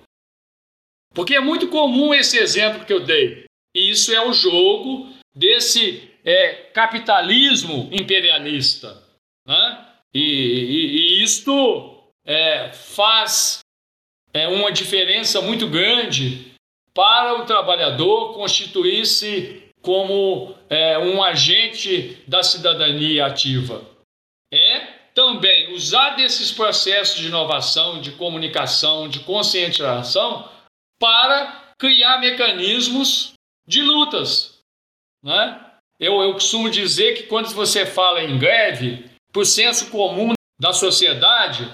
Porque 1.13 1.35
é 1.35 1.41
muito 1.41 1.69
comum 1.69 2.15
esse 2.15 2.39
exemplo 2.39 2.85
que 2.85 2.93
eu 2.93 3.01
dei. 3.01 3.45
E 3.75 3.91
isso 3.91 4.13
é 4.13 4.25
o 4.25 4.33
jogo 4.33 5.13
desse 5.35 6.11
é, 6.25 6.71
capitalismo 6.73 7.89
imperialista. 7.93 9.03
Né? 9.47 9.89
E, 10.15 10.21
e, 10.21 10.97
e 10.97 11.23
isto 11.23 12.03
é, 12.25 12.73
faz 12.73 13.64
é, 14.35 14.49
uma 14.49 14.73
diferença 14.73 15.41
muito 15.41 15.69
grande 15.69 16.53
para 16.93 17.41
o 17.41 17.47
trabalhador 17.47 18.35
constituir-se 18.35 19.63
como 19.81 20.55
é, 20.69 20.99
um 20.99 21.23
agente 21.23 22.23
da 22.27 22.43
cidadania 22.43 23.27
ativa. 23.27 23.85
É 24.53 24.81
também 25.15 25.73
usar 25.73 26.11
desses 26.11 26.51
processos 26.51 27.21
de 27.21 27.29
inovação, 27.29 28.01
de 28.01 28.13
comunicação, 28.13 29.09
de 29.09 29.21
conscientização 29.21 30.49
para 30.99 31.73
criar 31.79 32.19
mecanismos 32.19 33.35
de 33.67 33.83
lutas. 33.83 34.59
Né? 35.23 35.61
Eu, 36.01 36.21
eu 36.23 36.33
costumo 36.33 36.69
dizer 36.69 37.15
que 37.15 37.25
quando 37.25 37.49
você 37.51 37.87
fala 37.87 38.23
em 38.23 38.39
greve, 38.39 39.09
por 39.33 39.47
senso 39.47 39.91
comum 39.91 40.33
da 40.59 40.73
sociedade, 40.73 41.69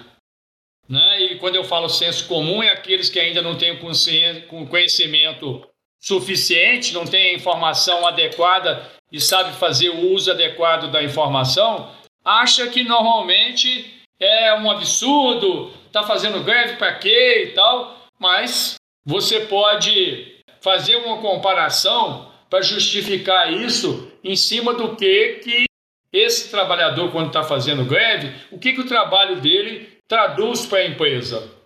né? 0.91 1.23
e 1.23 1.39
quando 1.39 1.55
eu 1.55 1.63
falo 1.63 1.89
senso 1.89 2.27
comum, 2.27 2.61
é 2.61 2.71
aqueles 2.71 3.09
que 3.09 3.21
ainda 3.21 3.41
não 3.41 3.57
têm 3.57 3.79
conhecimento 3.79 5.65
suficiente, 6.01 6.93
não 6.93 7.05
têm 7.05 7.37
informação 7.37 8.05
adequada 8.05 8.91
e 9.13 9.21
sabe 9.21 9.53
fazer 9.53 9.91
o 9.91 10.13
uso 10.13 10.33
adequado 10.33 10.91
da 10.91 11.03
informação, 11.03 11.89
acha 12.25 12.67
que 12.67 12.83
normalmente 12.83 14.03
é 14.19 14.53
um 14.55 14.69
absurdo, 14.69 15.73
está 15.87 16.03
fazendo 16.03 16.43
greve 16.43 16.77
para 16.77 16.95
quê 16.95 17.45
e 17.45 17.55
tal, 17.55 17.97
mas 18.19 18.75
você 19.05 19.41
pode 19.41 20.43
fazer 20.61 20.97
uma 20.97 21.19
comparação 21.19 22.33
para 22.49 22.63
justificar 22.63 23.53
isso 23.53 24.11
em 24.25 24.35
cima 24.35 24.75
do 24.75 24.97
que 24.97 25.41
que 25.45 25.65
esse 26.13 26.51
trabalhador 26.51 27.13
quando 27.13 27.29
está 27.29 27.45
fazendo 27.45 27.85
greve, 27.85 28.35
o 28.51 28.59
que 28.59 28.73
que 28.73 28.81
o 28.81 28.89
trabalho 28.89 29.41
dele 29.41 30.00
traduz 30.11 30.67
para 30.67 30.81
a 30.81 30.87
empresa 30.87 31.57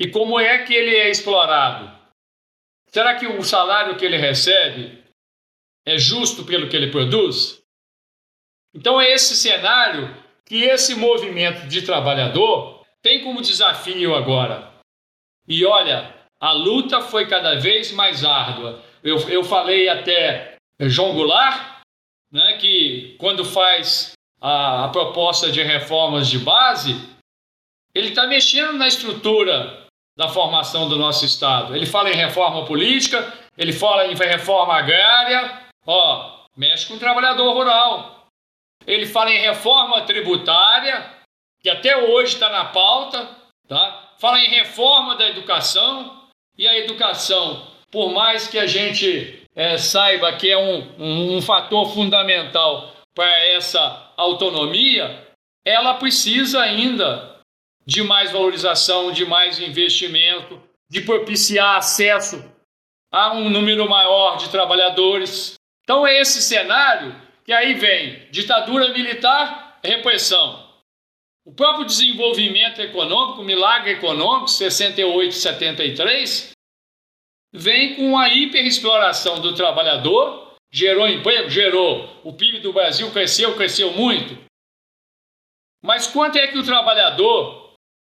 e 0.00 0.10
como 0.10 0.40
é 0.40 0.64
que 0.64 0.72
ele 0.72 0.96
é 0.96 1.10
explorado. 1.10 1.94
Será 2.88 3.14
que 3.14 3.26
o 3.26 3.42
salário 3.42 3.98
que 3.98 4.06
ele 4.06 4.16
recebe 4.16 5.04
é 5.84 5.98
justo 5.98 6.46
pelo 6.46 6.66
que 6.70 6.74
ele 6.74 6.90
produz? 6.90 7.62
Então 8.74 8.98
é 8.98 9.12
esse 9.12 9.36
cenário 9.36 10.16
que 10.46 10.62
esse 10.62 10.94
movimento 10.94 11.68
de 11.68 11.82
trabalhador 11.82 12.82
tem 13.02 13.22
como 13.22 13.42
desafio 13.42 14.14
agora. 14.14 14.72
E 15.46 15.62
olha, 15.66 16.14
a 16.40 16.52
luta 16.52 17.02
foi 17.02 17.28
cada 17.28 17.56
vez 17.56 17.92
mais 17.92 18.24
árdua. 18.24 18.82
Eu, 19.02 19.18
eu 19.28 19.44
falei 19.44 19.90
até 19.90 20.56
João 20.80 21.12
Goulart, 21.12 21.82
né, 22.32 22.56
que 22.56 23.14
quando 23.18 23.44
faz 23.44 24.12
a, 24.40 24.86
a 24.86 24.88
proposta 24.88 25.52
de 25.52 25.62
reformas 25.62 26.28
de 26.28 26.38
base, 26.38 27.15
ele 27.96 28.08
está 28.08 28.26
mexendo 28.26 28.74
na 28.74 28.86
estrutura 28.86 29.86
da 30.16 30.28
formação 30.28 30.88
do 30.88 30.96
nosso 30.96 31.24
Estado. 31.24 31.74
Ele 31.74 31.86
fala 31.86 32.10
em 32.10 32.16
reforma 32.16 32.64
política, 32.64 33.32
ele 33.56 33.72
fala 33.72 34.06
em 34.06 34.14
reforma 34.14 34.74
agrária, 34.74 35.62
ó, 35.86 36.44
mexe 36.56 36.86
com 36.86 36.94
o 36.94 36.98
trabalhador 36.98 37.52
rural 37.52 38.16
ele 38.86 39.06
fala 39.06 39.30
em 39.30 39.40
reforma 39.40 40.02
tributária, 40.02 41.12
que 41.60 41.68
até 41.68 41.96
hoje 41.96 42.34
está 42.34 42.48
na 42.48 42.66
pauta, 42.66 43.28
tá? 43.68 44.12
fala 44.18 44.40
em 44.40 44.48
reforma 44.48 45.16
da 45.16 45.28
educação, 45.28 46.24
e 46.56 46.66
a 46.66 46.78
educação, 46.78 47.66
por 47.90 48.12
mais 48.12 48.48
que 48.48 48.58
a 48.58 48.66
gente 48.66 49.42
é, 49.54 49.76
saiba 49.76 50.32
que 50.34 50.50
é 50.50 50.56
um, 50.56 50.94
um, 50.98 51.36
um 51.36 51.42
fator 51.42 51.92
fundamental 51.92 52.92
para 53.14 53.44
essa 53.46 54.12
autonomia, 54.16 55.26
ela 55.64 55.94
precisa 55.94 56.60
ainda 56.60 57.35
de 57.86 58.02
mais 58.02 58.32
valorização, 58.32 59.12
de 59.12 59.24
mais 59.24 59.60
investimento, 59.60 60.60
de 60.90 61.02
propiciar 61.02 61.76
acesso 61.76 62.44
a 63.12 63.32
um 63.32 63.48
número 63.48 63.88
maior 63.88 64.36
de 64.36 64.50
trabalhadores. 64.50 65.54
Então, 65.84 66.06
é 66.06 66.20
esse 66.20 66.42
cenário 66.42 67.14
que 67.44 67.52
aí 67.52 67.74
vem 67.74 68.28
ditadura 68.30 68.92
militar, 68.92 69.78
repressão. 69.84 70.66
O 71.44 71.52
próprio 71.52 71.86
desenvolvimento 71.86 72.80
econômico, 72.80 73.44
milagre 73.44 73.92
econômico, 73.92 74.48
68, 74.48 75.32
73, 75.32 76.50
vem 77.54 77.94
com 77.94 78.18
a 78.18 78.28
hiperexploração 78.28 79.40
do 79.40 79.54
trabalhador, 79.54 80.56
gerou 80.72 81.06
emprego, 81.06 81.48
gerou. 81.48 82.20
O 82.24 82.32
PIB 82.32 82.58
do 82.58 82.72
Brasil 82.72 83.12
cresceu, 83.12 83.54
cresceu 83.54 83.92
muito. 83.92 84.36
Mas 85.84 86.08
quanto 86.08 86.36
é 86.36 86.48
que 86.48 86.58
o 86.58 86.64
trabalhador 86.64 87.65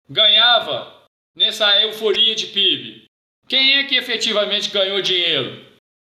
ganhava 0.09 1.05
nessa 1.35 1.81
euforia 1.81 2.35
de 2.35 2.47
PIB? 2.47 3.05
Quem 3.47 3.77
é 3.77 3.83
que 3.83 3.95
efetivamente 3.95 4.69
ganhou 4.69 5.01
dinheiro? 5.01 5.65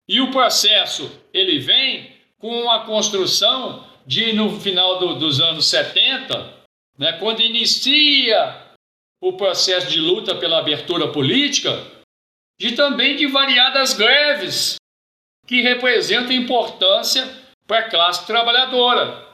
E 0.09 0.20
o 0.20 0.30
processo, 0.30 1.11
ele 1.32 1.59
vem 1.59 2.16
com 2.38 2.70
a 2.70 2.84
construção 2.86 3.86
de, 4.07 4.32
no 4.32 4.59
final 4.59 4.99
do, 4.99 5.14
dos 5.16 5.40
anos 5.40 5.66
70, 5.66 6.55
né, 6.96 7.12
quando 7.14 7.40
inicia 7.40 8.66
o 9.20 9.34
processo 9.34 9.88
de 9.88 10.01
luta 10.01 10.34
pela 10.34 10.59
abertura 10.59 11.12
política, 11.12 11.70
de 12.59 12.72
também 12.72 13.16
de 13.16 13.26
variadas 13.26 13.92
greves 13.92 14.76
que 15.46 15.61
representam 15.61 16.32
importância 16.32 17.28
para 17.66 17.80
a 17.80 17.90
classe 17.90 18.26
trabalhadora. 18.26 19.28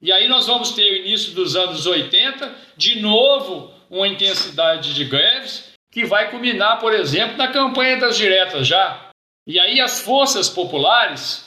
E 0.00 0.12
aí 0.12 0.28
nós 0.28 0.46
vamos 0.46 0.72
ter 0.72 0.92
o 0.92 0.96
início 0.96 1.32
dos 1.32 1.56
anos 1.56 1.86
80, 1.86 2.54
de 2.76 3.00
novo 3.00 3.71
uma 3.92 4.08
intensidade 4.08 4.94
de 4.94 5.04
greves 5.04 5.72
que 5.90 6.06
vai 6.06 6.30
culminar, 6.30 6.80
por 6.80 6.94
exemplo, 6.94 7.36
na 7.36 7.52
campanha 7.52 7.98
das 7.98 8.16
diretas 8.16 8.66
já. 8.66 9.10
E 9.46 9.60
aí 9.60 9.82
as 9.82 10.00
forças 10.00 10.48
populares 10.48 11.46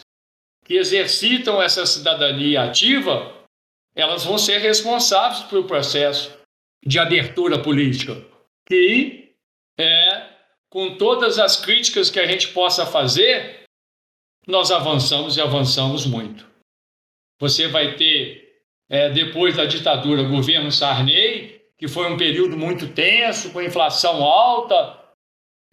que 0.64 0.76
exercitam 0.76 1.62
essa 1.62 1.86
cidadania 1.88 2.64
ativa, 2.64 3.34
elas 3.96 4.24
vão 4.24 4.38
ser 4.38 4.60
responsáveis 4.60 5.43
pelo 5.43 5.66
processo 5.66 6.38
de 6.86 7.00
abertura 7.00 7.62
política, 7.62 8.24
que 8.68 9.34
é, 9.80 10.30
com 10.70 10.98
todas 10.98 11.39
as 11.39 11.58
críticas 11.58 12.12
que 12.12 12.20
a 12.20 12.28
gente 12.28 12.50
possa 12.50 12.86
fazer, 12.86 13.64
nós 14.48 14.70
avançamos 14.70 15.36
e 15.36 15.41
avançamos 15.41 16.06
muito. 16.06 16.48
Você 17.39 17.68
vai 17.68 17.96
ter, 17.96 18.62
é, 18.88 19.10
depois 19.10 19.56
da 19.56 19.66
ditadura, 19.66 20.24
governo 20.24 20.72
Sarney, 20.72 21.55
que 21.86 21.92
foi 21.92 22.12
um 22.12 22.18
período 22.18 22.58
muito 22.58 22.88
tenso, 22.94 23.54
com 23.54 23.62
inflação 23.62 24.24
alta, 24.24 25.00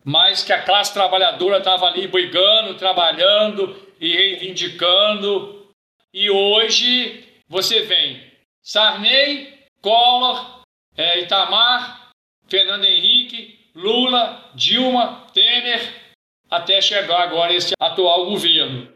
mas 0.05 0.45
que 0.45 0.53
a 0.53 0.63
classe 0.63 0.93
trabalhadora 0.93 1.57
estava 1.57 1.87
ali 1.87 2.07
brigando, 2.07 2.77
trabalhando 2.77 3.75
e 3.99 4.13
reivindicando. 4.15 5.67
E 6.13 6.29
hoje 6.29 7.27
você 7.49 7.81
vem 7.81 8.31
Sarney, 8.63 9.59
Collor, 9.81 10.63
é, 10.95 11.21
Itamar, 11.21 12.11
Fernando 12.47 12.85
Henrique, 12.85 13.59
Lula, 13.75 14.51
Dilma, 14.55 15.27
Temer, 15.33 16.15
até 16.51 16.79
chegar 16.83 17.23
agora 17.23 17.55
esse 17.55 17.73
atual 17.81 18.27
governo. 18.27 18.93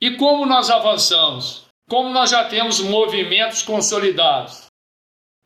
E 0.00 0.12
como 0.12 0.46
nós 0.46 0.70
avançamos? 0.70 1.66
Como 1.90 2.10
nós 2.10 2.30
já 2.30 2.44
temos 2.44 2.78
movimentos 2.78 3.62
consolidados? 3.62 4.70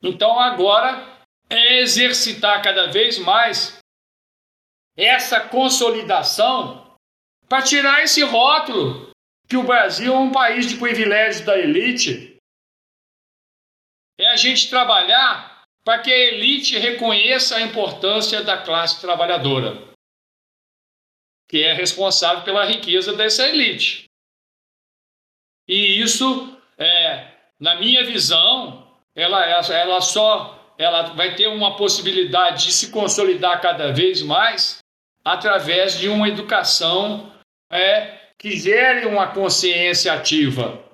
Então 0.02 0.38
agora 0.38 1.16
é 1.48 1.80
exercitar 1.80 2.62
cada 2.62 2.90
vez 2.90 3.18
mais 3.18 3.78
essa 4.96 5.40
consolidação 5.48 6.96
para 7.48 7.62
tirar 7.62 8.02
esse 8.02 8.22
rótulo 8.22 9.10
que 9.48 9.56
o 9.56 9.62
Brasil 9.62 10.12
é 10.12 10.18
um 10.18 10.32
país 10.32 10.66
de 10.68 10.76
privilégios 10.76 11.44
da 11.44 11.58
elite. 11.58 12.36
É 14.18 14.28
a 14.28 14.36
gente 14.36 14.68
trabalhar 14.68 15.64
para 15.84 16.02
que 16.02 16.12
a 16.12 16.16
elite 16.16 16.76
reconheça 16.78 17.56
a 17.56 17.60
importância 17.60 18.42
da 18.42 18.60
classe 18.60 19.00
trabalhadora, 19.00 19.94
que 21.48 21.62
é 21.62 21.72
responsável 21.72 22.42
pela 22.44 22.64
riqueza 22.64 23.14
dessa 23.14 23.46
elite. 23.46 24.06
E 25.68 26.00
isso, 26.00 26.60
é, 26.76 27.52
na 27.60 27.76
minha 27.76 28.04
visão, 28.04 28.85
ela, 29.16 29.44
ela 29.46 30.00
só 30.00 30.56
ela 30.78 31.14
vai 31.14 31.34
ter 31.34 31.48
uma 31.48 31.74
possibilidade 31.76 32.66
de 32.66 32.72
se 32.72 32.90
consolidar 32.90 33.60
cada 33.62 33.90
vez 33.92 34.20
mais 34.22 34.78
através 35.24 35.98
de 35.98 36.08
uma 36.08 36.28
educação 36.28 37.32
é, 37.70 38.18
que 38.38 38.56
gere 38.56 39.06
uma 39.06 39.32
consciência 39.32 40.12
ativa. 40.12 40.84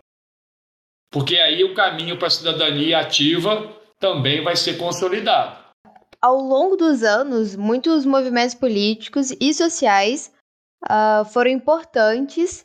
Porque 1.11 1.37
aí 1.37 1.65
o 1.65 1.75
caminho 1.75 2.17
para 2.17 2.29
a 2.29 2.31
cidadania 2.31 3.01
ativa 3.01 3.77
também 3.99 4.43
vai 4.43 4.57
ser 4.57 4.79
consolidado. 4.79 5.61
Ao 6.21 6.37
longo 6.37 6.77
dos 6.77 7.03
anos, 7.03 7.57
muitos 7.57 8.07
movimentos 8.07 8.55
políticos 8.55 9.33
e 9.41 9.53
sociais 9.53 10.33
uh, 10.85 11.25
foram 11.27 11.51
importantes 11.51 12.65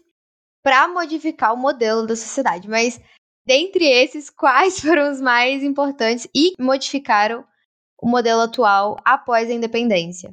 para 0.64 0.88
modificar 0.88 1.54
o 1.54 1.58
modelo 1.58 2.06
da 2.06 2.16
sociedade, 2.16 2.70
mas 2.70 3.02
dentre 3.48 3.86
esses, 3.86 4.30
quais 4.30 4.80
foram 4.82 5.10
os 5.12 5.22
mais 5.22 5.64
importantes 5.64 6.28
e 6.36 6.52
modificaram 6.60 7.46
o 8.00 8.08
modelo 8.08 8.42
atual 8.42 8.98
após 9.04 9.50
a 9.50 9.54
independência? 9.54 10.32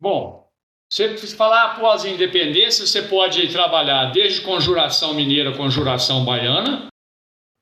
Bom, 0.00 0.48
você 0.88 1.16
falar 1.36 1.72
após 1.72 2.04
a 2.04 2.08
independência, 2.08 2.86
você 2.86 3.02
pode 3.02 3.48
trabalhar 3.48 4.12
desde 4.12 4.42
conjuração 4.42 5.12
mineira, 5.12 5.56
conjuração 5.56 6.24
baiana, 6.24 6.86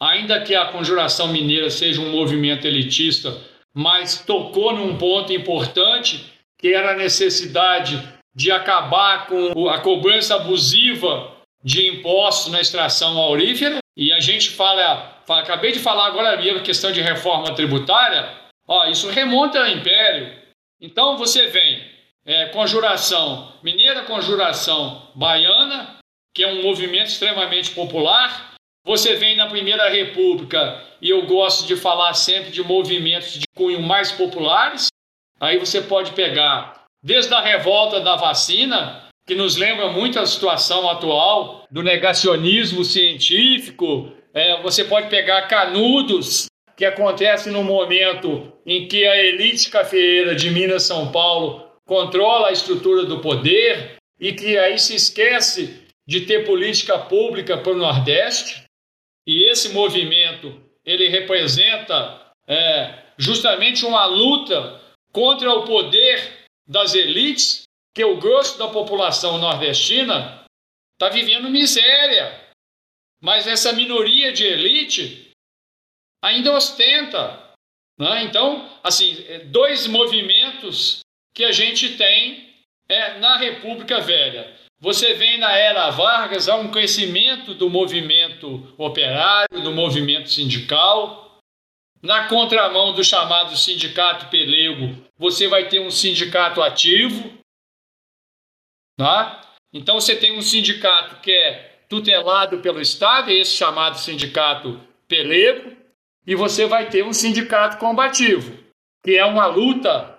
ainda 0.01 0.43
que 0.43 0.55
a 0.55 0.71
conjuração 0.71 1.29
mineira 1.29 1.71
seja 1.71 2.01
um 2.01 2.11
movimento 2.11 2.67
elitista, 2.67 3.41
mas 3.75 4.21
tocou 4.21 4.75
num 4.75 4.99
ponto 4.99 5.33
importante, 5.33 6.31
que 6.59 6.75
era 6.75 6.93
a 6.93 6.97
necessidade 6.97 7.97
de 8.35 8.51
acabar 8.51 9.27
com 9.27 9.69
a 9.69 9.81
cobrança 9.81 10.37
abusiva 10.37 11.37
de 11.63 11.87
impostos 11.87 12.53
na 12.53 12.61
extração 12.61 13.19
aurífera. 13.19 13.82
E 13.97 14.13
a 14.13 14.21
gente 14.21 14.51
fala, 14.51 15.21
fala 15.27 15.43
acabei 15.43 15.73
de 15.73 15.79
falar 15.79 16.07
agora 16.07 16.33
a 16.33 16.61
questão 16.63 16.93
de 16.93 17.01
reforma 17.01 17.55
tributária, 17.55 18.29
ó, 18.67 18.87
isso 18.87 19.11
remonta 19.11 19.61
ao 19.61 19.69
Império. 19.69 20.35
Então 20.81 21.17
você 21.17 21.49
vem 21.49 21.83
é, 22.25 22.47
conjuração 22.47 23.53
mineira, 23.63 24.05
conjuração 24.05 25.11
baiana, 25.15 25.99
que 26.35 26.43
é 26.43 26.49
um 26.49 26.63
movimento 26.63 27.09
extremamente 27.09 27.71
popular. 27.71 28.55
Você 28.85 29.15
vem 29.15 29.37
na 29.37 29.47
Primeira 29.47 29.89
República, 29.89 30.83
e 31.01 31.11
eu 31.11 31.25
gosto 31.27 31.67
de 31.67 31.77
falar 31.77 32.15
sempre 32.15 32.51
de 32.51 32.63
movimentos 32.63 33.35
de 33.35 33.45
cunho 33.55 33.81
mais 33.81 34.11
populares. 34.11 34.89
Aí 35.39 35.59
você 35.59 35.81
pode 35.81 36.13
pegar 36.13 36.87
desde 37.03 37.33
a 37.35 37.41
revolta 37.41 38.01
da 38.01 38.17
vacina, 38.17 39.02
que 39.27 39.35
nos 39.35 39.57
lembra 39.57 39.89
muito 39.89 40.19
a 40.19 40.27
situação 40.27 40.89
atual 40.89 41.67
do 41.71 41.83
negacionismo 41.83 42.85
científico. 42.85 44.13
É, 44.35 44.61
você 44.63 44.85
pode 44.85 45.09
pegar 45.09 45.49
Canudos, 45.49 46.47
que 46.77 46.85
acontece 46.85 47.51
no 47.51 47.63
momento 47.63 48.53
em 48.67 48.89
que 48.89 49.07
a 49.07 49.17
elite 49.17 49.71
cafeeira 49.71 50.35
de 50.35 50.51
Minas 50.51 50.85
São 50.85 51.13
Paulo 51.13 51.67
controla 51.87 52.49
a 52.49 52.53
estrutura 52.53 53.05
do 53.05 53.21
poder 53.21 53.97
e 54.19 54.33
que 54.33 54.57
aí 54.59 54.79
se 54.79 54.95
esquece 54.95 55.83
de 56.07 56.23
ter 56.23 56.45
política 56.45 56.99
pública 56.99 57.57
para 57.59 57.73
o 57.73 57.77
Nordeste. 57.77 58.65
E 59.27 59.49
esse 59.49 59.69
movimento 59.69 60.61
ele 60.85 61.09
representa 61.09 62.33
é, 62.47 62.95
justamente 63.17 63.85
uma 63.85 64.05
luta 64.07 64.81
contra 65.13 65.53
o 65.53 65.65
poder 65.65 66.47
das 66.67 66.95
elites, 66.95 67.63
que 67.95 68.05
o 68.05 68.19
grosso 68.19 68.59
da 68.59 68.69
população 68.69 69.39
nordestina 69.39 70.45
está 70.95 71.09
vivendo 71.09 71.51
miséria. 71.51 72.41
Mas 73.23 73.47
essa 73.47 73.73
minoria 73.73 74.33
de 74.33 74.45
elite 74.45 75.31
ainda 76.23 76.53
ostenta. 76.53 77.53
Né? 77.99 78.25
Então, 78.25 78.69
assim, 78.83 79.15
dois 79.47 79.87
movimentos 79.87 81.01
que 81.35 81.45
a 81.45 81.53
gente 81.53 81.97
tem 81.97 82.53
é, 82.89 83.19
na 83.19 83.37
República 83.37 84.01
Velha. 84.01 84.57
Você 84.81 85.15
vem 85.15 85.39
na 85.39 85.57
era 85.57 85.91
Vargas, 85.91 86.49
há 86.49 86.57
um 86.57 86.71
crescimento 86.71 87.55
do 87.55 87.71
movimento 87.71 88.75
operário, 88.77 89.63
do 89.63 89.73
movimento 89.73 90.29
sindical. 90.29 91.39
Na 92.03 92.27
contramão 92.27 92.93
do 92.93 93.05
chamado 93.05 93.57
sindicato 93.57 94.27
pelego, 94.27 95.01
você 95.17 95.47
vai 95.47 95.69
ter 95.69 95.81
um 95.81 95.91
sindicato 95.91 96.61
ativo. 96.61 97.39
Tá? 99.03 99.41
Então 99.73 100.01
você 100.01 100.15
tem 100.15 100.39
um 100.39 100.43
sindicato 100.43 101.17
que 101.21 101.33
é 101.33 101.81
tutelado 101.89 102.61
pelo 102.61 102.81
Estado, 102.81 103.33
esse 103.33 103.57
chamado 103.57 103.99
sindicato 103.99 104.81
pelego, 105.09 105.77
e 106.25 106.37
você 106.37 106.67
vai 106.67 106.89
ter 106.89 107.05
um 107.05 107.13
sindicato 107.13 107.79
combativo, 107.79 108.57
que 109.05 109.17
é 109.19 109.25
uma 109.25 109.47
luta 109.47 110.17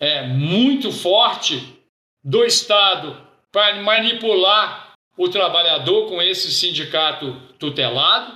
é, 0.00 0.26
muito 0.26 0.90
forte 0.90 1.78
do 2.24 2.46
Estado 2.46 3.14
para 3.52 3.82
manipular 3.82 4.94
o 5.14 5.28
trabalhador 5.28 6.08
com 6.08 6.22
esse 6.22 6.50
sindicato 6.50 7.38
tutelado, 7.58 8.32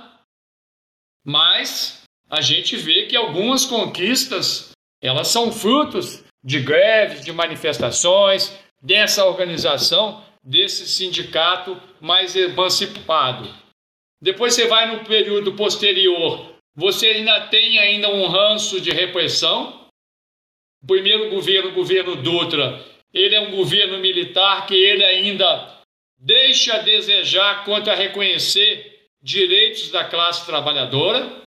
mas 1.25 2.03
a 2.29 2.41
gente 2.41 2.77
vê 2.77 3.07
que 3.07 3.15
algumas 3.15 3.65
conquistas 3.65 4.69
elas 5.01 5.29
são 5.29 5.51
frutos 5.51 6.23
de 6.43 6.59
greves, 6.59 7.25
de 7.25 7.31
manifestações, 7.31 8.55
dessa 8.83 9.25
organização, 9.25 10.23
desse 10.43 10.85
sindicato 10.87 11.81
mais 12.01 12.35
emancipado. 12.35 13.49
Depois 14.21 14.53
você 14.53 14.67
vai 14.67 14.93
no 14.93 15.05
período 15.05 15.53
posterior, 15.53 16.53
você 16.75 17.07
ainda 17.07 17.47
tem 17.47 17.79
ainda 17.79 18.09
um 18.09 18.27
ranço 18.27 18.81
de 18.81 18.91
repressão, 18.91 19.87
o 20.83 20.87
primeiro 20.87 21.29
governo, 21.29 21.69
o 21.69 21.73
governo 21.73 22.15
Dutra, 22.17 22.83
ele 23.13 23.35
é 23.35 23.39
um 23.39 23.51
governo 23.51 23.99
militar 23.99 24.65
que 24.65 24.75
ele 24.75 25.03
ainda 25.03 25.81
deixa 26.17 26.75
a 26.75 26.79
desejar 26.79 27.63
quanto 27.63 27.89
a 27.89 27.95
reconhecer 27.95 29.07
direitos 29.21 29.91
da 29.91 30.03
classe 30.03 30.45
trabalhadora, 30.45 31.41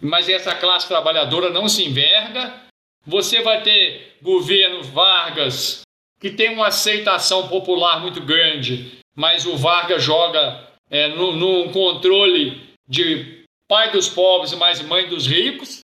mas 0.00 0.28
essa 0.28 0.54
classe 0.54 0.86
trabalhadora 0.86 1.50
não 1.50 1.68
se 1.68 1.84
enverga. 1.84 2.62
Você 3.06 3.42
vai 3.42 3.62
ter 3.62 4.16
governo 4.22 4.82
Vargas, 4.82 5.82
que 6.18 6.30
tem 6.30 6.50
uma 6.50 6.68
aceitação 6.68 7.48
popular 7.48 8.00
muito 8.00 8.20
grande, 8.20 8.98
mas 9.14 9.46
o 9.46 9.56
Vargas 9.56 10.02
joga 10.02 10.68
é, 10.90 11.08
no 11.08 11.70
controle 11.72 12.74
de 12.88 13.44
pai 13.68 13.90
dos 13.90 14.08
pobres, 14.08 14.52
mas 14.54 14.80
mãe 14.82 15.08
dos 15.08 15.26
ricos. 15.26 15.80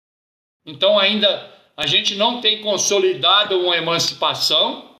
Então 0.66 0.98
ainda 0.98 1.50
a 1.76 1.86
gente 1.86 2.14
não 2.14 2.40
tem 2.40 2.60
consolidado 2.60 3.58
uma 3.58 3.76
emancipação, 3.76 4.94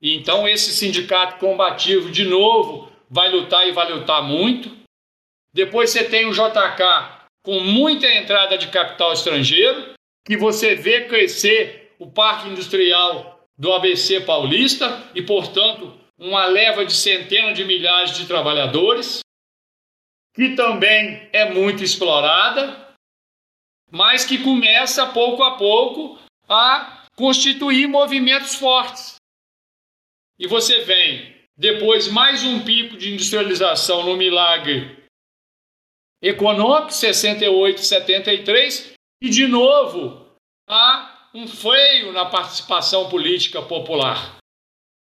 e 0.00 0.14
então 0.14 0.48
esse 0.48 0.72
sindicato 0.72 1.38
combativo, 1.38 2.10
de 2.10 2.24
novo, 2.24 2.90
vai 3.08 3.30
lutar 3.30 3.66
e 3.66 3.72
vai 3.72 3.90
lutar 3.90 4.22
muito. 4.22 4.70
Depois 5.54 5.90
você 5.90 6.04
tem 6.04 6.26
o 6.26 6.32
JK 6.32 7.22
com 7.44 7.60
muita 7.60 8.06
entrada 8.06 8.58
de 8.58 8.68
capital 8.68 9.12
estrangeiro, 9.12 9.94
que 10.26 10.36
você 10.36 10.74
vê 10.74 11.06
crescer 11.06 11.94
o 11.98 12.10
parque 12.10 12.48
industrial 12.48 13.31
do 13.62 13.72
ABC 13.72 14.22
paulista 14.22 15.08
e, 15.14 15.22
portanto, 15.22 15.96
uma 16.18 16.46
leva 16.46 16.84
de 16.84 16.92
centenas 16.92 17.56
de 17.56 17.64
milhares 17.64 18.12
de 18.12 18.26
trabalhadores, 18.26 19.20
que 20.34 20.56
também 20.56 21.30
é 21.32 21.48
muito 21.54 21.84
explorada, 21.84 22.92
mas 23.88 24.24
que 24.24 24.42
começa 24.42 25.06
pouco 25.12 25.44
a 25.44 25.56
pouco 25.56 26.18
a 26.48 27.06
constituir 27.14 27.86
movimentos 27.86 28.56
fortes. 28.56 29.14
E 30.40 30.48
você 30.48 30.80
vem, 30.80 31.32
depois, 31.56 32.08
mais 32.08 32.42
um 32.42 32.64
pico 32.64 32.96
de 32.96 33.12
industrialização 33.12 34.02
no 34.02 34.16
milagre 34.16 35.06
econômico, 36.20 36.92
68, 36.92 37.80
73, 37.80 38.94
e 39.22 39.30
de 39.30 39.46
novo 39.46 40.26
há 40.68 41.11
um 41.34 41.46
freio 41.46 42.12
na 42.12 42.26
participação 42.26 43.08
política 43.08 43.62
popular. 43.62 44.38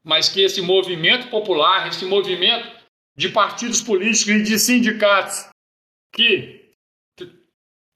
Mas 0.04 0.28
que 0.28 0.40
esse 0.40 0.60
movimento 0.60 1.28
popular, 1.28 1.88
esse 1.88 2.04
movimento 2.04 2.70
de 3.16 3.28
partidos 3.28 3.80
políticos 3.82 4.28
e 4.28 4.42
de 4.42 4.58
sindicatos 4.58 5.48
que 6.14 6.64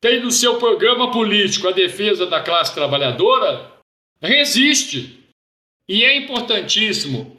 tem 0.01 0.20
no 0.20 0.31
seu 0.31 0.59
programa 0.59 1.11
político 1.11 1.68
a 1.68 1.72
defesa 1.72 2.26
da 2.26 2.43
classe 2.43 2.74
trabalhadora, 2.74 3.79
resiste. 4.20 5.29
E 5.89 6.05
é 6.05 6.16
importantíssimo. 6.16 7.37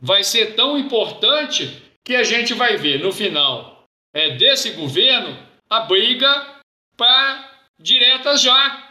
Vai 0.00 0.22
ser 0.24 0.54
tão 0.54 0.78
importante 0.78 1.82
que 2.04 2.14
a 2.14 2.22
gente 2.22 2.54
vai 2.54 2.76
ver 2.76 3.00
no 3.00 3.12
final 3.12 3.84
é, 4.12 4.36
desse 4.36 4.70
governo 4.72 5.36
a 5.70 5.80
briga 5.80 6.60
para 6.96 7.68
diretas 7.78 8.42
já. 8.42 8.81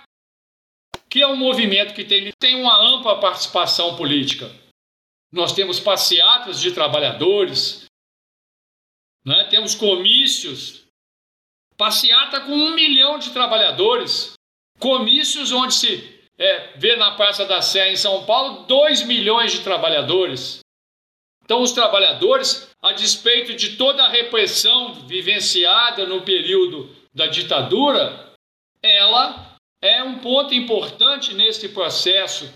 Que 1.12 1.22
é 1.22 1.28
um 1.28 1.36
movimento 1.36 1.94
que 1.94 2.06
tem, 2.06 2.32
tem 2.40 2.56
uma 2.56 2.74
ampla 2.82 3.20
participação 3.20 3.98
política. 3.98 4.50
Nós 5.30 5.52
temos 5.52 5.78
passeatas 5.78 6.62
de 6.62 6.72
trabalhadores, 6.72 7.86
né? 9.26 9.44
temos 9.50 9.76
comícios, 9.76 10.86
passeata 11.76 12.40
com 12.40 12.54
um 12.54 12.74
milhão 12.74 13.20
de 13.20 13.32
trabalhadores, 13.32 14.36
comícios 14.80 15.52
onde 15.52 15.74
se 15.74 16.22
é, 16.38 16.78
vê 16.78 16.96
na 16.96 17.12
Praça 17.12 17.46
da 17.46 17.62
Sé 17.62 17.92
em 17.92 17.98
São 17.98 18.26
Paulo 18.26 18.64
dois 18.66 19.04
milhões 19.04 19.52
de 19.52 19.64
trabalhadores. 19.64 20.62
Então, 21.44 21.62
os 21.62 21.74
trabalhadores, 21.74 22.74
a 22.82 22.94
despeito 22.94 23.54
de 23.54 23.76
toda 23.76 24.06
a 24.06 24.10
repressão 24.10 24.94
vivenciada 24.94 26.06
no 26.06 26.22
período 26.22 26.96
da 27.14 27.28
ditadura, 27.28 28.34
ela 28.82 29.51
é 29.82 30.04
um 30.04 30.20
ponto 30.20 30.54
importante 30.54 31.34
nesse 31.34 31.70
processo 31.70 32.54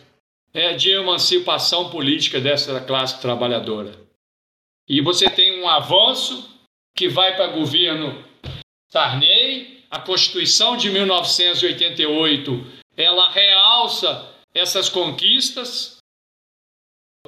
é, 0.54 0.74
de 0.74 0.92
emancipação 0.92 1.90
política 1.90 2.40
dessa 2.40 2.80
classe 2.82 3.20
trabalhadora. 3.20 3.94
E 4.88 5.02
você 5.02 5.30
tem 5.30 5.62
um 5.62 5.68
avanço 5.68 6.50
que 6.96 7.10
vai 7.10 7.36
para 7.36 7.52
o 7.52 7.60
governo 7.60 8.24
Sarney, 8.90 9.84
a 9.90 10.00
Constituição 10.00 10.78
de 10.78 10.90
1988, 10.90 12.66
ela 12.96 13.30
realça 13.30 14.34
essas 14.54 14.88
conquistas. 14.88 15.98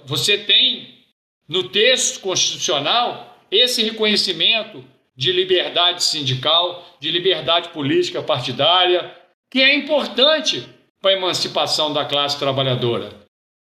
Você 0.05 0.37
tem 0.37 1.03
no 1.47 1.69
texto 1.69 2.21
constitucional 2.21 3.37
esse 3.49 3.83
reconhecimento 3.83 4.83
de 5.15 5.31
liberdade 5.31 6.03
sindical, 6.03 6.97
de 6.99 7.09
liberdade 7.09 7.69
política 7.69 8.21
partidária, 8.21 9.16
que 9.49 9.61
é 9.61 9.75
importante 9.75 10.67
para 11.01 11.11
a 11.11 11.13
emancipação 11.13 11.93
da 11.93 12.05
classe 12.05 12.37
trabalhadora. 12.37 13.09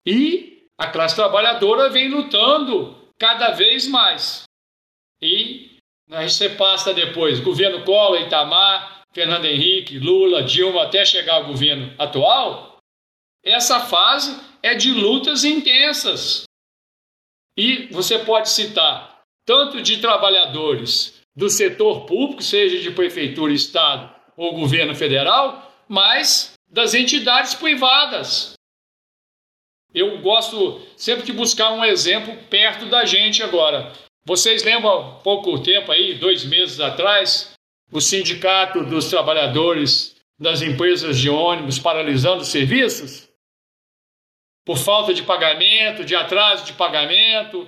E 0.05 0.67
a 0.77 0.87
classe 0.87 1.15
trabalhadora 1.15 1.89
vem 1.89 2.09
lutando 2.09 2.97
cada 3.17 3.51
vez 3.51 3.87
mais. 3.87 4.43
E 5.21 5.77
a 6.09 6.25
gente 6.25 6.55
passa 6.55 6.93
depois, 6.93 7.39
governo 7.39 7.83
Collor, 7.83 8.21
Itamar, 8.21 9.03
Fernando 9.13 9.45
Henrique, 9.45 9.99
Lula, 9.99 10.43
Dilma, 10.43 10.83
até 10.83 11.05
chegar 11.05 11.35
ao 11.35 11.45
governo 11.45 11.93
atual, 11.97 12.77
essa 13.43 13.79
fase 13.79 14.39
é 14.61 14.73
de 14.73 14.91
lutas 14.91 15.43
intensas. 15.43 16.43
E 17.57 17.87
você 17.91 18.19
pode 18.19 18.49
citar 18.49 19.21
tanto 19.45 19.81
de 19.81 19.99
trabalhadores 19.99 21.21
do 21.35 21.49
setor 21.49 22.05
público, 22.05 22.41
seja 22.41 22.79
de 22.79 22.91
prefeitura, 22.91 23.53
estado 23.53 24.13
ou 24.37 24.55
governo 24.55 24.95
federal, 24.95 25.70
mas 25.91 26.53
das 26.69 26.93
entidades 26.93 27.53
privadas. 27.53 28.53
Eu 29.93 30.21
gosto 30.21 30.79
sempre 30.95 31.25
de 31.25 31.33
buscar 31.33 31.73
um 31.73 31.83
exemplo 31.83 32.33
perto 32.49 32.85
da 32.85 33.03
gente 33.03 33.43
agora. 33.43 33.91
Vocês 34.23 34.63
lembram 34.63 34.89
há 34.89 35.19
pouco 35.19 35.61
tempo 35.61 35.91
aí, 35.91 36.17
dois 36.17 36.45
meses 36.45 36.79
atrás, 36.79 37.51
o 37.91 37.99
Sindicato 37.99 38.85
dos 38.85 39.09
Trabalhadores 39.09 40.15
das 40.39 40.61
Empresas 40.61 41.19
de 41.19 41.29
Ônibus 41.29 41.77
paralisando 41.77 42.41
os 42.41 42.47
serviços? 42.47 43.27
Por 44.65 44.77
falta 44.77 45.13
de 45.13 45.23
pagamento, 45.23 46.05
de 46.05 46.15
atraso 46.15 46.63
de 46.63 46.71
pagamento. 46.71 47.67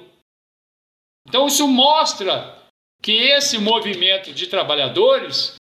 Então 1.28 1.48
isso 1.48 1.68
mostra 1.68 2.58
que 3.02 3.12
esse 3.12 3.58
movimento 3.58 4.32
de 4.32 4.48
trabalhadores 4.48 5.56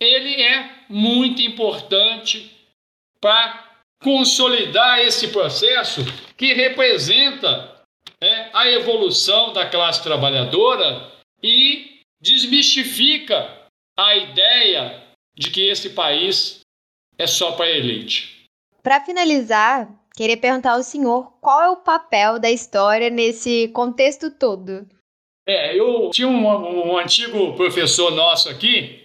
ele 0.00 0.42
é 0.42 0.70
muito 0.88 1.42
importante 1.42 2.56
para 3.20 3.66
consolidar 4.02 5.00
esse 5.00 5.28
processo 5.28 6.02
que 6.36 6.54
representa 6.54 7.82
é, 8.20 8.50
a 8.52 8.70
evolução 8.70 9.52
da 9.52 9.66
classe 9.66 10.02
trabalhadora 10.02 11.10
e 11.42 12.00
desmistifica 12.20 13.66
a 13.96 14.16
ideia 14.16 15.02
de 15.36 15.50
que 15.50 15.68
esse 15.68 15.90
país 15.90 16.60
é 17.16 17.26
só 17.26 17.52
para 17.52 17.66
a 17.66 17.70
elite. 17.70 18.44
Para 18.82 19.04
finalizar, 19.04 19.88
queria 20.16 20.36
perguntar 20.36 20.72
ao 20.72 20.82
senhor 20.82 21.32
qual 21.40 21.62
é 21.62 21.68
o 21.68 21.76
papel 21.76 22.38
da 22.38 22.50
história 22.50 23.10
nesse 23.10 23.68
contexto 23.68 24.30
todo. 24.30 24.86
É, 25.46 25.76
eu 25.76 26.10
tinha 26.10 26.28
um, 26.28 26.90
um 26.90 26.96
antigo 26.96 27.54
professor 27.54 28.12
nosso 28.12 28.48
aqui 28.48 28.97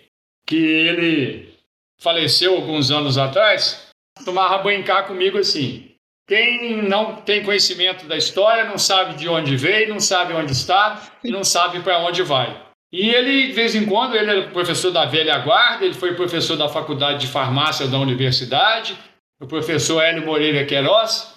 que 0.53 0.63
ele 0.63 1.57
faleceu 1.99 2.55
alguns 2.55 2.91
anos 2.91 3.17
atrás, 3.17 3.87
tomava 4.23 4.61
brincar 4.61 5.07
comigo 5.07 5.39
assim: 5.39 5.95
quem 6.27 6.83
não 6.83 7.15
tem 7.15 7.43
conhecimento 7.43 8.05
da 8.05 8.15
história 8.15 8.65
não 8.65 8.77
sabe 8.77 9.15
de 9.15 9.27
onde 9.27 9.57
veio, 9.57 9.89
não 9.89 9.99
sabe 9.99 10.33
onde 10.33 10.51
está 10.51 11.01
e 11.23 11.31
não 11.31 11.43
sabe 11.43 11.79
para 11.79 11.97
onde 11.97 12.21
vai. 12.21 12.61
E 12.91 13.09
ele, 13.09 13.47
de 13.47 13.53
vez 13.53 13.73
em 13.73 13.87
quando, 13.87 14.15
ele 14.15 14.29
era 14.29 14.51
professor 14.51 14.91
da 14.91 15.05
velha 15.05 15.39
guarda, 15.39 15.83
ele 15.83 15.95
foi 15.95 16.13
professor 16.13 16.55
da 16.55 16.69
faculdade 16.69 17.21
de 17.21 17.27
farmácia 17.27 17.87
da 17.87 17.97
universidade, 17.97 18.95
o 19.41 19.47
professor 19.47 20.03
Hélio 20.03 20.23
Moreira 20.23 20.67
Queiroz, 20.67 21.33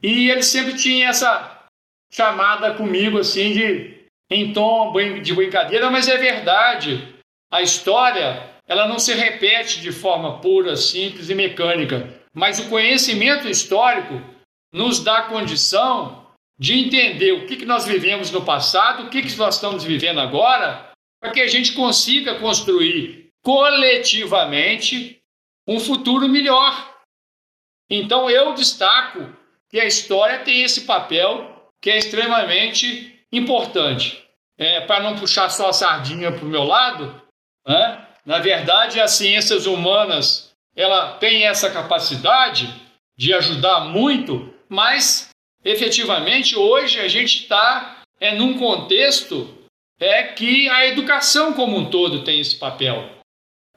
e 0.00 0.30
ele 0.30 0.44
sempre 0.44 0.76
tinha 0.76 1.08
essa 1.08 1.66
chamada 2.12 2.74
comigo, 2.74 3.18
assim, 3.18 3.52
de 3.52 4.02
em 4.30 4.52
tom 4.52 4.92
de 5.20 5.34
brincadeira, 5.34 5.90
mas 5.90 6.06
é 6.06 6.16
verdade. 6.16 7.12
A 7.50 7.60
história, 7.60 8.51
ela 8.66 8.86
não 8.86 8.98
se 8.98 9.14
repete 9.14 9.80
de 9.80 9.92
forma 9.92 10.40
pura, 10.40 10.76
simples 10.76 11.28
e 11.28 11.34
mecânica, 11.34 12.08
mas 12.32 12.58
o 12.58 12.68
conhecimento 12.68 13.48
histórico 13.48 14.20
nos 14.72 15.00
dá 15.00 15.22
condição 15.22 16.26
de 16.58 16.74
entender 16.74 17.32
o 17.32 17.46
que, 17.46 17.56
que 17.56 17.66
nós 17.66 17.84
vivemos 17.84 18.30
no 18.30 18.44
passado, 18.44 19.04
o 19.04 19.10
que, 19.10 19.22
que 19.22 19.36
nós 19.36 19.56
estamos 19.56 19.84
vivendo 19.84 20.20
agora, 20.20 20.92
para 21.20 21.32
que 21.32 21.40
a 21.40 21.48
gente 21.48 21.72
consiga 21.72 22.38
construir 22.38 23.28
coletivamente 23.42 25.20
um 25.66 25.80
futuro 25.80 26.28
melhor. 26.28 26.92
Então 27.90 28.30
eu 28.30 28.54
destaco 28.54 29.36
que 29.68 29.80
a 29.80 29.84
história 29.84 30.40
tem 30.40 30.62
esse 30.62 30.82
papel 30.82 31.70
que 31.80 31.90
é 31.90 31.98
extremamente 31.98 33.20
importante. 33.32 34.22
É, 34.58 34.82
para 34.82 35.02
não 35.02 35.18
puxar 35.18 35.48
só 35.48 35.70
a 35.70 35.72
sardinha 35.72 36.30
para 36.30 36.44
o 36.44 36.48
meu 36.48 36.62
lado, 36.62 37.20
né? 37.66 38.06
Na 38.24 38.38
verdade, 38.38 39.00
as 39.00 39.12
ciências 39.12 39.66
humanas 39.66 40.52
ela 40.74 41.14
tem 41.18 41.44
essa 41.44 41.70
capacidade 41.70 42.72
de 43.16 43.34
ajudar 43.34 43.80
muito, 43.80 44.52
mas 44.68 45.28
efetivamente 45.64 46.56
hoje 46.56 46.98
a 46.98 47.08
gente 47.08 47.42
está 47.42 48.02
é, 48.18 48.34
num 48.34 48.58
contexto 48.58 49.58
é 50.00 50.24
que 50.24 50.68
a 50.68 50.86
educação 50.86 51.52
como 51.52 51.76
um 51.76 51.90
todo 51.90 52.24
tem 52.24 52.40
esse 52.40 52.56
papel. 52.56 53.08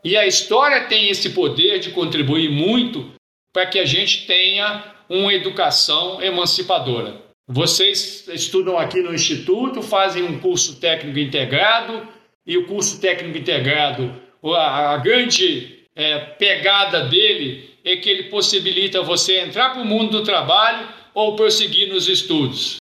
E 0.03 0.15
a 0.15 0.25
história 0.25 0.87
tem 0.87 1.09
esse 1.09 1.31
poder 1.31 1.79
de 1.79 1.91
contribuir 1.91 2.49
muito 2.49 3.13
para 3.51 3.65
que 3.65 3.79
a 3.79 3.85
gente 3.85 4.25
tenha 4.25 4.95
uma 5.09 5.33
educação 5.33 6.21
emancipadora. 6.21 7.21
Vocês 7.47 8.27
estudam 8.27 8.77
aqui 8.77 9.01
no 9.01 9.13
Instituto, 9.13 9.81
fazem 9.81 10.23
um 10.23 10.39
curso 10.39 10.79
técnico 10.79 11.19
integrado, 11.19 12.07
e 12.45 12.57
o 12.57 12.67
curso 12.67 12.99
técnico 12.99 13.37
integrado, 13.37 14.13
a, 14.53 14.97
grande 14.97 15.87
é, 15.95 16.19
pegada 16.19 17.05
dele 17.05 17.73
é 17.83 17.95
que 17.95 18.09
ele 18.09 18.29
possibilita 18.29 19.01
você 19.01 19.39
entrar 19.39 19.71
para 19.71 19.81
o 19.81 19.85
mundo 19.85 20.19
do 20.19 20.23
trabalho 20.23 20.93
ou 21.13 21.35
prosseguir 21.35 21.87
nos 21.87 22.07
estudos. 22.07 22.77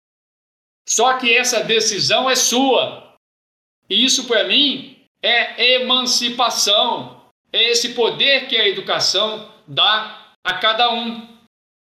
Só 0.87 1.17
que 1.17 1.35
essa 1.35 1.63
decisão 1.63 2.29
é 2.29 2.35
sua. 2.35 3.15
E 3.89 4.03
isso, 4.03 4.27
para 4.27 4.45
mim, 4.45 4.97
é 5.21 5.75
emancipação. 5.75 7.21
É 7.51 7.69
esse 7.69 7.93
poder 7.93 8.47
que 8.47 8.57
a 8.57 8.67
educação 8.67 9.51
dá 9.67 10.33
a 10.43 10.53
cada 10.55 10.91
um. 10.91 11.27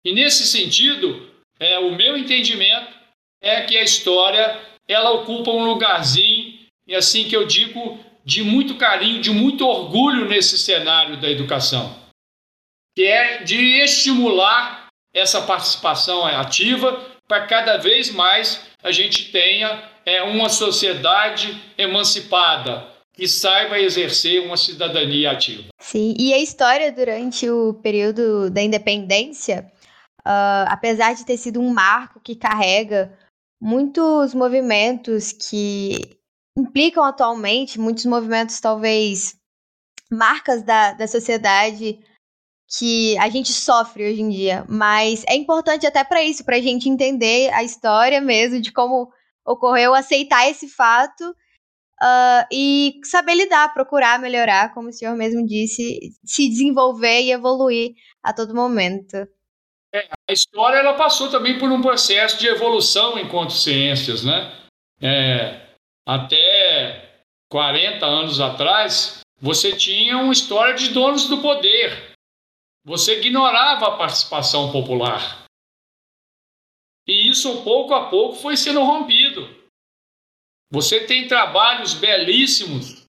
E 0.04 0.12
nesse 0.12 0.46
sentido, 0.46 1.30
é, 1.58 1.78
o 1.78 1.94
meu 1.94 2.16
entendimento 2.16 2.94
é 3.40 3.62
que 3.62 3.76
a 3.76 3.82
história 3.82 4.60
ela 4.88 5.10
ocupa 5.10 5.50
um 5.50 5.64
lugarzinho, 5.64 6.58
e 6.86 6.94
assim 6.94 7.28
que 7.28 7.36
eu 7.36 7.44
digo, 7.44 7.98
de 8.26 8.42
muito 8.42 8.76
carinho, 8.76 9.22
de 9.22 9.30
muito 9.30 9.64
orgulho 9.64 10.28
nesse 10.28 10.58
cenário 10.58 11.20
da 11.20 11.30
educação, 11.30 11.94
que 12.96 13.04
é 13.04 13.44
de 13.44 13.56
estimular 13.80 14.88
essa 15.14 15.40
participação 15.42 16.26
ativa 16.26 17.00
para 17.28 17.46
cada 17.46 17.76
vez 17.76 18.10
mais 18.10 18.66
a 18.82 18.90
gente 18.90 19.30
tenha 19.30 19.82
é, 20.04 20.22
uma 20.22 20.48
sociedade 20.48 21.56
emancipada 21.78 22.88
que 23.14 23.26
saiba 23.26 23.78
exercer 23.78 24.42
uma 24.42 24.56
cidadania 24.56 25.30
ativa. 25.30 25.68
Sim, 25.80 26.14
e 26.18 26.34
a 26.34 26.38
história 26.38 26.92
durante 26.92 27.48
o 27.48 27.74
período 27.74 28.50
da 28.50 28.60
independência, 28.60 29.70
uh, 30.20 30.66
apesar 30.68 31.14
de 31.14 31.24
ter 31.24 31.36
sido 31.36 31.60
um 31.60 31.72
marco 31.72 32.20
que 32.20 32.36
carrega 32.36 33.16
muitos 33.60 34.34
movimentos 34.34 35.32
que 35.32 36.15
implicam 36.57 37.04
atualmente 37.04 37.78
muitos 37.78 38.07
movimentos, 38.07 38.61
talvez 38.61 39.36
marcas 40.11 40.62
da, 40.62 40.92
da 40.92 41.07
sociedade 41.07 41.98
que 42.68 43.16
a 43.18 43.28
gente 43.28 43.52
sofre 43.52 44.11
hoje 44.11 44.22
em 44.22 44.28
dia, 44.28 44.64
mas 44.68 45.24
é 45.28 45.36
importante 45.36 45.86
até 45.86 46.02
para 46.02 46.22
isso, 46.22 46.44
para 46.44 46.57
a 46.57 46.61
gente 46.61 46.88
entender 46.88 47.52
a 47.52 47.62
história 47.62 48.20
mesmo 48.20 48.61
de 48.61 48.72
como 48.72 49.12
ocorreu, 49.44 49.94
aceitar 49.94 50.48
esse 50.48 50.68
fato 50.68 51.22
uh, 52.02 52.46
e 52.50 52.98
saber 53.04 53.34
lidar, 53.34 53.72
procurar 53.72 54.18
melhorar, 54.18 54.74
como 54.74 54.88
o 54.88 54.92
senhor 54.92 55.16
mesmo 55.16 55.46
disse, 55.46 55.98
se 56.24 56.48
desenvolver 56.48 57.22
e 57.22 57.30
evoluir 57.30 57.94
a 58.22 58.32
todo 58.32 58.54
momento. 58.54 59.16
É, 59.94 60.09
a 60.28 60.32
história 60.32 60.78
ela 60.78 60.94
passou 60.94 61.30
também 61.30 61.59
por 61.59 61.70
um 61.70 61.80
processo 61.80 62.38
de 62.38 62.48
evolução 62.48 63.16
enquanto 63.16 63.52
ciências, 63.52 64.24
né? 64.24 64.52
É, 65.00 65.65
até 66.07 67.20
40 67.50 68.07
anos 68.07 68.40
atrás, 68.40 69.20
você 69.40 69.76
tinha 69.76 70.18
uma 70.18 70.32
história 70.32 70.74
de 70.74 70.90
donos 70.90 71.28
do 71.28 71.42
poder. 71.42 72.14
Você 72.84 73.18
ignorava 73.18 73.88
a 73.88 73.96
participação 73.96 74.70
popular. 74.70 75.44
E 77.07 77.28
isso, 77.28 77.62
pouco 77.62 77.94
a 77.94 78.09
pouco, 78.09 78.36
foi 78.36 78.57
sendo 78.57 78.82
rompido. 78.82 79.48
Você 80.70 81.07
tem 81.07 81.28
trabalhos 81.28 81.94
belíssimos 81.94 83.04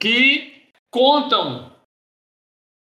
que 0.00 0.70
contam 0.90 1.74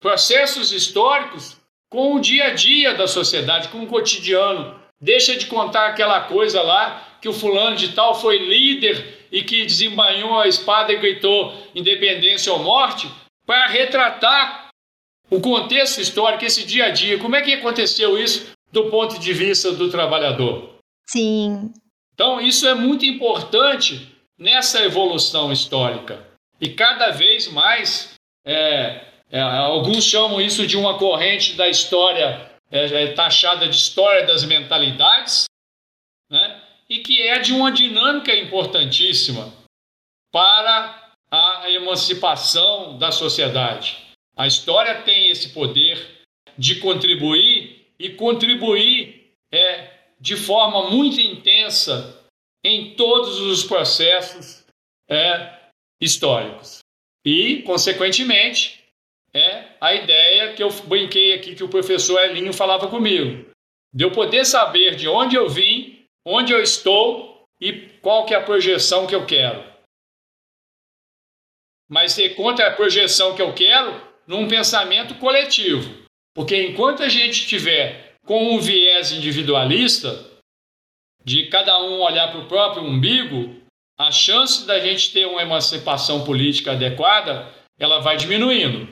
processos 0.01 0.73
históricos 0.73 1.61
com 1.91 2.15
o 2.15 2.21
dia 2.21 2.47
a 2.47 2.55
dia 2.55 2.95
da 2.95 3.07
sociedade, 3.07 3.69
com 3.69 3.83
o 3.83 3.87
cotidiano. 3.87 4.81
Deixa 5.01 5.37
de 5.37 5.47
contar 5.47 5.89
aquela 5.89 6.29
coisa 6.29 6.63
lá 6.63 7.08
que 7.21 7.29
o 7.29 7.33
fulano 7.33 7.77
de 7.77 7.93
tal 7.93 8.15
foi 8.15 8.39
líder 8.39 9.27
e 9.31 9.43
que 9.43 9.67
desembainhou 9.67 10.39
a 10.39 10.49
espada 10.49 10.93
e 10.93 10.99
gritou 10.99 11.53
independência 11.75 12.53
ou 12.53 12.59
morte, 12.61 13.11
para 13.47 13.67
retratar 13.67 14.69
o 15.31 15.41
contexto 15.41 16.01
histórico, 16.01 16.45
esse 16.45 16.65
dia 16.65 16.87
a 16.87 16.91
dia. 16.91 17.19
Como 17.19 17.37
é 17.37 17.43
que 17.43 17.55
aconteceu 17.55 18.19
isso 18.19 18.51
do 18.73 18.91
ponto 18.91 19.19
de 19.19 19.33
vista 19.33 19.73
do 19.73 19.91
trabalhador? 19.91 20.79
Sim. 21.09 21.73
Então, 22.15 22.41
isso 22.41 22.67
é 22.67 22.75
muito 22.75 23.05
importante 23.05 24.09
nessa 24.39 24.83
evolução 24.85 25.53
histórica. 25.53 26.27
E 26.61 26.71
cada 26.71 27.11
vez 27.11 27.49
mais, 27.49 28.15
é, 28.45 29.05
é, 29.31 29.41
alguns 29.41 30.05
chamam 30.05 30.41
isso 30.41 30.67
de 30.67 30.77
uma 30.77 30.99
corrente 30.99 31.55
da 31.55 31.69
história, 31.69 32.51
é, 32.71 33.05
é 33.05 33.07
taxada 33.13 33.69
de 33.69 33.77
história 33.77 34.27
das 34.27 34.45
mentalidades? 34.45 35.48
Que 36.99 37.23
é 37.23 37.39
de 37.39 37.53
uma 37.53 37.71
dinâmica 37.71 38.35
importantíssima 38.35 39.53
para 40.33 41.13
a 41.31 41.71
emancipação 41.71 42.99
da 42.99 43.13
sociedade. 43.13 43.97
A 44.37 44.47
história 44.47 45.03
tem 45.03 45.29
esse 45.29 45.51
poder 45.51 46.19
de 46.57 46.77
contribuir 46.77 47.87
e 47.99 48.11
contribuir 48.11 49.33
é 49.53 49.91
de 50.21 50.37
forma 50.37 50.91
muito 50.91 51.21
intensa 51.21 52.25
em 52.65 52.95
todos 52.95 53.41
os 53.41 53.65
processos 53.65 54.65
é, 55.09 55.59
históricos. 56.01 56.79
E, 57.25 57.63
consequentemente, 57.63 58.85
é 59.33 59.65
a 59.81 59.95
ideia 59.95 60.53
que 60.55 60.63
eu 60.63 60.71
brinquei 60.85 61.35
aqui 61.35 61.55
que 61.55 61.65
o 61.65 61.69
professor 61.69 62.21
Elinho 62.21 62.53
falava 62.53 62.89
comigo, 62.89 63.51
de 63.93 64.05
eu 64.05 64.11
poder 64.11 64.45
saber 64.45 64.97
de 64.97 65.09
onde 65.09 65.37
eu 65.37 65.49
vim 65.49 65.78
onde 66.29 66.53
eu 66.53 66.63
estou 66.63 67.43
e 67.59 67.73
qual 68.03 68.27
que 68.27 68.35
é 68.35 68.37
a 68.37 68.45
projeção 68.45 69.07
que 69.07 69.15
eu 69.15 69.25
quero. 69.25 69.65
Mas 71.89 72.13
ser 72.13 72.35
contra 72.35 72.69
a 72.69 72.75
projeção 72.75 73.35
que 73.35 73.41
eu 73.41 73.55
quero 73.55 73.99
num 74.27 74.47
pensamento 74.47 75.15
coletivo. 75.15 76.07
Porque 76.35 76.55
enquanto 76.67 77.03
a 77.03 77.09
gente 77.09 77.47
tiver 77.47 78.15
com 78.27 78.55
um 78.55 78.61
viés 78.61 79.11
individualista, 79.11 80.29
de 81.25 81.49
cada 81.49 81.81
um 81.83 82.01
olhar 82.03 82.31
para 82.31 82.41
o 82.41 82.47
próprio 82.47 82.83
umbigo, 82.83 83.57
a 83.99 84.13
chance 84.13 84.67
da 84.67 84.79
gente 84.79 85.13
ter 85.13 85.27
uma 85.27 85.43
emancipação 85.43 86.25
política 86.25 86.73
adequada, 86.73 87.53
ela 87.79 88.01
vai 88.01 88.19
diminuindo. 88.19 88.87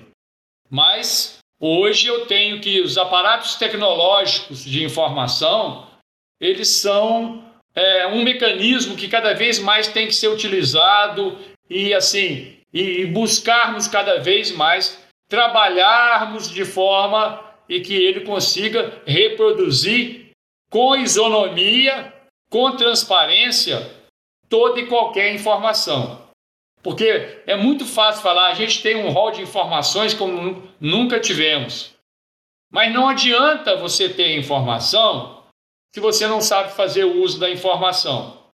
Mas 0.70 1.38
hoje 1.60 2.06
eu 2.06 2.26
tenho 2.26 2.60
que 2.62 2.80
os 2.80 2.96
aparatos 2.96 3.56
tecnológicos 3.56 4.64
de 4.64 4.82
informação 4.82 5.85
eles 6.40 6.68
são 6.68 7.44
é, 7.74 8.06
um 8.06 8.22
mecanismo 8.22 8.96
que 8.96 9.08
cada 9.08 9.34
vez 9.34 9.58
mais 9.58 9.88
tem 9.88 10.06
que 10.06 10.14
ser 10.14 10.28
utilizado 10.28 11.38
e 11.68 11.92
assim 11.94 12.56
e 12.72 13.06
buscarmos 13.06 13.88
cada 13.88 14.18
vez 14.18 14.50
mais 14.50 15.02
trabalharmos 15.28 16.50
de 16.50 16.64
forma 16.64 17.42
e 17.68 17.80
que 17.80 17.94
ele 17.94 18.20
consiga 18.20 19.02
reproduzir 19.06 20.30
com 20.70 20.94
isonomia, 20.94 22.12
com 22.50 22.76
transparência 22.76 23.90
toda 24.48 24.80
e 24.80 24.86
qualquer 24.86 25.34
informação. 25.34 26.26
Porque 26.82 27.42
é 27.46 27.56
muito 27.56 27.84
fácil 27.84 28.22
falar, 28.22 28.48
a 28.48 28.54
gente 28.54 28.82
tem 28.82 28.94
um 28.96 29.10
rol 29.10 29.32
de 29.32 29.42
informações 29.42 30.14
como 30.14 30.62
nunca 30.80 31.18
tivemos. 31.18 31.94
Mas 32.70 32.92
não 32.92 33.08
adianta 33.08 33.76
você 33.76 34.08
ter 34.08 34.36
informação 34.36 35.35
se 35.96 36.00
você 36.00 36.26
não 36.26 36.42
sabe 36.42 36.74
fazer 36.74 37.04
o 37.04 37.22
uso 37.22 37.40
da 37.40 37.48
informação. 37.48 38.50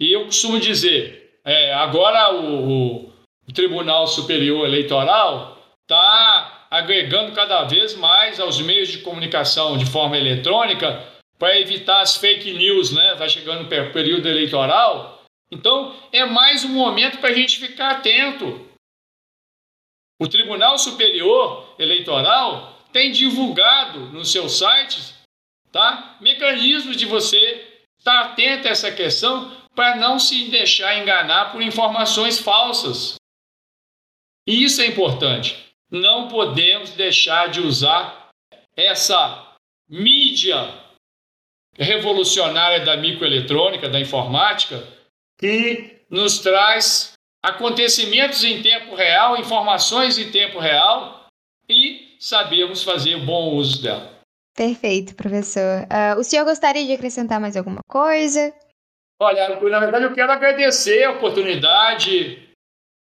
E 0.00 0.10
eu 0.10 0.24
costumo 0.24 0.58
dizer, 0.58 1.38
é, 1.44 1.74
agora 1.74 2.32
o, 2.34 2.70
o, 2.70 3.12
o 3.46 3.52
Tribunal 3.52 4.06
Superior 4.06 4.64
Eleitoral 4.64 5.58
está 5.82 6.66
agregando 6.70 7.34
cada 7.34 7.64
vez 7.64 7.94
mais 7.94 8.40
aos 8.40 8.58
meios 8.62 8.88
de 8.88 9.00
comunicação 9.00 9.76
de 9.76 9.84
forma 9.84 10.16
eletrônica 10.16 11.06
para 11.38 11.60
evitar 11.60 12.00
as 12.00 12.16
fake 12.16 12.54
news, 12.54 12.90
né? 12.90 13.14
Vai 13.16 13.28
chegando 13.28 13.66
o 13.66 13.92
período 13.92 14.26
eleitoral. 14.26 15.22
Então, 15.50 15.94
é 16.10 16.24
mais 16.24 16.64
um 16.64 16.70
momento 16.70 17.18
para 17.18 17.28
a 17.28 17.34
gente 17.34 17.58
ficar 17.58 17.96
atento. 17.96 18.66
O 20.18 20.26
Tribunal 20.26 20.78
Superior 20.78 21.74
Eleitoral 21.78 22.78
tem 22.94 23.12
divulgado 23.12 24.06
nos 24.06 24.32
seus 24.32 24.56
sites 24.56 25.11
tá? 25.72 26.16
Mecanismos 26.20 26.96
de 26.96 27.06
você 27.06 27.82
estar 27.98 28.20
atento 28.20 28.68
a 28.68 28.70
essa 28.70 28.92
questão 28.92 29.50
para 29.74 29.96
não 29.96 30.18
se 30.18 30.50
deixar 30.50 30.98
enganar 30.98 31.50
por 31.50 31.62
informações 31.62 32.38
falsas. 32.38 33.14
E 34.46 34.62
isso 34.62 34.82
é 34.82 34.86
importante. 34.86 35.56
Não 35.90 36.28
podemos 36.28 36.90
deixar 36.90 37.48
de 37.48 37.60
usar 37.60 38.30
essa 38.76 39.56
mídia 39.88 40.56
revolucionária 41.76 42.84
da 42.84 42.96
microeletrônica, 42.96 43.88
da 43.88 44.00
informática, 44.00 44.86
que 45.38 46.00
nos 46.10 46.40
traz 46.40 47.12
acontecimentos 47.42 48.44
em 48.44 48.62
tempo 48.62 48.94
real, 48.94 49.36
informações 49.36 50.18
em 50.18 50.30
tempo 50.30 50.58
real 50.58 51.26
e 51.68 52.16
sabemos 52.18 52.82
fazer 52.82 53.16
bom 53.24 53.54
uso 53.54 53.82
dela. 53.82 54.21
Perfeito, 54.54 55.14
professor. 55.14 55.82
Uh, 55.84 56.20
o 56.20 56.24
senhor 56.24 56.44
gostaria 56.44 56.84
de 56.84 56.92
acrescentar 56.92 57.40
mais 57.40 57.56
alguma 57.56 57.80
coisa? 57.88 58.52
Olha, 59.20 59.60
na 59.60 59.80
verdade 59.80 60.04
eu 60.04 60.12
quero 60.12 60.32
agradecer 60.32 61.04
a 61.04 61.12
oportunidade 61.12 62.48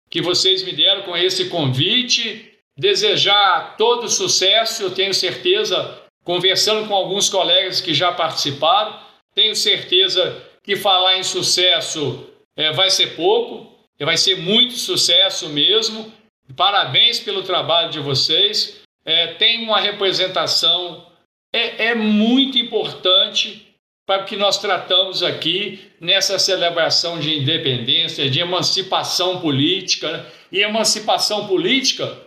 que 0.09 0.21
vocês 0.21 0.63
me 0.63 0.71
deram 0.71 1.03
com 1.03 1.17
esse 1.17 1.49
convite, 1.49 2.53
desejar 2.77 3.75
todo 3.77 4.07
sucesso, 4.07 4.83
eu 4.83 4.91
tenho 4.91 5.13
certeza, 5.13 5.99
conversando 6.23 6.87
com 6.87 6.93
alguns 6.93 7.29
colegas 7.29 7.81
que 7.81 7.93
já 7.93 8.11
participaram, 8.11 8.99
tenho 9.33 9.55
certeza 9.55 10.41
que 10.63 10.75
falar 10.75 11.17
em 11.17 11.23
sucesso 11.23 12.29
é, 12.55 12.71
vai 12.71 12.89
ser 12.89 13.15
pouco, 13.15 13.71
vai 13.99 14.17
ser 14.17 14.37
muito 14.37 14.73
sucesso 14.73 15.49
mesmo. 15.49 16.11
Parabéns 16.55 17.19
pelo 17.19 17.43
trabalho 17.43 17.89
de 17.89 17.99
vocês. 17.99 18.81
É, 19.05 19.27
tem 19.35 19.63
uma 19.63 19.79
representação 19.79 21.10
é, 21.53 21.87
é 21.87 21.95
muito 21.95 22.57
importante 22.57 23.67
para 24.05 24.23
o 24.23 24.25
que 24.25 24.35
nós 24.35 24.57
tratamos 24.57 25.23
aqui 25.23 25.91
nessa 25.99 26.39
celebração 26.39 27.19
de 27.19 27.37
independência, 27.37 28.29
de 28.29 28.39
emancipação 28.39 29.39
política, 29.39 30.11
né? 30.11 30.31
e 30.51 30.59
emancipação 30.59 31.47
política 31.47 32.19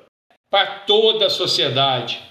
para 0.51 0.81
toda 0.81 1.27
a 1.27 1.31
sociedade. 1.31 2.23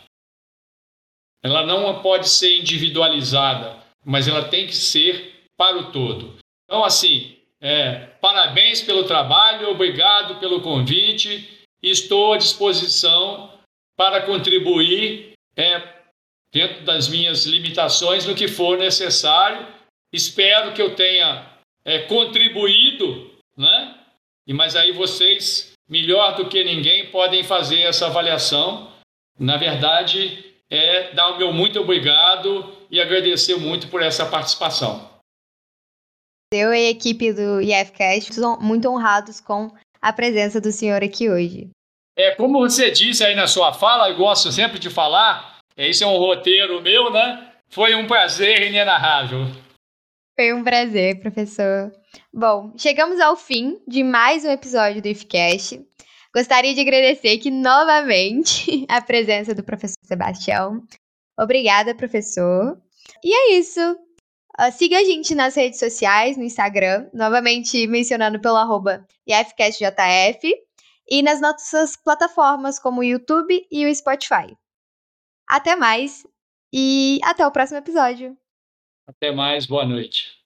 Ela 1.44 1.66
não 1.66 2.02
pode 2.02 2.30
ser 2.30 2.58
individualizada, 2.58 3.78
mas 4.04 4.28
ela 4.28 4.48
tem 4.48 4.66
que 4.66 4.76
ser 4.76 5.46
para 5.58 5.78
o 5.78 5.92
todo. 5.92 6.38
Então, 6.66 6.84
assim, 6.84 7.38
é, 7.62 8.08
parabéns 8.22 8.82
pelo 8.82 9.04
trabalho, 9.04 9.70
obrigado 9.70 10.40
pelo 10.40 10.62
convite, 10.62 11.66
estou 11.82 12.34
à 12.34 12.38
disposição 12.38 13.52
para 13.96 14.22
contribuir 14.22 15.34
é, 15.56 16.03
dentro 16.54 16.86
das 16.86 17.10
minhas 17.10 17.46
limitações, 17.46 18.26
no 18.26 18.36
que 18.36 18.48
for 18.48 18.78
necessário. 18.78 19.68
Espero 20.14 20.74
que 20.74 20.82
eu 20.82 20.96
tenha 20.96 21.52
é, 21.84 22.00
contribuído, 22.04 23.32
né? 23.58 23.98
E 24.48 24.54
mas 24.54 24.76
aí 24.76 24.92
vocês, 24.92 25.74
melhor 25.90 26.36
do 26.36 26.48
que 26.48 26.64
ninguém, 26.64 27.10
podem 27.10 27.44
fazer 27.44 27.80
essa 27.80 28.08
avaliação 28.08 28.94
Na 29.40 29.58
verdade, 29.58 30.54
é 30.70 31.12
dar 31.14 31.32
o 31.32 31.38
meu 31.38 31.52
muito 31.52 31.80
obrigado 31.80 32.72
e 32.92 33.02
agradecer 33.02 33.56
muito 33.56 33.88
por 33.88 34.04
essa 34.04 34.28
participação. 34.28 35.10
Eu 36.54 36.72
e 36.72 36.86
a 36.86 36.90
equipe 36.92 37.34
do 37.34 37.60
IFCast 37.60 38.32
são 38.36 38.60
muito 38.60 38.88
honrados 38.88 39.42
com 39.42 39.72
a 40.00 40.14
presença 40.14 40.62
do 40.62 40.72
senhor 40.72 41.04
aqui 41.04 41.28
hoje. 41.28 41.72
É, 42.16 42.36
como 42.36 42.60
você 42.60 42.92
disse 42.92 43.24
aí 43.24 43.34
na 43.34 43.48
sua 43.48 43.74
fala, 43.74 44.10
eu 44.10 44.18
gosto 44.18 44.52
sempre 44.52 44.78
de 44.78 44.92
falar, 44.92 45.53
esse 45.76 46.04
é 46.04 46.08
um 46.08 46.18
roteiro 46.18 46.82
meu, 46.82 47.12
né? 47.12 47.52
Foi 47.70 47.96
um 47.96 48.06
prazer 48.06 48.62
inenarrável. 48.68 49.46
Foi 50.36 50.54
um 50.54 50.64
prazer, 50.64 51.20
professor. 51.20 51.92
Bom, 52.32 52.74
chegamos 52.78 53.20
ao 53.20 53.36
fim 53.36 53.80
de 53.88 54.04
mais 54.04 54.46
um 54.46 54.50
episódio 54.50 55.02
do 55.02 55.08
IFCast. 55.08 55.84
Gostaria 56.34 56.74
de 56.74 56.82
agradecer 56.82 57.38
aqui 57.38 57.52
novamente 57.52 58.86
a 58.90 59.02
presença 59.02 59.54
do 59.54 59.64
professor 59.64 59.98
Sebastião. 60.04 60.82
Obrigada, 61.40 61.96
professor. 61.96 62.78
E 63.24 63.34
é 63.34 63.58
isso. 63.58 63.80
Uh, 64.60 64.72
siga 64.72 64.98
a 64.98 65.04
gente 65.04 65.34
nas 65.34 65.56
redes 65.56 65.80
sociais, 65.80 66.38
no 66.38 66.44
Instagram, 66.44 67.10
novamente 67.14 67.88
mencionando 67.88 68.40
pelo 68.40 68.58
arroba 68.58 69.06
IFCastJF, 69.28 70.54
e 71.10 71.22
nas 71.22 71.42
nossas 71.42 71.96
plataformas 71.96 72.80
como 72.80 73.02
o 73.02 73.04
YouTube 73.04 73.66
e 73.72 73.86
o 73.86 73.96
Spotify. 73.96 74.56
Até 75.48 75.76
mais 75.76 76.26
e 76.74 77.20
até 77.24 77.46
o 77.46 77.52
próximo 77.52 77.78
episódio. 77.78 78.38
Até 79.08 79.32
mais, 79.32 79.66
boa 79.66 79.86
noite. 79.86 80.43